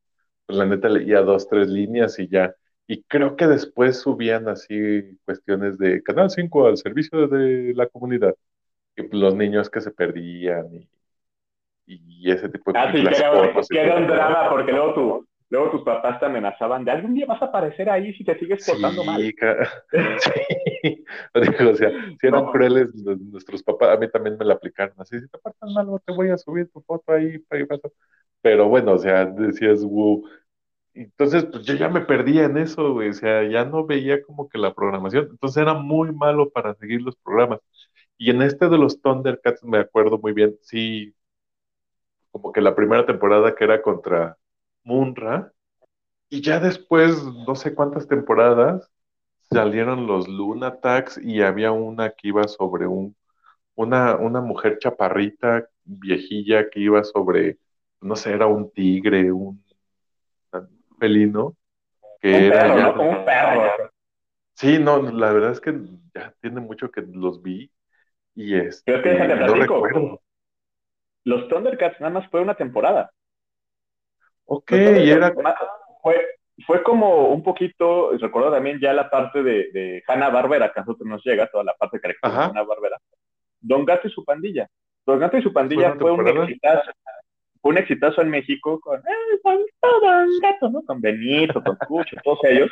pues 0.47 0.59
la 0.59 0.66
neta 0.66 0.89
leía 0.89 1.22
dos, 1.22 1.49
tres 1.49 1.68
líneas 1.68 2.18
y 2.18 2.28
ya, 2.28 2.55
y 2.87 3.03
creo 3.05 3.37
que 3.37 3.47
después 3.47 4.01
subían 4.01 4.49
así 4.49 5.18
cuestiones 5.24 5.78
de 5.78 6.03
Canal 6.03 6.30
5 6.30 6.66
al 6.66 6.76
servicio 6.78 7.28
de 7.28 7.74
la 7.74 7.89
comunidad, 7.89 8.34
y 8.97 9.03
pues, 9.05 9.14
los 9.20 9.34
niños 9.37 9.70
que 9.70 9.80
se 9.82 9.93
perdían 9.93 10.68
y, 10.74 10.89
y 12.26 12.30
ese 12.30 12.49
tipo 12.49 12.72
de 12.72 12.78
Ah, 12.78 12.93
sí, 12.93 13.09
que 13.09 13.16
era, 13.16 13.66
que 13.70 13.78
era 13.80 13.97
un 13.97 14.07
drama 14.07 14.51
porque 14.51 14.72
luego, 14.72 14.95
tu, 14.95 15.26
luego 15.51 15.70
tus 15.70 15.82
papás 15.82 16.20
te 16.20 16.26
amenazaban 16.26 16.84
de 16.84 16.91
algún 16.93 17.14
día 17.14 17.26
vas 17.26 17.41
a 17.43 17.47
aparecer 17.47 17.89
ahí 17.91 18.12
si 18.14 18.24
te 18.24 18.39
sigues 18.39 18.61
portando 18.64 19.03
mal. 19.05 19.26
Sí, 19.26 19.34
ca- 19.34 19.68
sí. 20.18 21.05
O 21.34 21.74
sea, 21.76 21.93
si 22.20 22.26
eran 22.26 22.47
No. 22.47 22.51
crueles 22.51 22.95
nuestros 22.95 23.62
papás, 23.62 23.91
a 23.97 24.01
mí 24.01 24.11
también 24.11 24.37
me 24.39 24.45
la 24.45 24.55
aplicaron 24.55 24.95
así, 24.99 25.18
si 25.20 25.28
te 25.28 25.39
portas 25.39 25.70
mal, 25.72 25.87
no 25.87 25.99
te 25.99 26.12
voy 26.12 26.30
a 26.30 26.39
subir 26.39 26.68
tu 26.70 26.80
foto 26.82 27.12
ahí, 27.12 27.45
ahí 27.51 27.62
vas 27.64 27.80
a-". 27.84 27.89
Pero 28.43 28.68
bueno, 28.68 28.93
o 28.95 28.99
sea, 28.99 29.26
decías, 29.26 29.84
wow. 29.84 30.24
Entonces, 30.97 31.44
pues 31.47 31.64
yo 31.64 31.74
ya 31.74 31.88
me 31.88 32.01
perdía 32.01 32.44
en 32.44 32.57
eso, 32.57 32.92
güey, 32.94 33.11
o 33.11 33.12
sea, 33.12 33.42
ya 33.49 33.64
no 33.66 33.84
veía 33.86 34.22
como 34.22 34.49
que 34.49 34.57
la 34.59 34.74
programación, 34.74 35.28
entonces 35.30 35.62
era 35.62 35.74
muy 35.74 36.12
malo 36.12 36.51
para 36.51 36.74
seguir 36.74 37.03
los 37.03 37.16
programas. 37.16 37.61
Y 38.18 38.30
en 38.30 38.42
este 38.42 38.68
de 38.68 38.78
los 38.78 39.01
Thundercats 39.03 39.62
me 39.64 39.78
acuerdo 39.78 40.18
muy 40.18 40.32
bien, 40.32 40.57
sí, 40.62 41.14
como 42.30 42.53
que 42.53 42.61
la 42.61 42.74
primera 42.74 43.07
temporada 43.07 43.55
que 43.55 43.64
era 43.64 43.82
contra 43.82 44.36
Munra, 44.84 45.53
y 46.30 46.42
ya 46.42 46.61
después, 46.61 47.24
no 47.47 47.55
sé 47.57 47.74
cuántas 47.74 48.09
temporadas, 48.09 48.90
salieron 49.51 50.07
los 50.09 50.28
Lunatax 50.28 51.18
y 51.24 51.42
había 51.42 51.72
una 51.72 52.11
que 52.12 52.28
iba 52.28 52.49
sobre 52.49 52.86
un, 52.88 53.16
una, 53.76 54.16
una 54.16 54.40
mujer 54.42 54.78
chaparrita, 54.80 55.68
viejilla, 55.84 56.70
que 56.70 56.80
iba 56.80 57.05
sobre, 57.05 57.59
no 58.03 58.16
sé, 58.16 58.32
era 58.34 58.47
un 58.49 58.70
tigre, 58.72 59.32
un, 59.32 59.64
felino, 60.99 61.55
que 62.20 62.28
Un 62.28 62.42
era 62.42 62.61
perro, 62.61 62.76
ya... 62.76 62.92
¿no? 62.92 63.03
Un 63.03 63.24
perro. 63.24 63.90
Sí, 64.55 64.78
no, 64.78 65.03
la 65.03 65.32
verdad 65.32 65.53
es 65.53 65.61
que 65.61 65.78
ya 66.14 66.34
tiene 66.40 66.61
mucho 66.61 66.90
que 66.90 67.03
los 67.03 67.42
vi 67.42 67.70
y 68.34 68.57
este, 68.57 68.82
Pero 68.84 68.99
es 68.99 69.03
que 69.03 69.11
déjate 69.11 69.47
no 69.47 69.55
recuerdo. 69.55 70.20
Los 71.24 71.49
Thundercats 71.49 72.01
nada 72.01 72.12
más 72.12 72.30
fue 72.30 72.40
una 72.40 72.55
temporada. 72.55 73.11
Ok, 74.44 74.72
y 74.72 75.11
era... 75.11 75.34
Fue, 76.03 76.24
fue 76.66 76.82
como 76.82 77.28
un 77.28 77.42
poquito, 77.42 78.12
recuerdo 78.12 78.53
también 78.53 78.78
ya 78.80 78.92
la 78.92 79.11
parte 79.11 79.42
de, 79.42 79.70
de 79.72 80.03
Hanna 80.07 80.30
Barbera, 80.30 80.72
que 80.72 80.80
a 80.80 80.84
nosotros 80.84 81.09
nos 81.09 81.24
llega, 81.24 81.51
toda 81.51 81.64
la 81.64 81.74
parte 81.74 82.01
que 82.01 82.09
de 82.09 82.14
Ajá. 82.22 82.47
Hanna 82.47 82.62
Barbera. 82.62 82.99
Don 83.61 83.84
Gato 83.84 84.07
y 84.07 84.11
su 84.11 84.24
pandilla. 84.24 84.68
Don 85.05 85.18
Gato 85.18 85.36
y 85.36 85.42
su 85.42 85.53
pandilla 85.53 85.92
una 85.92 86.01
fue 86.01 86.12
un 86.12 86.28
exitazo. 86.28 86.90
Fue 87.67 87.73
un 87.73 87.79
exitazo 87.79 88.23
en 88.23 88.31
México 88.31 88.79
con 88.79 89.01
"Eh, 89.01 89.41
Don 89.43 89.59
Gato, 89.59 90.01
Don 90.01 90.29
Gato", 90.41 90.71
¿no? 90.71 90.83
Con 90.83 91.01
Benito, 91.01 91.61
con 91.64 91.75
Cucho, 91.89 92.17
todos 92.23 92.39
ellos. 92.45 92.71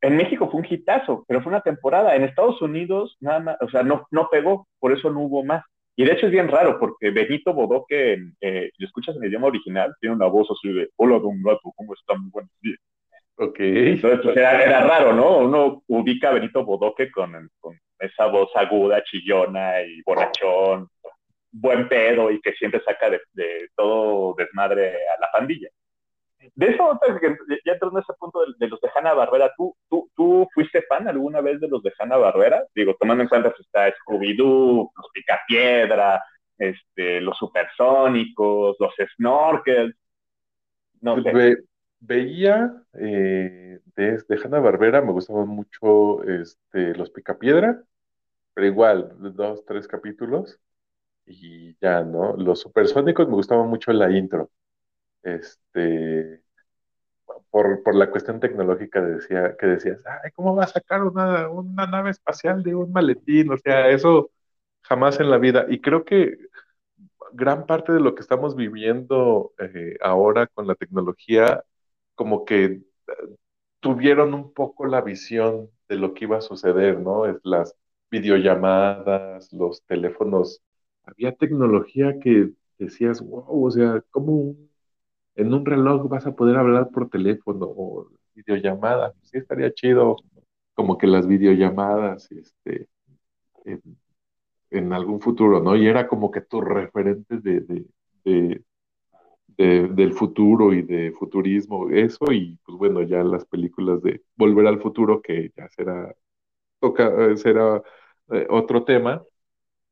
En 0.00 0.16
México 0.16 0.50
fue 0.50 0.60
un 0.60 0.66
hitazo, 0.68 1.24
pero 1.28 1.40
fue 1.40 1.50
una 1.50 1.60
temporada. 1.60 2.16
En 2.16 2.24
Estados 2.24 2.60
Unidos, 2.60 3.16
nada 3.20 3.38
más, 3.38 3.56
o 3.60 3.68
sea, 3.68 3.84
no, 3.84 4.08
no 4.10 4.28
pegó, 4.28 4.66
por 4.80 4.90
eso 4.90 5.08
no 5.08 5.20
hubo 5.20 5.44
más. 5.44 5.64
Y 5.94 6.04
de 6.04 6.14
hecho 6.14 6.26
es 6.26 6.32
bien 6.32 6.48
raro, 6.48 6.80
porque 6.80 7.10
Benito 7.12 7.52
Bodoque, 7.52 8.14
eh, 8.40 8.70
si 8.74 8.82
lo 8.82 8.88
escuchas 8.88 9.14
en 9.14 9.22
el 9.22 9.28
idioma 9.28 9.46
original, 9.46 9.94
tiene 10.00 10.16
una 10.16 10.26
voz 10.26 10.48
así 10.50 10.72
de, 10.72 10.90
hola, 10.96 11.20
don 11.20 11.40
Gato, 11.40 11.72
¿cómo 11.76 11.94
está? 11.94 12.14
Muy 12.18 12.32
buenos 12.32 12.50
días. 12.60 12.80
Ok. 13.36 13.60
Entonces, 13.60 14.18
pues 14.20 14.36
era, 14.36 14.64
era 14.64 14.80
raro, 14.80 15.12
¿no? 15.12 15.38
Uno 15.38 15.84
ubica 15.86 16.30
a 16.30 16.32
Benito 16.32 16.64
Bodoque 16.64 17.08
con, 17.12 17.48
con 17.60 17.78
esa 18.00 18.26
voz 18.26 18.50
aguda, 18.56 19.04
chillona 19.04 19.80
y 19.82 20.02
bonachón, 20.02 20.88
buen 21.54 21.88
pedo 21.88 22.30
y 22.30 22.40
que 22.40 22.52
siempre 22.54 22.82
saca 22.84 23.10
de, 23.10 23.20
de 23.32 23.68
todo 23.76 24.34
desmadre 24.36 24.90
a 25.16 25.20
la 25.20 25.30
pandilla. 25.32 25.68
De 26.54 26.66
eso, 26.66 26.98
pues, 27.00 27.20
ya 27.64 27.72
entrando 27.72 27.98
en 27.98 28.02
ese 28.02 28.12
punto 28.18 28.40
de, 28.40 28.52
de 28.58 28.68
los 28.68 28.80
de 28.80 28.90
Hanna 28.94 29.14
Barbera, 29.14 29.52
¿tú, 29.56 29.74
tú, 29.88 30.10
¿tú 30.14 30.46
fuiste 30.54 30.82
fan 30.82 31.08
alguna 31.08 31.40
vez 31.40 31.58
de 31.60 31.68
los 31.68 31.82
de 31.82 31.92
Hanna 31.98 32.18
Barbera? 32.18 32.64
Digo, 32.74 32.94
tomando 33.00 33.22
en 33.22 33.28
cuenta 33.28 33.52
que 33.52 33.62
está 33.62 33.88
Scooby-Doo, 33.88 34.90
los 34.94 35.08
Picapiedra, 35.14 36.22
este, 36.58 37.20
los 37.22 37.38
Supersónicos, 37.38 38.76
los 38.78 38.94
Snorkels, 39.16 39.96
no 41.00 41.22
sé. 41.22 41.32
Ve- 41.32 41.64
veía 42.00 42.82
eh, 42.94 43.80
Hanna 44.44 44.60
Barbera, 44.60 45.00
me 45.00 45.12
gustaban 45.12 45.48
mucho 45.48 46.22
este, 46.24 46.94
los 46.94 47.10
Picapiedra, 47.10 47.82
pero 48.54 48.66
igual, 48.66 49.14
dos, 49.34 49.64
tres 49.64 49.88
capítulos 49.88 50.60
y 51.26 51.76
ya, 51.80 52.02
¿no? 52.02 52.36
Los 52.36 52.60
supersónicos 52.60 53.28
me 53.28 53.34
gustaba 53.34 53.64
mucho 53.64 53.92
la 53.92 54.10
intro. 54.16 54.50
Este, 55.22 56.42
por, 57.50 57.82
por 57.82 57.94
la 57.94 58.10
cuestión 58.10 58.40
tecnológica 58.40 59.00
decía, 59.00 59.56
que 59.58 59.66
decías, 59.66 60.02
ay, 60.06 60.30
¿cómo 60.34 60.54
va 60.56 60.64
a 60.64 60.66
sacar 60.66 61.02
una, 61.02 61.48
una 61.48 61.86
nave 61.86 62.10
espacial 62.10 62.62
de 62.62 62.74
un 62.74 62.92
maletín? 62.92 63.52
O 63.52 63.56
sea, 63.58 63.88
eso 63.90 64.30
jamás 64.82 65.20
en 65.20 65.30
la 65.30 65.38
vida. 65.38 65.66
Y 65.68 65.80
creo 65.80 66.04
que 66.04 66.36
gran 67.32 67.66
parte 67.66 67.92
de 67.92 68.00
lo 68.00 68.14
que 68.14 68.22
estamos 68.22 68.56
viviendo 68.56 69.52
eh, 69.58 69.96
ahora 70.02 70.46
con 70.48 70.66
la 70.66 70.74
tecnología, 70.74 71.64
como 72.14 72.44
que 72.44 72.82
tuvieron 73.80 74.34
un 74.34 74.52
poco 74.52 74.86
la 74.86 75.00
visión 75.02 75.70
de 75.88 75.96
lo 75.96 76.14
que 76.14 76.24
iba 76.24 76.38
a 76.38 76.40
suceder, 76.40 77.00
¿no? 77.00 77.26
Es 77.26 77.36
las 77.44 77.76
videollamadas, 78.10 79.52
los 79.52 79.82
teléfonos. 79.84 80.62
Había 81.04 81.34
tecnología 81.34 82.18
que 82.20 82.50
decías, 82.78 83.20
wow, 83.20 83.66
o 83.66 83.70
sea, 83.70 84.02
¿cómo 84.10 84.56
en 85.36 85.52
un 85.52 85.64
reloj 85.66 86.08
vas 86.08 86.26
a 86.26 86.34
poder 86.34 86.56
hablar 86.56 86.90
por 86.90 87.10
teléfono 87.10 87.66
o 87.66 88.08
videollamada? 88.34 89.14
Sí, 89.22 89.38
estaría 89.38 89.72
chido, 89.72 90.16
como 90.74 90.98
que 90.98 91.06
las 91.06 91.26
videollamadas, 91.26 92.30
este, 92.32 92.88
en, 94.70 94.92
algún 94.92 95.20
futuro, 95.20 95.60
¿no? 95.60 95.76
Y 95.76 95.86
era 95.86 96.06
como 96.08 96.30
que 96.30 96.40
tus 96.40 96.64
referentes 96.64 97.42
de, 97.42 97.60
de, 97.60 97.86
de 98.24 98.64
del 99.56 100.12
futuro 100.12 100.72
y 100.72 100.82
de 100.82 101.12
futurismo, 101.12 101.88
eso, 101.90 102.32
y 102.32 102.58
pues 102.64 102.76
bueno, 102.76 103.02
ya 103.02 103.22
las 103.22 103.44
películas 103.44 104.02
de 104.02 104.22
Volver 104.36 104.66
al 104.66 104.80
Futuro, 104.80 105.22
que 105.22 105.52
ya 105.56 105.68
será, 105.68 106.14
toca, 106.80 107.36
será 107.36 107.82
eh, 108.32 108.46
otro 108.50 108.84
tema, 108.84 109.22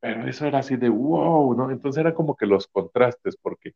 pero 0.02 0.28
eso 0.28 0.46
era 0.46 0.60
así 0.60 0.76
de 0.76 0.88
wow, 0.90 1.54
¿no? 1.56 1.70
Entonces 1.70 2.00
era 2.00 2.14
como 2.14 2.36
que 2.36 2.46
los 2.46 2.66
contrastes, 2.68 3.36
porque 3.36 3.74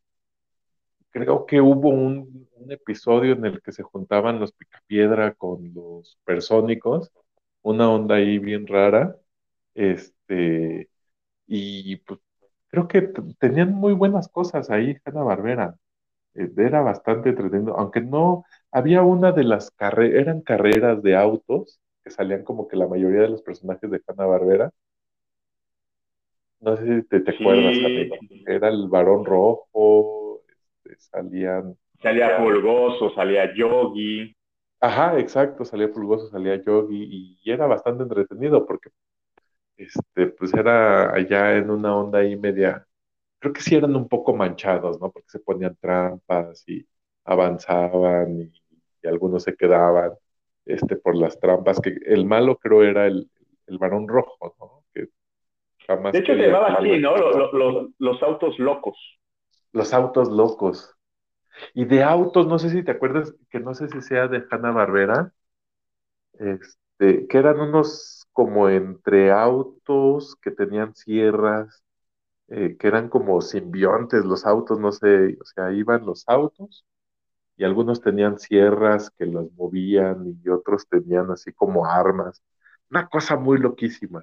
creo 1.10 1.46
que 1.46 1.60
hubo 1.60 1.88
un, 1.90 2.48
episodio 2.68 3.34
en 3.34 3.44
el 3.46 3.62
que 3.62 3.72
se 3.72 3.82
juntaban 3.84 4.40
los 4.40 4.52
Picapiedra 4.52 5.34
con 5.34 5.72
los 5.74 6.10
supersónicos, 6.12 7.12
una 7.62 7.90
onda 7.90 8.16
ahí 8.16 8.38
bien 8.38 8.66
rara, 8.66 9.16
este, 9.74 10.90
y 11.46 11.96
pues 11.98 12.20
creo 12.68 12.88
que 12.88 13.02
tenían 13.38 13.74
muy 13.74 13.94
buenas 13.94 14.28
cosas 14.28 14.70
ahí, 14.70 14.96
Hanna 15.04 15.22
Barbera. 15.24 15.76
Eh, 16.34 16.50
era 16.58 16.82
bastante 16.82 17.30
entretenido, 17.30 17.78
aunque 17.78 18.00
no, 18.02 18.44
había 18.72 19.02
una 19.02 19.32
de 19.32 19.44
las 19.44 19.70
carreras, 19.72 20.20
eran 20.20 20.42
carreras 20.42 21.02
de 21.02 21.16
autos, 21.16 21.80
que 22.04 22.10
salían 22.10 22.44
como 22.44 22.68
que 22.68 22.76
la 22.76 22.88
mayoría 22.88 23.22
de 23.22 23.30
los 23.30 23.42
personajes 23.42 23.90
de 23.90 24.02
Hanna 24.08 24.26
Barbera. 24.26 24.72
No 26.66 26.76
sé 26.76 26.84
si 26.84 27.02
te, 27.06 27.30
acuerdas, 27.30 27.76
amigo. 27.76 28.16
Era 28.44 28.68
el 28.70 28.88
varón 28.88 29.24
rojo, 29.24 30.42
este, 30.48 30.96
salían. 30.98 31.76
Salía 32.02 32.38
Fulgoso, 32.38 33.14
salía 33.14 33.54
Yogi. 33.54 34.34
Ajá, 34.80 35.16
exacto, 35.20 35.64
salía 35.64 35.88
Fulgoso, 35.90 36.28
salía 36.28 36.56
Yogi, 36.56 37.38
y 37.40 37.50
era 37.50 37.66
bastante 37.68 38.02
entretenido 38.02 38.66
porque 38.66 38.90
este, 39.76 40.26
pues 40.26 40.52
era 40.54 41.14
allá 41.14 41.56
en 41.56 41.70
una 41.70 41.96
onda 41.96 42.18
ahí 42.18 42.34
media, 42.36 42.84
creo 43.38 43.52
que 43.52 43.60
sí 43.60 43.76
eran 43.76 43.94
un 43.94 44.08
poco 44.08 44.34
manchados, 44.34 45.00
¿no? 45.00 45.12
Porque 45.12 45.28
se 45.30 45.38
ponían 45.38 45.76
trampas 45.76 46.64
y 46.68 46.84
avanzaban 47.24 48.40
y, 48.40 49.06
algunos 49.06 49.44
se 49.44 49.54
quedaban 49.54 50.14
este, 50.64 50.96
por 50.96 51.14
las 51.14 51.38
trampas, 51.38 51.80
que 51.80 51.96
el 52.06 52.26
malo 52.26 52.56
creo 52.58 52.82
era 52.82 53.06
el, 53.06 53.30
el 53.68 53.78
varón 53.78 54.08
rojo, 54.08 54.56
¿no? 54.58 54.75
Jamás 55.86 56.12
de 56.12 56.18
hecho 56.18 56.34
se 56.34 56.46
llamaba 56.46 56.74
así, 56.74 56.98
¿no? 56.98 57.16
Los, 57.16 57.92
los, 57.98 58.22
autos 58.22 58.58
locos. 58.58 58.96
Los 59.72 59.92
autos 59.92 60.28
locos. 60.28 60.94
Y 61.74 61.84
de 61.84 62.02
autos, 62.02 62.46
no 62.46 62.58
sé 62.58 62.70
si 62.70 62.82
te 62.82 62.92
acuerdas, 62.92 63.34
que 63.50 63.60
no 63.60 63.74
sé 63.74 63.88
si 63.88 64.00
sea 64.02 64.28
de 64.28 64.44
Hanna 64.50 64.72
Barbera, 64.72 65.32
este, 66.38 67.26
que 67.26 67.38
eran 67.38 67.60
unos 67.60 68.26
como 68.32 68.68
entre 68.68 69.30
autos 69.32 70.36
que 70.36 70.50
tenían 70.50 70.94
sierras, 70.94 71.82
eh, 72.48 72.76
que 72.78 72.86
eran 72.88 73.08
como 73.08 73.40
simbiontes 73.40 74.24
los 74.24 74.44
autos, 74.44 74.78
no 74.78 74.92
sé, 74.92 75.38
o 75.40 75.44
sea, 75.44 75.72
iban 75.72 76.04
los 76.04 76.24
autos 76.28 76.84
y 77.56 77.64
algunos 77.64 78.00
tenían 78.00 78.38
sierras 78.38 79.10
que 79.10 79.26
los 79.26 79.52
movían 79.54 80.38
y 80.44 80.48
otros 80.50 80.86
tenían 80.88 81.30
así 81.30 81.52
como 81.52 81.86
armas. 81.86 82.42
Una 82.90 83.08
cosa 83.08 83.36
muy 83.36 83.58
loquísima, 83.58 84.20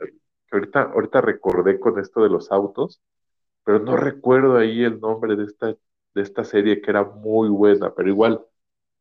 ahorita, 0.57 0.83
ahorita 0.83 1.21
recordé 1.21 1.79
con 1.79 1.99
esto 1.99 2.21
de 2.23 2.29
los 2.29 2.51
autos, 2.51 3.01
pero 3.63 3.79
no 3.79 3.97
recuerdo 3.97 4.57
ahí 4.57 4.83
el 4.83 4.99
nombre 4.99 5.35
de 5.35 5.45
esta, 5.45 5.67
de 5.67 6.21
esta 6.21 6.43
serie 6.43 6.81
que 6.81 6.91
era 6.91 7.03
muy 7.05 7.49
buena, 7.49 7.93
pero 7.95 8.09
igual, 8.09 8.41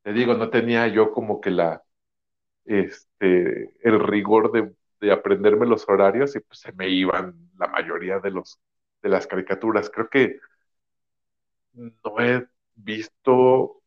te 0.02 0.12
digo, 0.12 0.34
no 0.34 0.50
tenía 0.50 0.88
yo 0.88 1.12
como 1.12 1.40
que 1.40 1.50
la, 1.50 1.82
este, 2.64 3.74
el 3.88 4.00
rigor 4.00 4.52
de 4.52 4.74
de 5.02 5.10
aprenderme 5.12 5.66
los 5.66 5.88
horarios 5.88 6.36
y 6.36 6.40
pues 6.40 6.60
se 6.60 6.72
me 6.72 6.88
iban 6.88 7.50
la 7.58 7.66
mayoría 7.66 8.20
de 8.20 8.30
los 8.30 8.60
de 9.02 9.08
las 9.08 9.26
caricaturas. 9.26 9.90
Creo 9.90 10.08
que 10.08 10.38
no 11.72 12.20
he 12.20 12.46
visto 12.74 13.82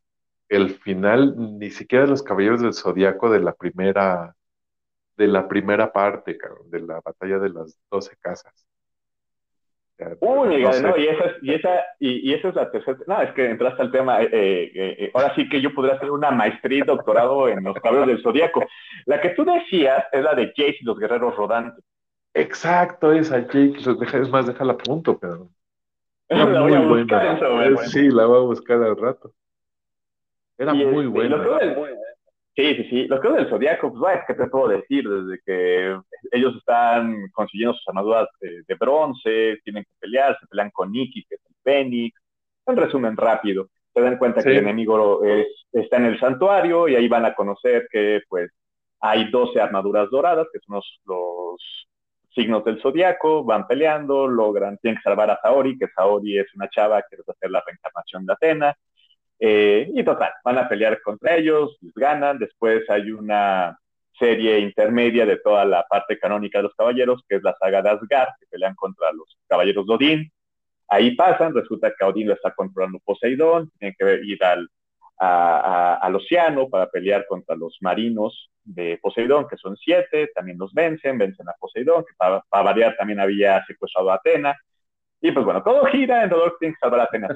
el 0.50 0.76
final 0.80 1.36
ni 1.60 1.72
siquiera 1.72 2.06
de 2.06 2.12
los 2.12 2.24
Caballeros 2.24 2.62
del 2.62 2.74
Zodiaco 2.74 3.30
de 3.32 3.40
la 3.40 3.54
primera 3.54 4.35
de 5.18 5.28
la 5.28 5.48
primera 5.48 5.92
parte, 5.92 6.38
de 6.66 6.80
la 6.82 7.02
batalla 7.02 7.40
de 7.40 7.50
las 7.50 7.78
doce 7.90 8.16
casas. 8.20 8.66
Uy, 10.20 10.62
no, 10.62 10.98
y, 10.98 11.08
esa 11.08 11.30
es, 11.30 11.36
y, 11.42 11.54
esa, 11.54 11.70
y, 12.00 12.34
esa 12.34 12.50
es 12.50 12.56
la 12.56 12.70
tercera. 12.70 12.98
No, 13.08 13.22
es 13.22 13.32
que 13.32 13.50
entraste 13.50 13.82
al 13.82 13.92
tema. 13.92 14.22
Eh, 14.22 14.30
eh, 14.32 14.72
eh, 14.76 15.12
ahora 15.14 15.34
sí 15.36 15.48
que 15.48 15.62
yo 15.62 15.74
podría 15.74 15.96
hacer 15.96 16.12
una 16.12 16.32
maestría 16.32 16.80
y 16.80 16.82
doctorado 16.82 17.48
en 17.48 17.64
los 17.64 17.76
cabellos 17.78 18.08
del 18.08 18.22
zodiaco. 18.22 18.66
La 19.06 19.22
que 19.22 19.30
tú 19.30 19.46
decías 19.46 20.04
es 20.12 20.22
la 20.22 20.36
de 20.36 20.48
Jake 20.48 20.80
y 20.82 20.86
los 20.86 21.00
guerreros 21.00 21.36
rodantes. 21.38 21.84
Exacto, 22.34 23.14
esa 23.14 23.40
Jake. 23.40 23.76
Es 23.78 24.30
más, 24.30 24.48
déjala 24.48 24.74
a 24.74 24.78
punto, 24.78 25.18
pero. 25.18 25.48
Era 26.28 26.46
muy 26.46 26.78
buena. 27.06 27.40
sí, 27.88 28.10
la 28.10 28.26
voy 28.26 28.38
a 28.38 28.42
buscar 28.42 28.84
al 28.84 28.98
rato. 28.98 29.32
Era 30.58 30.74
muy 30.74 31.08
buena. 31.08 31.38
Sí, 32.56 32.76
sí, 32.76 32.84
sí. 32.90 33.08
Los 33.08 33.20
creadores 33.20 33.46
del 33.46 33.54
Zodíaco, 33.54 33.94
pues, 33.94 34.20
¿qué 34.26 34.34
te 34.34 34.48
puedo 34.48 34.70
decir? 34.70 35.08
Desde 35.08 35.42
que 35.46 36.00
ellos 36.32 36.56
están 36.56 37.30
consiguiendo 37.34 37.74
sus 37.74 37.88
armaduras 37.90 38.30
de, 38.40 38.76
bronce, 38.76 39.60
tienen 39.64 39.84
que 39.84 39.92
pelear, 40.00 40.38
se 40.40 40.48
pelean 40.48 40.72
con 40.72 40.92
Nikki, 40.92 41.26
que 41.26 41.36
es 41.36 41.42
el 41.50 41.56
Fénix. 41.64 42.18
En 42.66 42.78
resumen 42.78 43.18
rápido, 43.18 43.70
se 43.94 44.02
dan 44.02 44.18
cuenta 44.18 44.42
que 44.42 44.50
el 44.50 44.58
enemigo 44.58 45.22
está 45.72 45.98
en 45.98 46.06
el 46.06 46.20
santuario 46.20 46.88
y 46.88 46.96
ahí 46.96 47.08
van 47.10 47.26
a 47.26 47.36
conocer 47.36 47.88
que, 47.92 48.22
pues, 48.30 48.50
hay 49.02 49.30
12 49.30 49.60
armaduras 49.60 50.10
doradas, 50.10 50.48
que 50.52 50.60
son 50.60 50.82
los, 51.06 51.88
signos 52.34 52.66
del 52.66 52.82
zodiaco, 52.82 53.44
van 53.44 53.66
peleando, 53.66 54.28
logran, 54.28 54.78
tienen 54.80 54.98
que 54.98 55.04
salvar 55.04 55.32
a 55.32 55.40
Saori, 55.42 55.78
que 55.78 55.88
Saori 55.96 56.38
es 56.38 56.54
una 56.54 56.70
chava 56.70 57.02
que 57.10 57.16
va 57.18 57.24
a 57.28 57.32
hacer 57.32 57.50
la 57.50 57.64
reencarnación 57.66 58.26
de 58.26 58.34
Atena, 58.34 58.78
eh, 59.40 59.90
y 59.94 60.04
total, 60.04 60.32
van 60.44 60.58
a 60.58 60.70
pelear 60.70 61.02
contra 61.02 61.36
ellos, 61.36 61.78
ganan, 61.96 62.40
después 62.40 62.90
hay 62.90 63.12
una 63.12 63.78
serie 64.18 64.60
intermedia 64.60 65.26
de 65.26 65.38
toda 65.38 65.66
la 65.66 65.86
parte 65.88 66.18
canónica 66.18 66.60
de 66.60 66.64
los 66.64 66.76
caballeros, 66.76 67.22
que 67.28 67.36
es 67.36 67.44
la 67.44 67.56
saga 67.60 67.82
de 67.82 67.90
Asgard, 67.90 68.30
que 68.40 68.48
pelean 68.50 68.76
contra 68.76 69.12
los 69.12 69.38
caballeros 69.48 69.86
de 69.86 69.94
Odín. 69.94 70.32
Ahí 70.88 71.16
pasan, 71.16 71.54
resulta 71.54 71.94
que 71.98 72.06
Odín 72.06 72.28
lo 72.28 72.34
está 72.34 72.52
controlando 72.52 73.00
Poseidón, 73.04 73.72
tienen 73.78 73.96
que 73.98 74.22
ir 74.24 74.44
al, 74.44 74.70
al 75.18 76.16
océano 76.16 76.70
para 76.70 76.90
pelear 76.90 77.26
contra 77.28 77.56
los 77.56 77.78
marinos 77.82 78.50
de 78.64 78.98
Poseidón, 79.02 79.48
que 79.48 79.58
son 79.58 79.76
siete, 79.78 80.30
también 80.34 80.58
los 80.58 80.74
vencen, 80.74 81.18
vencen 81.18 81.50
a 81.50 81.54
Poseidón, 81.60 82.04
que 82.04 82.14
para, 82.18 82.42
para 82.50 82.64
variar 82.64 82.96
también 82.98 83.20
había 83.20 83.64
secuestrado 83.66 84.12
a 84.12 84.16
Atena, 84.16 84.56
y 85.26 85.32
pues 85.32 85.44
bueno, 85.44 85.64
todo 85.64 85.86
gira 85.86 86.24
en 86.24 86.30
todo 86.30 86.56
tiene 86.60 86.76
que 86.76 86.80
salvar 86.80 87.00
a 87.00 87.04
Atena 87.06 87.30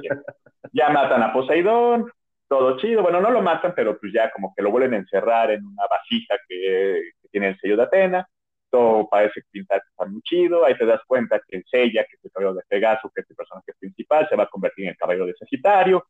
Ya 0.71 0.89
matan 0.89 1.23
a 1.23 1.33
Poseidón, 1.33 2.11
todo 2.47 2.77
chido. 2.77 3.01
Bueno, 3.01 3.19
no 3.19 3.31
lo 3.31 3.41
matan, 3.41 3.73
pero 3.75 3.99
pues 3.99 4.13
ya 4.13 4.29
como 4.31 4.53
que 4.55 4.61
lo 4.61 4.69
vuelven 4.69 4.93
a 4.93 4.97
encerrar 4.97 5.49
en 5.49 5.65
una 5.65 5.87
vasija 5.89 6.35
que, 6.47 7.01
tiene 7.31 7.49
el 7.49 7.59
sello 7.59 7.77
de 7.77 7.83
Atena. 7.83 8.29
Todo 8.69 9.09
parece 9.09 9.41
pintar 9.49 9.81
está 9.89 10.05
muy 10.05 10.21
chido. 10.21 10.65
Ahí 10.65 10.77
te 10.77 10.85
das 10.85 11.01
cuenta 11.07 11.41
que 11.47 11.57
el 11.57 11.65
Sella, 11.65 12.03
que 12.03 12.15
es 12.15 12.25
el 12.25 12.31
caballero 12.31 12.53
de 12.53 12.61
Pegaso, 12.67 13.11
que 13.13 13.21
es 13.21 13.29
el 13.31 13.35
personaje 13.35 13.73
principal, 13.79 14.29
se 14.29 14.35
va 14.35 14.43
a 14.43 14.49
convertir 14.49 14.85
en 14.85 14.91
el 14.91 14.97
caballero 14.97 15.25
de 15.25 15.33
Sagitario. 15.33 16.05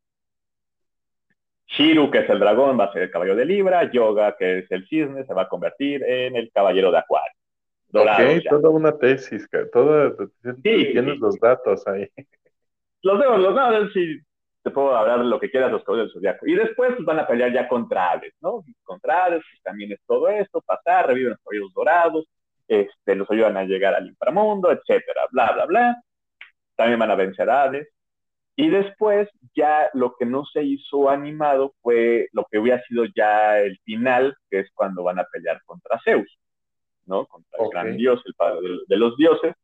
Shiru, 1.65 2.11
que 2.11 2.19
es 2.19 2.29
el 2.29 2.39
dragón, 2.39 2.77
va 2.77 2.85
a 2.85 2.91
ser 2.91 3.03
el 3.03 3.11
caballero 3.11 3.37
de 3.37 3.45
Libra. 3.45 3.89
Yoga, 3.89 4.35
que 4.37 4.59
es 4.59 4.71
el 4.71 4.85
cisne, 4.89 5.23
se 5.23 5.33
va 5.33 5.43
a 5.43 5.47
convertir 5.47 6.03
en 6.03 6.35
el 6.35 6.51
caballero 6.51 6.91
de 6.91 6.97
Acuario 6.97 7.38
ok, 7.93 8.49
toda 8.49 8.69
una 8.69 8.97
tesis, 8.97 9.47
toda, 9.73 10.13
tienes 10.61 11.19
los 11.19 11.39
datos 11.39 11.85
ahí. 11.87 12.07
Los 13.01 13.17
veo, 13.17 13.37
los 13.37 13.55
datos, 13.55 13.93
sí, 13.93 14.19
te 14.61 14.71
puedo 14.71 14.93
hablar 14.93 15.19
de 15.19 15.25
lo 15.25 15.39
que 15.39 15.49
quieras, 15.49 15.71
los 15.71 15.85
caballeros 15.85 16.13
del 16.13 16.21
zodiaco. 16.21 16.45
Y 16.45 16.55
después 16.55 16.91
pues, 16.95 17.05
van 17.05 17.19
a 17.19 17.25
pelear 17.27 17.53
ya 17.53 17.65
contra 17.67 18.11
Hades, 18.11 18.33
¿no? 18.41 18.63
Contra 18.83 19.23
Hades, 19.23 19.41
pues, 19.49 19.63
también 19.63 19.93
es 19.93 19.99
todo 20.05 20.27
esto, 20.27 20.61
pasar, 20.61 21.07
reviven 21.07 21.29
los 21.31 21.39
caballeros 21.39 21.73
dorados, 21.73 22.25
este, 22.67 23.15
los 23.15 23.31
ayudan 23.31 23.55
a 23.55 23.63
llegar 23.63 23.95
al 23.95 24.07
inframundo, 24.07 24.69
etcétera, 24.69 25.21
bla, 25.31 25.53
bla, 25.53 25.65
bla. 25.65 26.03
También 26.75 26.99
van 26.99 27.11
a 27.11 27.15
vencer 27.15 27.49
a 27.49 27.63
Hades. 27.63 27.87
Y 28.55 28.69
después 28.69 29.29
ya 29.55 29.89
lo 29.93 30.15
que 30.17 30.25
no 30.25 30.43
se 30.45 30.63
hizo 30.63 31.09
animado 31.09 31.73
fue 31.81 32.27
lo 32.33 32.45
que 32.51 32.59
hubiera 32.59 32.83
sido 32.83 33.05
ya 33.15 33.59
el 33.59 33.79
final, 33.85 34.35
que 34.49 34.59
es 34.59 34.69
cuando 34.73 35.03
van 35.03 35.19
a 35.19 35.23
pelear 35.23 35.61
contra 35.65 35.97
Zeus. 36.03 36.37
¿No? 37.09 37.25
Contra 37.25 37.63
el 37.63 37.69
gran 37.69 37.97
dios, 37.97 38.21
el 38.25 38.33
padre 38.35 38.61
de, 38.87 38.97
los 38.97 39.17
dioses. 39.17 39.55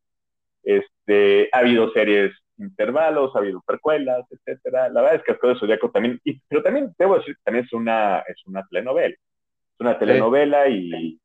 Este, 0.64 1.48
ha 1.54 1.60
habido 1.60 1.92
series 1.92 2.34
intervalos, 2.58 3.36
ha 3.36 3.40
habido 3.40 3.62
precuelas, 3.66 4.26
etcétera. 4.32 4.90
La 4.90 5.02
verdad 5.02 5.18
es 5.18 5.24
que 5.24 5.32
el 5.34 5.54
de 5.54 5.60
Zodíaco 5.60 5.92
también, 5.92 6.20
pero 6.48 6.64
también 6.64 6.94
debo 6.98 7.18
decir 7.18 7.36
que 7.36 7.42
también 7.44 7.66
es 7.66 7.74
una, 7.74 8.20
es 8.28 8.46
una 8.48 8.66
telenovela. 8.68 9.14
Es 9.16 9.80
una 9.80 10.00
telenovela 10.00 10.68
y, 10.68 11.20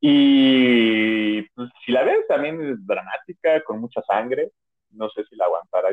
y 0.00 1.42
pues, 1.54 1.70
si 1.84 1.92
la 1.92 2.04
ves 2.04 2.26
también 2.28 2.60
es 2.62 2.86
dramática, 2.86 3.62
con 3.64 3.80
mucha 3.80 4.00
sangre. 4.02 4.52
No 4.90 5.10
sé 5.10 5.24
si 5.24 5.36
la 5.36 5.46
aguantará 5.46 5.88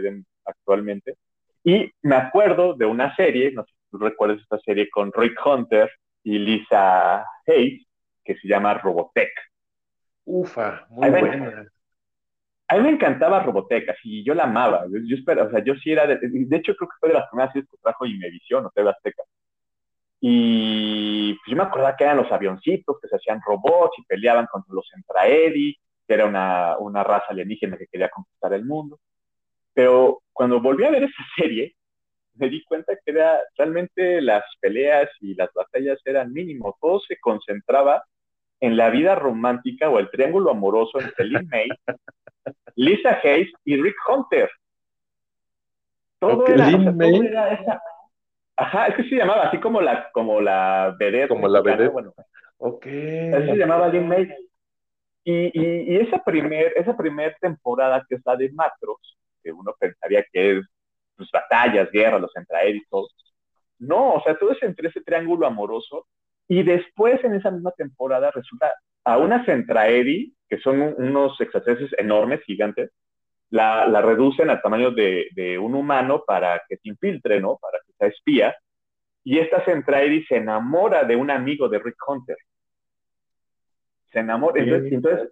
actualmente. 0.45 1.15
Y 1.63 1.91
me 2.03 2.15
acuerdo 2.15 2.75
de 2.75 2.85
una 2.85 3.15
serie, 3.15 3.51
no 3.51 3.63
sé 3.65 3.71
si 3.71 3.89
tú 3.89 3.97
recuerdas 3.97 4.39
esta 4.39 4.59
serie 4.59 4.89
con 4.89 5.11
Rick 5.11 5.43
Hunter 5.43 5.91
y 6.23 6.37
Lisa 6.37 7.25
Hayes, 7.47 7.85
que 8.23 8.35
se 8.35 8.47
llama 8.47 8.73
Robotech. 8.73 9.31
Ufa, 10.25 10.87
muy 10.89 11.09
buena. 11.09 11.67
a 12.67 12.75
mí 12.75 12.81
me 12.81 12.89
encantaba 12.89 13.43
Robotech, 13.43 13.95
y 14.03 14.23
yo 14.23 14.33
la 14.33 14.43
amaba. 14.43 14.85
Yo, 14.87 14.99
yo 15.05 15.15
espero, 15.15 15.45
o 15.45 15.51
sea, 15.51 15.63
yo 15.63 15.75
sí 15.75 15.91
era, 15.91 16.07
de, 16.07 16.19
de 16.21 16.57
hecho 16.57 16.75
creo 16.75 16.89
que 16.89 16.97
fue 16.99 17.09
de 17.09 17.15
las 17.15 17.29
primeras 17.29 17.53
series 17.53 17.69
que 17.69 17.77
trajo 17.77 18.05
Imevisión 18.05 18.65
o 18.65 18.71
TV 18.71 18.89
Azteca. 18.89 19.23
Y 20.19 21.33
pues, 21.35 21.51
yo 21.51 21.55
me 21.55 21.63
acordaba 21.63 21.95
que 21.95 22.03
eran 22.03 22.17
los 22.17 22.31
avioncitos 22.31 22.97
que 22.99 23.07
se 23.07 23.15
hacían 23.17 23.41
robots 23.45 23.99
y 23.99 24.05
peleaban 24.05 24.47
contra 24.47 24.73
los 24.73 24.89
Entraedi, 24.95 25.77
que 26.07 26.13
era 26.13 26.25
una, 26.25 26.77
una 26.79 27.03
raza 27.03 27.27
alienígena 27.29 27.77
que 27.77 27.87
quería 27.87 28.09
conquistar 28.09 28.53
el 28.53 28.65
mundo. 28.65 28.99
Pero 29.73 30.23
cuando 30.33 30.61
volví 30.61 30.83
a 30.85 30.91
ver 30.91 31.03
esa 31.03 31.23
serie, 31.37 31.75
me 32.35 32.49
di 32.49 32.63
cuenta 32.63 32.95
que 32.95 33.11
era, 33.11 33.39
realmente 33.57 34.21
las 34.21 34.43
peleas 34.59 35.09
y 35.21 35.35
las 35.35 35.51
batallas 35.53 35.99
eran 36.05 36.33
mínimo. 36.33 36.77
Todo 36.81 36.99
se 37.01 37.17
concentraba 37.19 38.03
en 38.65 38.77
la 38.77 38.89
vida 38.89 39.15
romántica 39.15 39.89
o 39.89 39.99
el 39.99 40.09
triángulo 40.09 40.51
amoroso 40.51 40.99
entre 40.99 41.25
Lin 41.25 41.47
May, 41.49 41.69
Lisa 42.75 43.19
Hayes 43.23 43.51
y 43.63 43.81
Rick 43.81 43.95
Hunter. 44.07 44.49
Todo, 46.19 46.43
Ok, 46.43 46.49
era, 46.49 46.67
o 46.67 46.81
sea, 46.81 46.97
todo 46.97 47.23
era 47.23 47.53
esa. 47.53 47.81
Ajá, 48.57 48.87
es 48.87 48.95
que 48.95 49.03
se 49.03 49.15
llamaba 49.15 49.43
así 49.43 49.59
como 49.59 49.81
la, 49.81 50.09
como 50.11 50.39
la 50.41 50.95
vedette 50.97 51.29
Como 51.29 51.47
la 51.47 51.61
mexicana, 51.61 51.77
vedette. 51.77 51.93
bueno, 51.93 52.13
Ok. 52.57 52.85
así 52.85 53.47
se 53.51 53.57
llamaba 53.57 53.89
Lin 53.89 54.07
May. 54.07 54.33
Y, 55.23 55.51
y, 55.59 55.93
y 55.93 55.97
esa 55.97 56.23
primer, 56.23 56.73
esa 56.75 56.95
primer 56.95 57.35
temporada 57.41 58.05
que 58.07 58.15
es 58.15 58.21
la 58.25 58.35
de 58.35 58.51
Macros, 58.51 59.17
que 59.43 59.51
uno 59.51 59.73
pensaría 59.79 60.23
que 60.31 60.57
es 60.59 60.65
pues, 61.17 61.29
batallas, 61.31 61.89
guerras, 61.91 62.21
los 62.21 62.35
Entraed 62.35 62.75
y 62.75 62.85
todo. 62.85 63.07
No, 63.79 64.13
o 64.15 64.21
sea, 64.23 64.37
todo 64.37 64.51
es 64.51 64.63
entre 64.63 64.87
ese 64.89 65.01
triángulo 65.01 65.47
amoroso. 65.47 66.07
Y 66.47 66.63
después 66.63 67.23
en 67.23 67.35
esa 67.35 67.51
misma 67.51 67.71
temporada 67.71 68.31
resulta 68.31 68.73
a 69.03 69.17
una 69.17 69.43
Centraedi, 69.45 70.33
que 70.49 70.59
son 70.59 70.81
un- 70.81 70.95
unos 70.97 71.39
extraterrestres 71.41 71.93
enormes, 71.99 72.41
gigantes, 72.43 72.91
la, 73.49 73.87
la 73.87 74.01
reducen 74.01 74.49
al 74.49 74.61
tamaño 74.61 74.91
de, 74.91 75.27
de 75.33 75.57
un 75.57 75.75
humano 75.75 76.23
para 76.25 76.61
que 76.67 76.77
se 76.77 76.89
infiltre, 76.89 77.39
¿no? 77.39 77.57
Para 77.57 77.79
que 77.85 77.93
sea 77.93 78.07
espía. 78.07 78.55
Y 79.23 79.39
esta 79.39 79.63
Centraedi 79.65 80.23
se 80.25 80.37
enamora 80.37 81.03
de 81.03 81.15
un 81.15 81.31
amigo 81.31 81.67
de 81.69 81.79
Rick 81.79 81.97
Hunter. 82.07 82.37
Se 84.11 84.19
enamora. 84.19 84.61
Entonces, 84.61 84.89
Sí. 84.89 84.95
entonces 84.95 85.29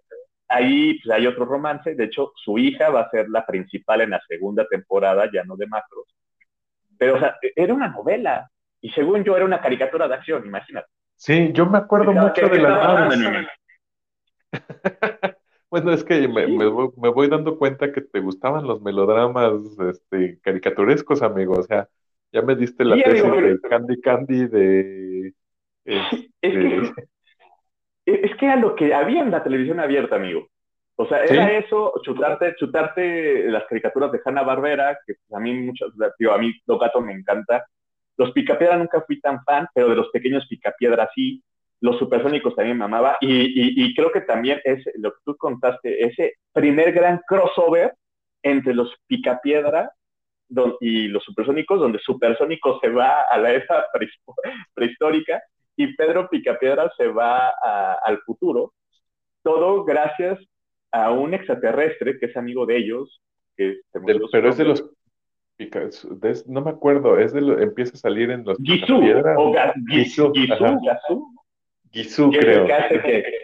ahí 0.47 0.99
pues, 0.99 1.15
hay 1.15 1.27
otro 1.27 1.45
romance. 1.45 1.95
De 1.95 2.05
hecho, 2.05 2.31
su 2.35 2.57
hija 2.57 2.89
va 2.89 3.01
a 3.01 3.09
ser 3.09 3.29
la 3.29 3.45
principal 3.45 4.01
en 4.01 4.11
la 4.11 4.21
segunda 4.27 4.67
temporada, 4.67 5.29
ya 5.31 5.43
no 5.43 5.55
de 5.55 5.67
Macros. 5.67 6.07
Pero, 6.97 7.15
o 7.15 7.19
sea, 7.19 7.37
era 7.55 7.73
una 7.73 7.87
novela. 7.89 8.49
Y 8.81 8.89
según 8.91 9.23
yo, 9.23 9.35
era 9.35 9.45
una 9.45 9.61
caricatura 9.61 10.07
de 10.07 10.15
acción, 10.15 10.45
imagínate. 10.45 10.87
Sí, 11.15 11.51
yo 11.53 11.65
me 11.65 11.77
acuerdo 11.79 12.11
¿Qué- 12.11 12.19
mucho 12.19 12.47
qué- 12.49 12.55
de 12.55 12.59
mente? 13.17 13.47
Bueno, 15.69 15.91
es 15.91 16.03
que 16.03 16.27
me, 16.27 16.47
me 16.47 16.67
voy, 16.67 16.89
me 16.97 17.09
voy 17.09 17.27
dando 17.29 17.57
cuenta 17.57 17.91
que 17.91 18.01
te 18.01 18.19
gustaban 18.19 18.67
los 18.67 18.81
melodramas 18.81 19.53
este, 19.89 20.39
caricaturescos, 20.41 21.23
amigo. 21.23 21.55
O 21.59 21.63
sea, 21.63 21.89
ya 22.31 22.41
me 22.43 22.55
diste 22.55 22.85
la 22.85 22.95
Sí, 22.97 23.03
tesis 23.03 23.23
amigo, 23.23 23.41
de 23.41 23.59
Candy 23.61 23.99
Candy 24.01 24.47
de... 24.47 25.33
Es 26.41 26.53
este, 26.53 26.93
que, 28.05 28.13
es 28.23 28.35
que 28.37 28.45
era 28.45 28.55
lo 28.57 28.75
que 28.75 28.93
había 28.93 29.21
en 29.21 29.31
la 29.31 29.43
televisión 29.43 29.79
abierta, 29.79 30.15
amigo. 30.15 30.47
O 30.95 31.07
sea, 31.07 31.23
era 31.23 31.51
Sí. 31.51 31.57
eso, 31.57 31.93
chutarte, 32.03 32.55
chutarte 32.55 33.45
las 33.49 33.65
caricaturas 33.65 34.11
de 34.11 34.19
Hanna 34.23 34.43
Barbera, 34.43 34.97
que 35.05 35.15
pues, 35.15 35.37
a 35.37 35.39
mí 35.41 35.53
muchas, 35.53 35.89
digo, 36.19 36.31
a 36.33 36.37
mí 36.37 36.53
Los 36.67 36.79
Gatos 36.79 37.03
me 37.03 37.13
encanta. 37.13 37.65
Los 38.17 38.31
Picapiedra 38.31 38.77
nunca 38.77 39.01
fui 39.01 39.19
tan 39.19 39.43
fan, 39.43 39.67
pero 39.73 39.89
de 39.89 39.95
los 39.95 40.09
pequeños 40.09 40.45
Picapiedra 40.47 41.09
sí. 41.15 41.43
Los 41.81 41.97
Supersónicos 41.99 42.55
también 42.55 42.77
me 42.77 42.85
amaba. 42.85 43.17
Y, 43.19 43.27
y, 43.29 43.85
y 43.85 43.93
creo 43.95 44.11
que 44.11 44.21
también 44.21 44.61
es 44.63 44.83
lo 44.95 45.11
que 45.11 45.19
tú 45.25 45.35
contaste, 45.35 46.05
ese 46.05 46.35
primer 46.53 46.93
gran 46.93 47.19
crossover 47.27 47.93
entre 48.41 48.73
los 48.73 48.93
Picapiedra 49.07 49.91
don- 50.47 50.77
y 50.79 51.07
los 51.07 51.23
Supersónicos, 51.23 51.79
donde 51.79 51.99
Supersónico 51.99 52.79
se 52.79 52.89
va 52.89 53.23
a 53.23 53.37
la 53.37 53.51
era 53.51 53.85
prehistórica 54.73 55.41
y 55.75 55.93
Pedro 55.95 56.29
Picapiedra 56.29 56.91
se 56.95 57.07
va 57.07 57.49
a- 57.49 57.97
al 58.05 58.19
futuro. 58.19 58.73
Todo 59.41 59.83
gracias 59.83 60.39
a 60.91 61.11
un 61.11 61.33
extraterrestre 61.33 62.19
que 62.19 62.27
es 62.27 62.37
amigo 62.37 62.65
de 62.65 62.77
ellos, 62.77 63.21
que 63.57 63.79
se 63.91 63.99
su 63.99 64.29
pero 64.31 64.49
es 64.49 64.57
de 64.57 64.65
los... 64.65 64.89
de- 65.57 66.43
no 66.47 66.61
me 66.61 66.71
acuerdo, 66.71 67.19
es 67.19 67.33
de 67.33 67.41
lo, 67.41 67.59
empieza 67.59 67.93
a 67.93 67.97
salir 67.97 68.31
en 68.31 68.43
los 68.43 68.57
Gisú, 68.57 69.01
o 69.37 69.55
Gisú, 69.87 70.33
Gisú, 71.91 72.31
creo. 72.31 72.65
que 72.65 72.99
que, 73.01 73.43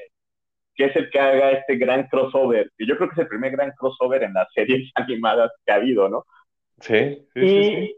que 0.76 0.86
es 0.86 0.96
el 0.96 1.10
que 1.10 1.20
haga 1.20 1.52
este 1.52 1.76
gran 1.76 2.08
crossover. 2.08 2.72
Y 2.78 2.88
yo 2.88 2.96
creo 2.98 3.10
que 3.10 3.14
es 3.14 3.20
el 3.20 3.28
primer 3.28 3.52
gran 3.52 3.72
crossover 3.78 4.24
en 4.24 4.34
las 4.34 4.48
series 4.54 4.90
animadas 4.96 5.52
que 5.66 5.72
ha 5.72 5.76
habido, 5.76 6.08
¿no? 6.10 6.26
Sí, 6.80 7.28
sí, 7.34 7.42
sí, 7.42 7.46
y, 7.46 7.64
sí. 7.64 7.96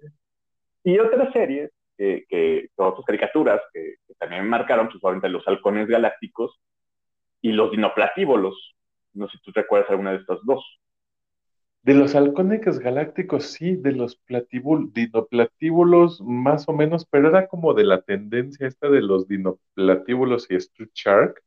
y 0.85 0.99
otras 0.99 1.31
series, 1.31 1.71
que, 1.97 2.25
que, 2.27 2.69
otras 2.75 3.05
caricaturas 3.05 3.61
que, 3.71 3.95
que 4.07 4.13
también 4.15 4.47
marcaron, 4.49 4.89
pues 4.89 5.03
obviamente 5.03 5.29
los 5.29 5.47
halcones 5.47 5.87
galácticos 5.87 6.59
y 7.41 7.51
los 7.51 7.71
dinoplatívolos. 7.71 8.75
No 9.13 9.27
sé 9.27 9.37
si 9.37 9.43
tú 9.43 9.51
te 9.51 9.59
acuerdas 9.59 9.89
alguna 9.91 10.11
de 10.11 10.17
estas 10.17 10.39
dos. 10.43 10.65
De 11.83 11.93
los 11.93 12.15
halcones 12.15 12.79
galácticos, 12.79 13.45
sí, 13.45 13.75
de 13.75 13.91
los 13.91 14.19
platibul- 14.25 14.91
dinoplatíbulos, 14.93 16.19
más 16.21 16.67
o 16.67 16.73
menos, 16.73 17.05
pero 17.05 17.29
era 17.29 17.47
como 17.47 17.73
de 17.75 17.83
la 17.83 18.01
tendencia 18.01 18.67
esta 18.67 18.89
de 18.89 19.01
los 19.01 19.27
dinoplatíbulos 19.27 20.47
y 20.49 20.55
Street 20.55 20.89
Shark, 20.93 21.43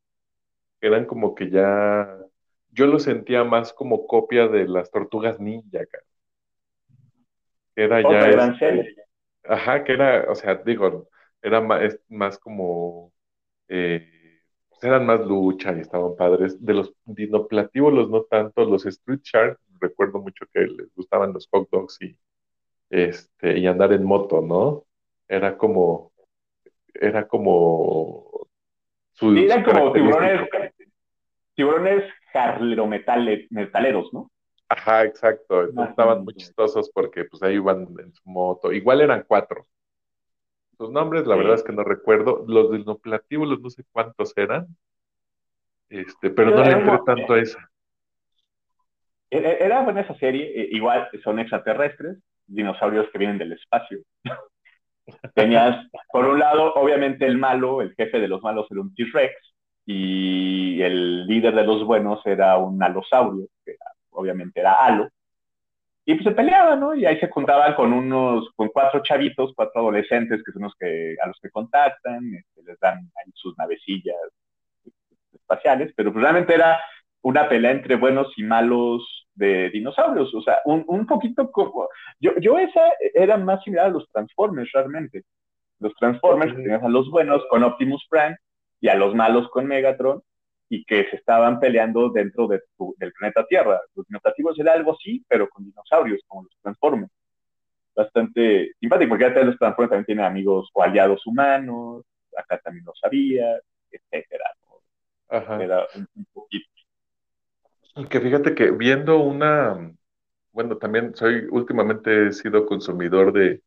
eran 0.80 1.06
como 1.06 1.34
que 1.34 1.50
ya, 1.50 2.08
yo 2.70 2.86
lo 2.86 2.98
sentía 3.00 3.44
más 3.44 3.72
como 3.74 4.06
copia 4.06 4.48
de 4.48 4.68
las 4.68 4.90
tortugas 4.92 5.40
ninja, 5.40 5.86
cara. 5.86 6.04
Era 7.76 8.00
Otra 8.02 8.28
ya, 8.28 8.30
gran 8.30 8.56
este, 8.56 8.56
serie. 8.56 8.94
ajá, 9.44 9.84
que 9.84 9.92
era, 9.94 10.30
o 10.30 10.34
sea, 10.34 10.56
digo, 10.56 11.08
era 11.42 11.60
más, 11.60 11.98
más 12.08 12.38
como, 12.38 13.12
eh, 13.68 14.40
pues 14.70 14.84
eran 14.84 15.06
más 15.06 15.20
lucha 15.20 15.74
y 15.76 15.80
estaban 15.80 16.16
padres. 16.16 16.64
De 16.64 16.74
los 16.74 16.94
dinoplatíbulos, 17.06 18.10
no 18.10 18.24
tanto, 18.24 18.64
los 18.66 18.86
Street 18.86 19.20
Shark, 19.24 19.60
recuerdo 19.88 20.18
mucho 20.20 20.44
que 20.52 20.60
les 20.60 20.94
gustaban 20.94 21.32
los 21.32 21.48
hot 21.50 21.68
dogs 21.70 21.98
y, 22.00 22.16
este, 22.90 23.58
y 23.58 23.66
andar 23.66 23.92
en 23.92 24.04
moto, 24.04 24.40
¿no? 24.40 24.84
Era 25.28 25.56
como, 25.56 26.12
era 26.92 27.26
como 27.26 28.46
su, 29.12 29.34
Sí, 29.34 29.44
eran 29.44 29.64
como 29.64 29.92
tiburones, 29.92 30.48
tiburones 31.54 32.04
jarlerometaleros, 32.32 34.12
¿no? 34.12 34.30
Ajá, 34.68 35.04
exacto. 35.04 35.62
Entonces 35.62 35.90
estaban 35.90 36.24
muy 36.24 36.34
chistosos 36.34 36.90
porque 36.92 37.24
pues 37.24 37.42
ahí 37.42 37.54
iban 37.54 37.86
en 37.98 38.12
su 38.12 38.28
moto. 38.28 38.72
Igual 38.72 39.00
eran 39.02 39.24
cuatro. 39.26 39.64
Sus 40.76 40.90
nombres, 40.90 41.26
la 41.26 41.34
Sí. 41.34 41.38
verdad 41.40 41.54
es 41.54 41.62
que 41.62 41.72
no 41.72 41.84
recuerdo. 41.84 42.44
Los 42.48 42.72
dinoplatíbulos, 42.72 43.60
no 43.60 43.70
sé 43.70 43.84
cuántos 43.92 44.36
eran. 44.36 44.66
Este, 45.88 46.30
pero 46.30 46.50
Yo 46.50 46.56
no 46.56 46.64
le 46.64 46.72
entré 46.72 46.98
tanto 47.06 47.34
a 47.34 47.40
esa. 47.40 47.70
Era 49.34 49.52
era 49.52 49.82
buena 49.82 50.02
esa 50.02 50.14
serie, 50.14 50.44
eh, 50.54 50.68
igual 50.70 51.08
son 51.24 51.40
extraterrestres, 51.40 52.18
dinosaurios 52.46 53.08
que 53.10 53.18
vienen 53.18 53.38
del 53.38 53.52
espacio. 53.52 53.98
Tenías, 55.34 55.88
por 56.12 56.26
un 56.26 56.38
lado, 56.38 56.72
obviamente 56.74 57.26
el 57.26 57.36
malo, 57.36 57.82
el 57.82 57.94
jefe 57.96 58.20
de 58.20 58.28
los 58.28 58.42
malos 58.42 58.66
era 58.70 58.80
un 58.80 58.94
T-Rex, 58.94 59.34
y 59.86 60.80
el 60.82 61.26
líder 61.26 61.54
de 61.54 61.64
los 61.64 61.84
buenos 61.84 62.24
era 62.24 62.56
un 62.58 62.80
alosaurio, 62.80 63.48
que 63.64 63.74
obviamente 64.10 64.60
era 64.60 64.74
Halo. 64.74 65.08
Y 66.06 66.14
pues 66.14 66.24
se 66.24 66.30
peleaban, 66.30 66.78
¿no? 66.78 66.94
Y 66.94 67.04
ahí 67.04 67.18
se 67.18 67.28
juntaban 67.28 67.74
con 67.74 67.92
unos, 67.92 68.50
con 68.54 68.68
cuatro 68.68 69.02
chavitos, 69.02 69.52
cuatro 69.56 69.80
adolescentes, 69.80 70.42
que 70.44 70.52
son 70.52 70.62
los 70.62 70.74
que, 70.78 71.16
a 71.20 71.26
los 71.26 71.38
que 71.40 71.50
contactan, 71.50 72.34
este, 72.34 72.62
les 72.62 72.78
dan 72.78 72.98
ahí 72.98 73.32
sus 73.34 73.56
navecillas 73.58 74.16
espaciales, 75.32 75.92
pero 75.96 76.12
pues 76.12 76.22
realmente 76.22 76.54
era 76.54 76.80
una 77.22 77.48
pelea 77.48 77.72
entre 77.72 77.96
buenos 77.96 78.32
y 78.36 78.42
malos 78.42 79.23
de 79.34 79.70
dinosaurios, 79.70 80.34
o 80.34 80.42
sea, 80.42 80.60
un, 80.64 80.84
un 80.86 81.06
poquito 81.06 81.50
como, 81.50 81.88
yo, 82.20 82.32
yo 82.40 82.58
esa 82.58 82.80
era 83.14 83.36
más 83.36 83.62
similar 83.64 83.86
a 83.86 83.90
los 83.90 84.08
Transformers 84.10 84.70
realmente, 84.72 85.24
los 85.80 85.94
Transformers 85.96 86.52
que 86.54 86.62
tenías 86.62 86.82
a 86.82 86.88
los 86.88 87.10
buenos 87.10 87.42
con 87.50 87.62
Optimus 87.64 88.06
Prime 88.08 88.36
y 88.80 88.88
a 88.88 88.94
los 88.94 89.14
malos 89.14 89.48
con 89.50 89.66
Megatron 89.66 90.22
y 90.68 90.84
que 90.84 91.04
se 91.10 91.16
estaban 91.16 91.60
peleando 91.60 92.10
dentro 92.10 92.46
de 92.48 92.60
tu- 92.76 92.94
del 92.98 93.12
planeta 93.12 93.44
Tierra. 93.46 93.80
Los 93.94 94.06
dinoplativos 94.06 94.58
era 94.58 94.72
algo 94.72 94.92
así, 94.92 95.24
pero 95.28 95.48
con 95.48 95.64
dinosaurios, 95.64 96.20
como 96.26 96.44
los 96.44 96.56
Transformers. 96.62 97.12
Bastante 97.94 98.72
simpático, 98.80 99.10
porque 99.10 99.24
acá 99.26 99.42
los 99.42 99.56
Transformers 99.58 99.90
también 99.90 100.06
tienen 100.06 100.24
amigos 100.24 100.68
o 100.72 100.82
aliados 100.82 101.24
humanos, 101.26 102.04
acá 102.36 102.58
también 102.58 102.84
lo 102.84 102.92
sabía, 102.94 103.58
etcétera. 103.90 104.44
¿no? 104.62 105.36
Ajá. 105.36 105.62
Era 105.62 105.86
un, 105.94 106.08
un 106.16 106.26
poquito. 106.32 106.68
Que 108.10 108.20
fíjate 108.20 108.54
que 108.56 108.70
viendo 108.72 109.18
una, 109.20 109.94
bueno, 110.52 110.78
también 110.78 111.14
soy, 111.16 111.46
últimamente 111.50 112.28
he 112.28 112.32
sido 112.32 112.66
consumidor 112.66 113.32
de 113.32 113.62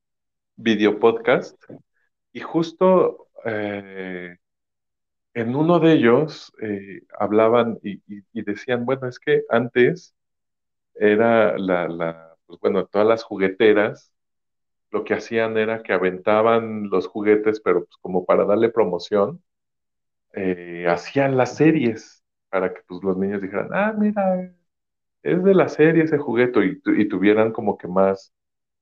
video 0.58 1.00
podcast 1.00 1.62
y 2.34 2.42
justo 2.42 3.30
eh, 3.46 4.38
en 5.36 5.56
uno 5.56 5.80
de 5.80 5.94
ellos 5.94 6.54
eh, 6.62 7.02
hablaban 7.20 7.80
y, 7.84 8.02
y- 8.08 8.44
decían, 8.44 8.86
bueno, 8.86 9.08
es 9.08 9.20
que 9.20 9.44
antes 9.50 10.16
era 10.96 11.58
la, 11.58 11.88
la, 11.90 12.36
pues 12.48 12.60
bueno, 12.62 12.86
todas 12.88 13.08
las 13.08 13.24
jugueteras 13.24 14.14
lo 14.92 15.04
que 15.06 15.16
hacían 15.16 15.58
era 15.58 15.84
que 15.84 15.94
aventaban 15.94 16.90
los 16.90 17.08
juguetes, 17.08 17.62
pero 17.62 17.82
pues 17.86 17.98
como 18.02 18.26
para 18.26 18.46
darle 18.46 18.70
promoción, 18.70 19.44
eh, 20.34 20.86
hacían 20.88 21.38
las 21.38 21.56
series 21.56 22.24
para 22.50 22.74
que 22.74 22.82
pues 22.88 23.04
los 23.04 23.18
niños 23.18 23.42
dijeran, 23.42 23.70
ah, 23.74 23.94
mira, 23.98 24.54
es 25.24 25.44
de 25.44 25.54
la 25.56 25.70
serie 25.70 26.04
ese 26.04 26.18
juguete 26.18 26.66
y, 26.66 27.02
y 27.02 27.08
tuvieran 27.10 27.52
como 27.52 27.78
que 27.78 27.88
más, 27.88 28.34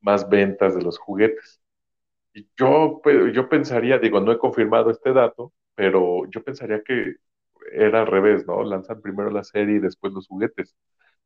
más 0.01 0.29
ventas 0.29 0.75
de 0.75 0.83
los 0.83 0.97
juguetes. 0.99 1.61
Y 2.33 2.49
yo, 2.57 3.01
pe- 3.03 3.31
yo 3.33 3.49
pensaría, 3.49 3.99
digo, 3.99 4.19
no 4.19 4.31
he 4.31 4.37
confirmado 4.37 4.91
este 4.91 5.13
dato, 5.13 5.53
pero 5.75 6.25
yo 6.29 6.43
pensaría 6.43 6.83
que 6.83 7.15
era 7.73 8.01
al 8.01 8.07
revés, 8.07 8.45
¿no? 8.47 8.63
Lanzan 8.63 9.01
primero 9.01 9.29
la 9.31 9.43
serie 9.43 9.77
y 9.77 9.79
después 9.79 10.13
los 10.13 10.27
juguetes. 10.27 10.75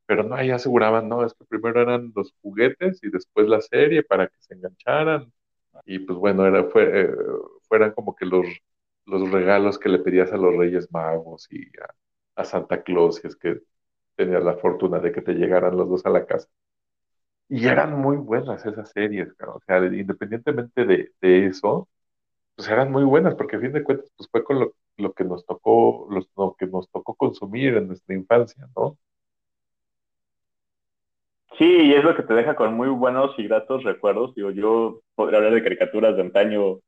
Pero 0.06 0.24
no, 0.24 0.34
ahí 0.36 0.50
aseguraban, 0.50 1.08
no, 1.08 1.24
es 1.26 1.34
que 1.34 1.44
primero 1.46 1.82
eran 1.82 2.12
los 2.16 2.34
juguetes 2.42 3.00
y 3.02 3.10
después 3.10 3.48
la 3.48 3.60
serie 3.62 4.02
para 4.04 4.28
que 4.28 4.36
se 4.40 4.54
engancharan. 4.54 5.32
Y 5.86 6.00
pues 6.00 6.18
bueno, 6.18 6.46
era, 6.46 6.64
fue, 6.66 7.02
eh, 7.04 7.10
fueran 7.68 7.92
como 7.92 8.14
que 8.16 8.26
los, 8.26 8.46
los 9.06 9.30
regalos 9.30 9.78
que 9.78 9.88
le 9.88 9.98
pedías 10.00 10.32
a 10.32 10.36
los 10.38 10.56
Reyes 10.56 10.90
Magos 10.92 11.46
y 11.50 11.66
a, 11.80 11.94
a 12.40 12.44
Santa 12.44 12.82
Claus, 12.82 13.16
si 13.16 13.28
es 13.28 13.36
que 13.36 13.60
tenías 14.16 14.44
la 14.44 14.56
fortuna 14.58 15.00
de 15.00 15.12
que 15.12 15.22
te 15.22 15.34
llegaran 15.34 15.76
los 15.76 15.88
dos 15.90 16.06
a 16.06 16.10
la 16.10 16.26
casa. 16.26 16.48
Y 17.48 17.66
eran 17.66 17.98
muy 18.00 18.16
buenas 18.16 18.64
esas 18.66 18.90
series, 18.92 19.32
cara. 19.34 19.52
O 19.54 19.60
sea, 19.66 19.78
independientemente 19.84 20.84
de, 20.86 21.12
de 21.20 21.46
eso, 21.46 21.88
pues 22.56 22.68
eran 22.68 22.92
muy 22.92 23.04
buenas, 23.04 23.34
porque 23.36 23.56
a 23.56 23.60
fin 23.60 23.72
de 23.72 23.84
cuentas, 23.84 24.10
pues 24.16 24.28
fue 24.30 24.44
con 24.44 24.60
lo, 24.60 24.74
lo 24.98 25.14
que 25.14 25.24
nos 25.24 25.46
tocó, 25.46 26.08
lo 26.36 26.54
que 26.56 26.66
nos 26.68 26.90
tocó 26.90 27.14
consumir 27.16 27.76
en 27.76 27.88
nuestra 27.88 28.14
infancia, 28.16 28.68
¿no? 28.76 28.98
Sí, 31.58 31.64
y 31.66 31.94
es 31.94 32.02
lo 32.04 32.16
que 32.16 32.22
te 32.22 32.34
deja 32.34 32.56
con 32.56 32.74
muy 32.74 32.88
buenos 32.88 33.38
y 33.38 33.44
gratos 33.46 33.84
recuerdos. 33.84 34.34
Digo, 34.34 34.50
yo 34.50 35.00
podría 35.14 35.38
hablar 35.38 35.54
de 35.54 35.62
caricaturas 35.62 36.16
de 36.16 36.22
antaño, 36.22 36.80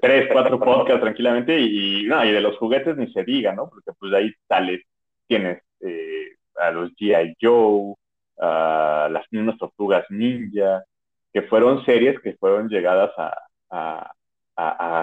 tres, 0.00 0.28
cuatro 0.32 0.58
podcasts 0.58 1.00
tranquilamente, 1.00 1.58
y, 1.58 2.04
no, 2.04 2.24
y 2.24 2.32
de 2.32 2.40
los 2.40 2.56
juguetes 2.58 2.96
ni 2.96 3.12
se 3.12 3.24
diga, 3.24 3.52
¿no? 3.52 3.68
Porque 3.68 3.92
pues 3.98 4.12
de 4.12 4.18
ahí 4.18 4.32
sales, 4.48 4.82
tienes 5.26 5.62
eh, 5.80 6.36
a 6.56 6.70
los 6.70 6.90
G.I. 6.92 7.36
Joe, 7.40 7.94
a 8.40 9.08
las 9.10 9.24
mismas 9.30 9.58
tortugas 9.58 10.04
ninja, 10.10 10.84
que 11.32 11.42
fueron 11.42 11.84
series 11.84 12.20
que 12.20 12.34
fueron 12.34 12.68
llegadas 12.68 13.10
a, 13.16 13.34
a, 13.70 14.12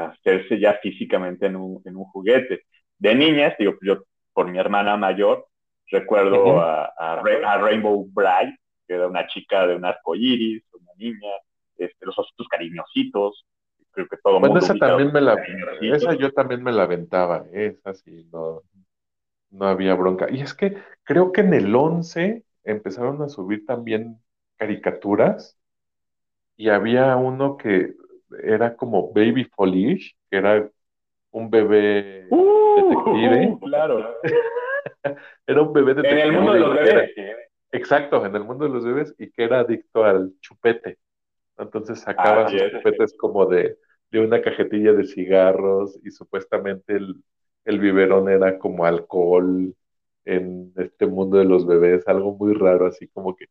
hacerse 0.06 0.60
ya 0.60 0.76
físicamente 0.76 1.48
en 1.48 1.56
un, 1.56 1.82
en 1.86 1.98
un 1.98 2.06
juguete. 2.06 2.62
De 2.98 3.16
niñas, 3.16 3.56
digo, 3.58 3.74
yo 3.82 4.04
por 4.34 4.48
mi 4.50 4.60
hermana 4.60 4.96
mayor, 4.96 5.48
recuerdo 5.88 6.62
a 6.62 7.22
Rainbow 7.60 8.08
Bright, 8.12 8.56
que 8.90 8.96
era 8.96 9.08
una 9.08 9.28
chica 9.28 9.68
de 9.68 9.76
un 9.76 9.86
arco 9.86 10.16
iris, 10.16 10.64
una 10.74 10.92
niña, 10.98 11.32
este, 11.78 12.06
los 12.06 12.18
ositos 12.18 12.48
cariñositos, 12.48 13.46
creo 14.06 14.08
que 14.08 14.18
todo 14.24 14.40
Bueno, 14.40 14.56
mundo 14.56 14.66
esa 14.66 14.76
también 14.76 15.12
me 15.14 15.22
la, 15.22 15.36
esa 15.82 16.14
yo 16.16 16.32
también 16.32 16.64
me 16.64 16.72
la 16.72 16.84
aventaba, 16.84 17.46
esa 17.52 17.94
sí, 17.94 18.28
no, 18.32 18.64
no 19.52 19.66
había 19.68 19.96
bronca. 19.96 20.28
Y 20.30 20.42
es 20.42 20.54
que 20.54 20.78
creo 21.04 21.32
que 21.32 21.42
en 21.42 21.54
el 21.54 21.76
11 21.76 22.44
empezaron 22.64 23.22
a 23.22 23.30
subir 23.30 23.66
también 23.66 24.20
caricaturas 24.58 25.58
y 26.58 26.70
había 26.70 27.16
uno 27.18 27.58
que 27.58 27.94
era 28.44 28.76
como 28.76 29.12
Baby 29.14 29.46
Folish, 29.46 30.16
que 30.30 30.38
era 30.38 30.70
un 31.32 31.50
bebé 31.50 32.28
detective. 32.76 33.48
Uh, 33.54 33.60
claro. 33.60 34.16
Era 35.48 35.62
un 35.62 35.74
bebé 35.74 35.92
En 35.92 35.98
el 36.00 36.04
detective. 36.04 36.32
mundo 36.32 36.54
de 36.54 36.60
los 36.60 36.78
era- 36.78 37.02
bebés. 37.02 37.12
exacto, 37.72 38.26
en 38.26 38.36
el 38.36 38.44
mundo 38.44 38.66
de 38.66 38.72
los 38.72 38.86
bebés 38.86 39.16
y 39.18 39.32
que 39.32 39.44
era 39.44 39.60
adicto 39.60 40.04
al 40.04 40.34
chupete. 40.42 40.98
Entonces 41.58 42.00
sacaba 42.00 42.46
Así 42.46 42.58
sus 42.60 42.68
es. 42.68 42.72
chupetes 42.74 43.16
como 43.18 43.46
de, 43.46 43.78
de 44.12 44.20
una 44.20 44.42
cajetilla 44.42 44.94
de 44.94 45.06
cigarros 45.06 46.00
y 46.04 46.12
supuestamente 46.12 46.94
el, 46.96 47.16
el 47.66 47.80
biberón 47.80 48.30
era 48.30 48.58
como 48.60 48.86
alcohol 48.86 49.74
en 50.26 50.74
este 50.78 51.08
mundo 51.08 51.38
de 51.38 51.46
los 51.46 51.66
bebés, 51.66 52.08
algo 52.08 52.36
muy 52.36 52.54
raro, 52.54 52.88
así 52.88 53.08
como 53.08 53.36
que 53.36 53.46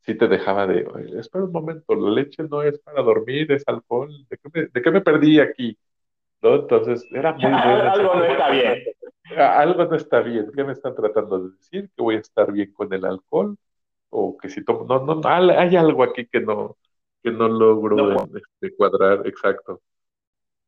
sí 0.00 0.14
te 0.16 0.28
dejaba 0.28 0.66
de, 0.66 0.86
"Oye, 0.86 1.18
espera 1.20 1.44
un 1.44 1.52
momento, 1.52 1.94
la 1.94 2.10
leche 2.10 2.42
no 2.44 2.62
es 2.62 2.78
para 2.80 3.02
dormir, 3.02 3.50
es 3.52 3.64
alcohol, 3.66 4.10
¿de 4.30 4.38
qué 4.38 4.48
me, 4.52 4.66
de 4.68 4.82
qué 4.82 4.90
me 4.90 5.00
perdí 5.02 5.40
aquí? 5.40 5.78
¿No? 6.42 6.54
Entonces 6.56 7.04
era 7.12 7.32
muy 7.32 7.42
buena 7.50 7.78
esa 7.80 7.92
Algo 7.92 8.14
no 8.14 8.24
está 8.24 8.50
bien. 8.50 8.82
Algo 9.36 9.84
no 9.84 9.96
está 9.96 10.20
bien. 10.20 10.50
¿Qué 10.54 10.64
me 10.64 10.72
están 10.72 10.94
tratando 10.94 11.38
de 11.40 11.56
decir? 11.56 11.90
¿Que 11.96 12.02
voy 12.02 12.16
a 12.16 12.20
estar 12.20 12.52
bien 12.52 12.72
con 12.72 12.92
el 12.92 13.04
alcohol? 13.04 13.56
¿O 14.10 14.36
que 14.38 14.48
si 14.48 14.64
tomo? 14.64 14.84
No, 14.84 15.04
no, 15.04 15.16
no, 15.16 15.28
hay 15.28 15.50
hay 15.50 15.76
algo 15.76 16.02
aquí 16.02 16.26
que 16.26 16.40
no, 16.40 16.76
que 17.22 17.30
no 17.30 17.48
logro 17.48 17.96
No. 17.96 18.16
este, 18.34 18.74
cuadrar. 18.76 19.26
Exacto. 19.26 19.82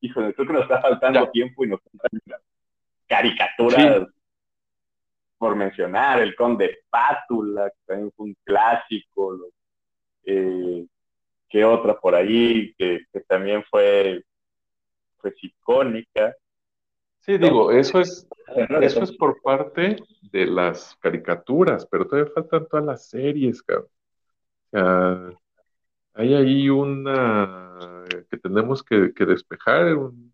Híjole, 0.01 0.32
creo 0.34 0.46
que 0.46 0.53
nos 0.53 0.62
está 0.62 0.80
faltando 0.80 1.24
Ya. 1.24 1.30
tiempo 1.30 1.64
y 1.64 1.68
nos 1.68 1.80
faltan 1.82 2.40
caricaturas 3.07 4.07
por 5.38 5.57
mencionar, 5.57 6.20
el 6.20 6.34
Conde 6.34 6.80
Pátula, 6.90 7.70
que 7.70 7.78
también 7.86 8.12
fue 8.14 8.26
un 8.26 8.36
clásico, 8.44 9.32
lo- 9.32 9.48
eh, 10.24 10.86
¿qué 11.48 11.64
otra 11.64 11.98
por 11.98 12.14
ahí? 12.14 12.74
Que, 12.76 13.01
que 13.12 13.20
también 13.20 13.64
fue, 13.70 14.22
pues 15.20 15.34
icónica. 15.42 16.36
Sí, 17.20 17.38
digo, 17.38 17.70
eso 17.72 18.01
es, 18.01 18.28
eso 18.80 19.03
es 19.03 19.12
por 19.12 19.40
parte 19.42 19.96
de 20.30 20.46
las 20.46 20.94
caricaturas, 20.96 21.86
pero 21.90 22.07
todavía 22.07 22.32
faltan 22.34 22.66
todas 22.68 22.84
las 22.84 23.09
series, 23.09 23.62
cabrón. 23.62 23.88
Sea, 24.70 25.32
hay 26.15 26.35
ahí 26.35 26.69
una 26.71 28.05
que 28.31 28.39
tenemos 28.39 28.83
que, 28.83 29.13
despejar, 29.27 29.95
un- 29.97 30.33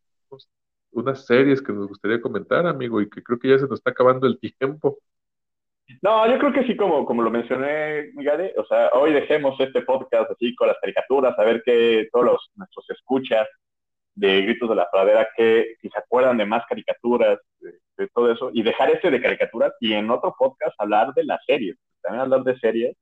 unas 0.93 1.27
series 1.27 1.61
que 1.63 1.73
nos 1.73 1.89
gustaría 1.89 2.21
comentar, 2.21 2.67
amigo, 2.67 3.01
y 3.01 3.09
que 3.11 3.23
creo 3.23 3.39
que 3.39 3.49
ya 3.51 3.59
se 3.59 3.65
nos 3.67 3.81
está 3.81 3.91
acabando 3.91 4.27
el 4.27 4.39
tiempo. 4.61 4.99
No, 6.03 6.29
yo 6.29 6.39
creo 6.39 6.53
que 6.53 6.65
sí, 6.65 6.77
como, 6.77 7.07
como 7.07 7.23
lo 7.23 7.31
mencioné, 7.31 8.11
Miguel, 8.15 8.53
o 8.57 8.65
sea, 8.67 8.91
hoy 8.95 9.13
dejemos 9.13 9.59
este 9.61 9.83
podcast 9.83 10.31
así 10.33 10.55
con 10.57 10.69
las 10.69 10.79
caricaturas, 10.81 11.39
a 11.39 11.45
ver 11.45 11.63
que 11.65 12.09
todos 12.13 12.27
los, 12.27 12.51
nuestros 12.57 12.91
escuchas 12.91 13.47
de 14.15 14.43
Gritos 14.43 14.69
de 14.71 14.75
la 14.77 14.91
Pradera, 14.91 15.29
que 15.37 15.77
se 15.83 15.99
acuerdan 15.99 16.39
de 16.39 16.47
más 16.47 16.65
caricaturas, 16.69 17.39
de, 17.61 17.73
de 17.99 18.09
todo 18.09 18.33
eso, 18.33 18.51
y 18.53 18.63
dejar 18.63 18.91
este 18.91 19.11
de 19.11 19.23
caricaturas 19.23 19.73
y 19.81 19.93
en 19.95 20.11
otro 20.11 20.35
podcast 20.39 20.75
hablar 20.81 21.15
de 21.15 21.25
las 21.25 21.45
series, 21.47 21.77
también 22.03 22.23
hablar 22.23 22.43
de 22.45 22.59
series, 22.59 22.97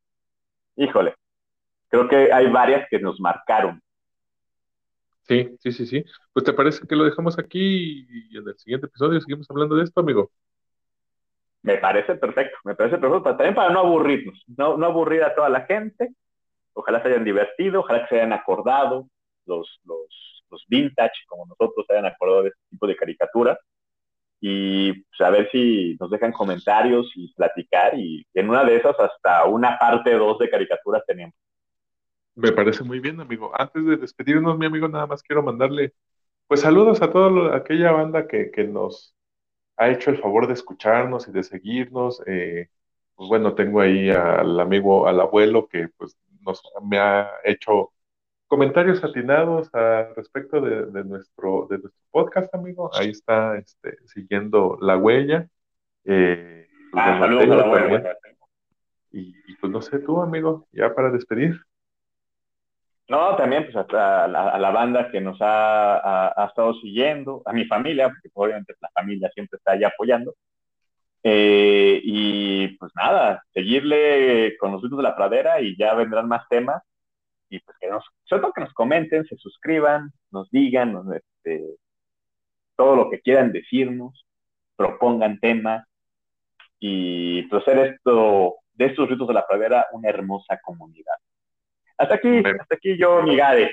híjole, 0.76 1.14
creo 1.94 2.08
que 2.08 2.32
hay 2.32 2.50
varias 2.50 2.88
que 2.90 2.98
nos 2.98 3.20
marcaron. 3.20 3.80
Sí, 5.22 5.56
sí, 5.60 5.72
sí, 5.72 5.86
sí. 5.86 6.04
Pues 6.32 6.44
te 6.44 6.52
parece 6.52 6.86
que 6.86 6.96
lo 6.96 7.04
dejamos 7.04 7.38
aquí 7.38 8.04
y 8.10 8.36
en 8.36 8.48
el 8.48 8.58
siguiente 8.58 8.86
episodio 8.86 9.20
seguimos 9.20 9.48
hablando 9.48 9.76
de 9.76 9.84
esto, 9.84 10.00
amigo. 10.00 10.30
Me 11.62 11.78
parece 11.78 12.16
perfecto, 12.16 12.58
me 12.64 12.74
parece 12.74 12.98
perfecto, 12.98 13.22
también 13.36 13.54
para 13.54 13.70
no 13.70 13.80
aburrirnos, 13.80 14.44
no, 14.48 14.76
no 14.76 14.84
aburrir 14.84 15.22
a 15.22 15.34
toda 15.34 15.48
la 15.48 15.62
gente, 15.62 16.10
ojalá 16.74 17.00
se 17.00 17.08
hayan 17.08 17.24
divertido, 17.24 17.80
ojalá 17.80 18.02
que 18.02 18.08
se 18.08 18.16
hayan 18.16 18.34
acordado 18.34 19.06
los, 19.46 19.80
los, 19.84 20.44
los 20.50 20.64
vintage, 20.68 21.24
como 21.26 21.46
nosotros 21.46 21.86
se 21.86 21.94
hayan 21.94 22.04
acordado 22.04 22.42
de 22.42 22.48
este 22.48 22.60
tipo 22.68 22.86
de 22.86 22.96
caricaturas, 22.96 23.58
y 24.40 24.92
pues, 24.92 25.20
a 25.22 25.30
ver 25.30 25.48
si 25.52 25.96
nos 25.98 26.10
dejan 26.10 26.32
comentarios 26.32 27.10
y 27.14 27.32
platicar, 27.32 27.98
y 27.98 28.26
en 28.34 28.50
una 28.50 28.62
de 28.62 28.76
esas 28.76 29.00
hasta 29.00 29.46
una 29.46 29.78
parte 29.78 30.12
2 30.12 30.38
de 30.40 30.50
caricaturas 30.50 31.02
tenemos. 31.06 31.34
Me 32.36 32.52
parece 32.52 32.82
muy 32.82 33.00
bien, 33.00 33.20
amigo. 33.20 33.52
Antes 33.58 33.84
de 33.86 33.96
despedirnos, 33.96 34.58
mi 34.58 34.66
amigo, 34.66 34.88
nada 34.88 35.06
más 35.06 35.22
quiero 35.22 35.42
mandarle, 35.42 35.94
pues 36.46 36.60
saludos 36.60 37.00
a 37.02 37.10
toda 37.10 37.56
aquella 37.56 37.92
banda 37.92 38.26
que, 38.26 38.50
que 38.50 38.64
nos 38.64 39.14
ha 39.76 39.90
hecho 39.90 40.10
el 40.10 40.18
favor 40.18 40.46
de 40.46 40.54
escucharnos 40.54 41.28
y 41.28 41.32
de 41.32 41.42
seguirnos. 41.42 42.22
Eh, 42.26 42.68
pues 43.14 43.28
bueno, 43.28 43.54
tengo 43.54 43.80
ahí 43.80 44.10
al 44.10 44.58
amigo, 44.58 45.06
al 45.06 45.20
abuelo 45.20 45.68
que 45.68 45.88
pues 45.96 46.16
nos 46.40 46.62
me 46.82 46.98
ha 46.98 47.30
hecho 47.44 47.92
comentarios 48.46 49.02
atinados 49.02 49.72
a 49.74 50.12
respecto 50.14 50.60
de, 50.60 50.86
de 50.86 51.04
nuestro, 51.04 51.66
de 51.70 51.78
nuestro 51.78 52.02
podcast, 52.10 52.54
amigo. 52.54 52.90
Ahí 52.94 53.10
está 53.10 53.56
este, 53.58 53.96
siguiendo 54.06 54.78
la 54.80 54.96
huella. 54.96 55.48
Eh, 56.04 56.68
pues, 56.90 57.04
Ah, 57.04 57.18
bueno, 57.18 57.38
saludos 57.38 57.66
a 57.66 57.72
Teo 57.72 57.98
la. 57.98 58.16
Y, 59.12 59.34
y, 59.46 59.56
pues 59.60 59.72
no 59.72 59.80
sé 59.80 60.00
tú, 60.00 60.20
amigo, 60.20 60.66
ya 60.72 60.94
para 60.94 61.10
despedir. 61.10 61.60
No, 63.08 63.36
también 63.36 63.64
pues 63.64 63.76
a, 63.76 63.86
a, 63.90 64.24
a 64.24 64.58
la, 64.58 64.70
banda 64.70 65.10
que 65.10 65.20
nos 65.20 65.40
ha, 65.40 66.42
ha, 66.42 66.46
estado 66.46 66.74
siguiendo, 66.74 67.42
a 67.44 67.52
mi 67.52 67.66
familia, 67.66 68.08
porque 68.08 68.30
obviamente 68.32 68.74
la 68.80 68.88
familia 68.94 69.30
siempre 69.34 69.58
está 69.58 69.72
ahí 69.72 69.84
apoyando. 69.84 70.34
Eh, 71.22 72.00
y 72.04 72.68
pues 72.76 72.92
nada, 72.94 73.42
seguirle 73.54 74.56
con 74.58 74.72
los 74.72 74.82
gritos 74.82 74.98
de 74.98 75.02
la 75.02 75.16
pradera 75.16 75.60
y 75.60 75.76
ya 75.76 75.94
vendrán 75.94 76.28
más 76.28 76.46
temas. 76.48 76.82
Y 77.48 77.60
pues 77.60 77.76
que 77.78 77.88
nos, 77.88 78.04
sobre 78.24 78.42
todo 78.42 78.52
que 78.52 78.60
nos 78.62 78.74
comenten, 78.74 79.24
se 79.26 79.36
suscriban, 79.36 80.12
nos 80.30 80.50
digan 80.50 81.02
este, 81.14 81.76
todo 82.76 82.96
lo 82.96 83.10
que 83.10 83.20
quieran 83.20 83.52
decirnos, 83.52 84.26
propongan 84.76 85.38
temas 85.40 85.86
y 86.78 87.42
pues 87.44 87.62
hacer 87.62 87.94
esto 87.94 88.56
de 88.74 88.86
estos 88.86 89.08
ritos 89.08 89.28
de 89.28 89.34
la 89.34 89.46
pradera 89.46 89.86
una 89.92 90.08
hermosa 90.08 90.58
comunidad. 90.62 91.14
Hasta 91.96 92.14
aquí, 92.14 92.38
hasta 92.38 92.74
aquí 92.74 92.96
yo, 92.98 93.22
mi 93.22 93.36
Gade. 93.36 93.70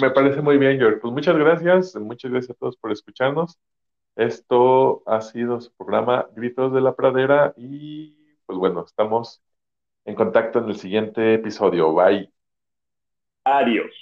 Me 0.00 0.10
parece 0.10 0.40
muy 0.40 0.58
bien, 0.58 0.78
George. 0.78 0.98
Pues 0.98 1.12
muchas 1.12 1.36
gracias, 1.36 1.94
muchas 1.96 2.30
gracias 2.30 2.56
a 2.56 2.58
todos 2.58 2.76
por 2.76 2.92
escucharnos. 2.92 3.58
Esto 4.16 5.02
ha 5.06 5.20
sido 5.20 5.60
su 5.60 5.72
programa 5.74 6.28
Gritos 6.34 6.72
de 6.72 6.80
la 6.80 6.94
Pradera 6.94 7.54
y 7.56 8.36
pues 8.46 8.58
bueno, 8.58 8.84
estamos 8.84 9.42
en 10.04 10.14
contacto 10.14 10.58
en 10.58 10.68
el 10.68 10.76
siguiente 10.76 11.34
episodio. 11.34 11.92
Bye. 11.94 12.30
Adiós. 13.44 13.92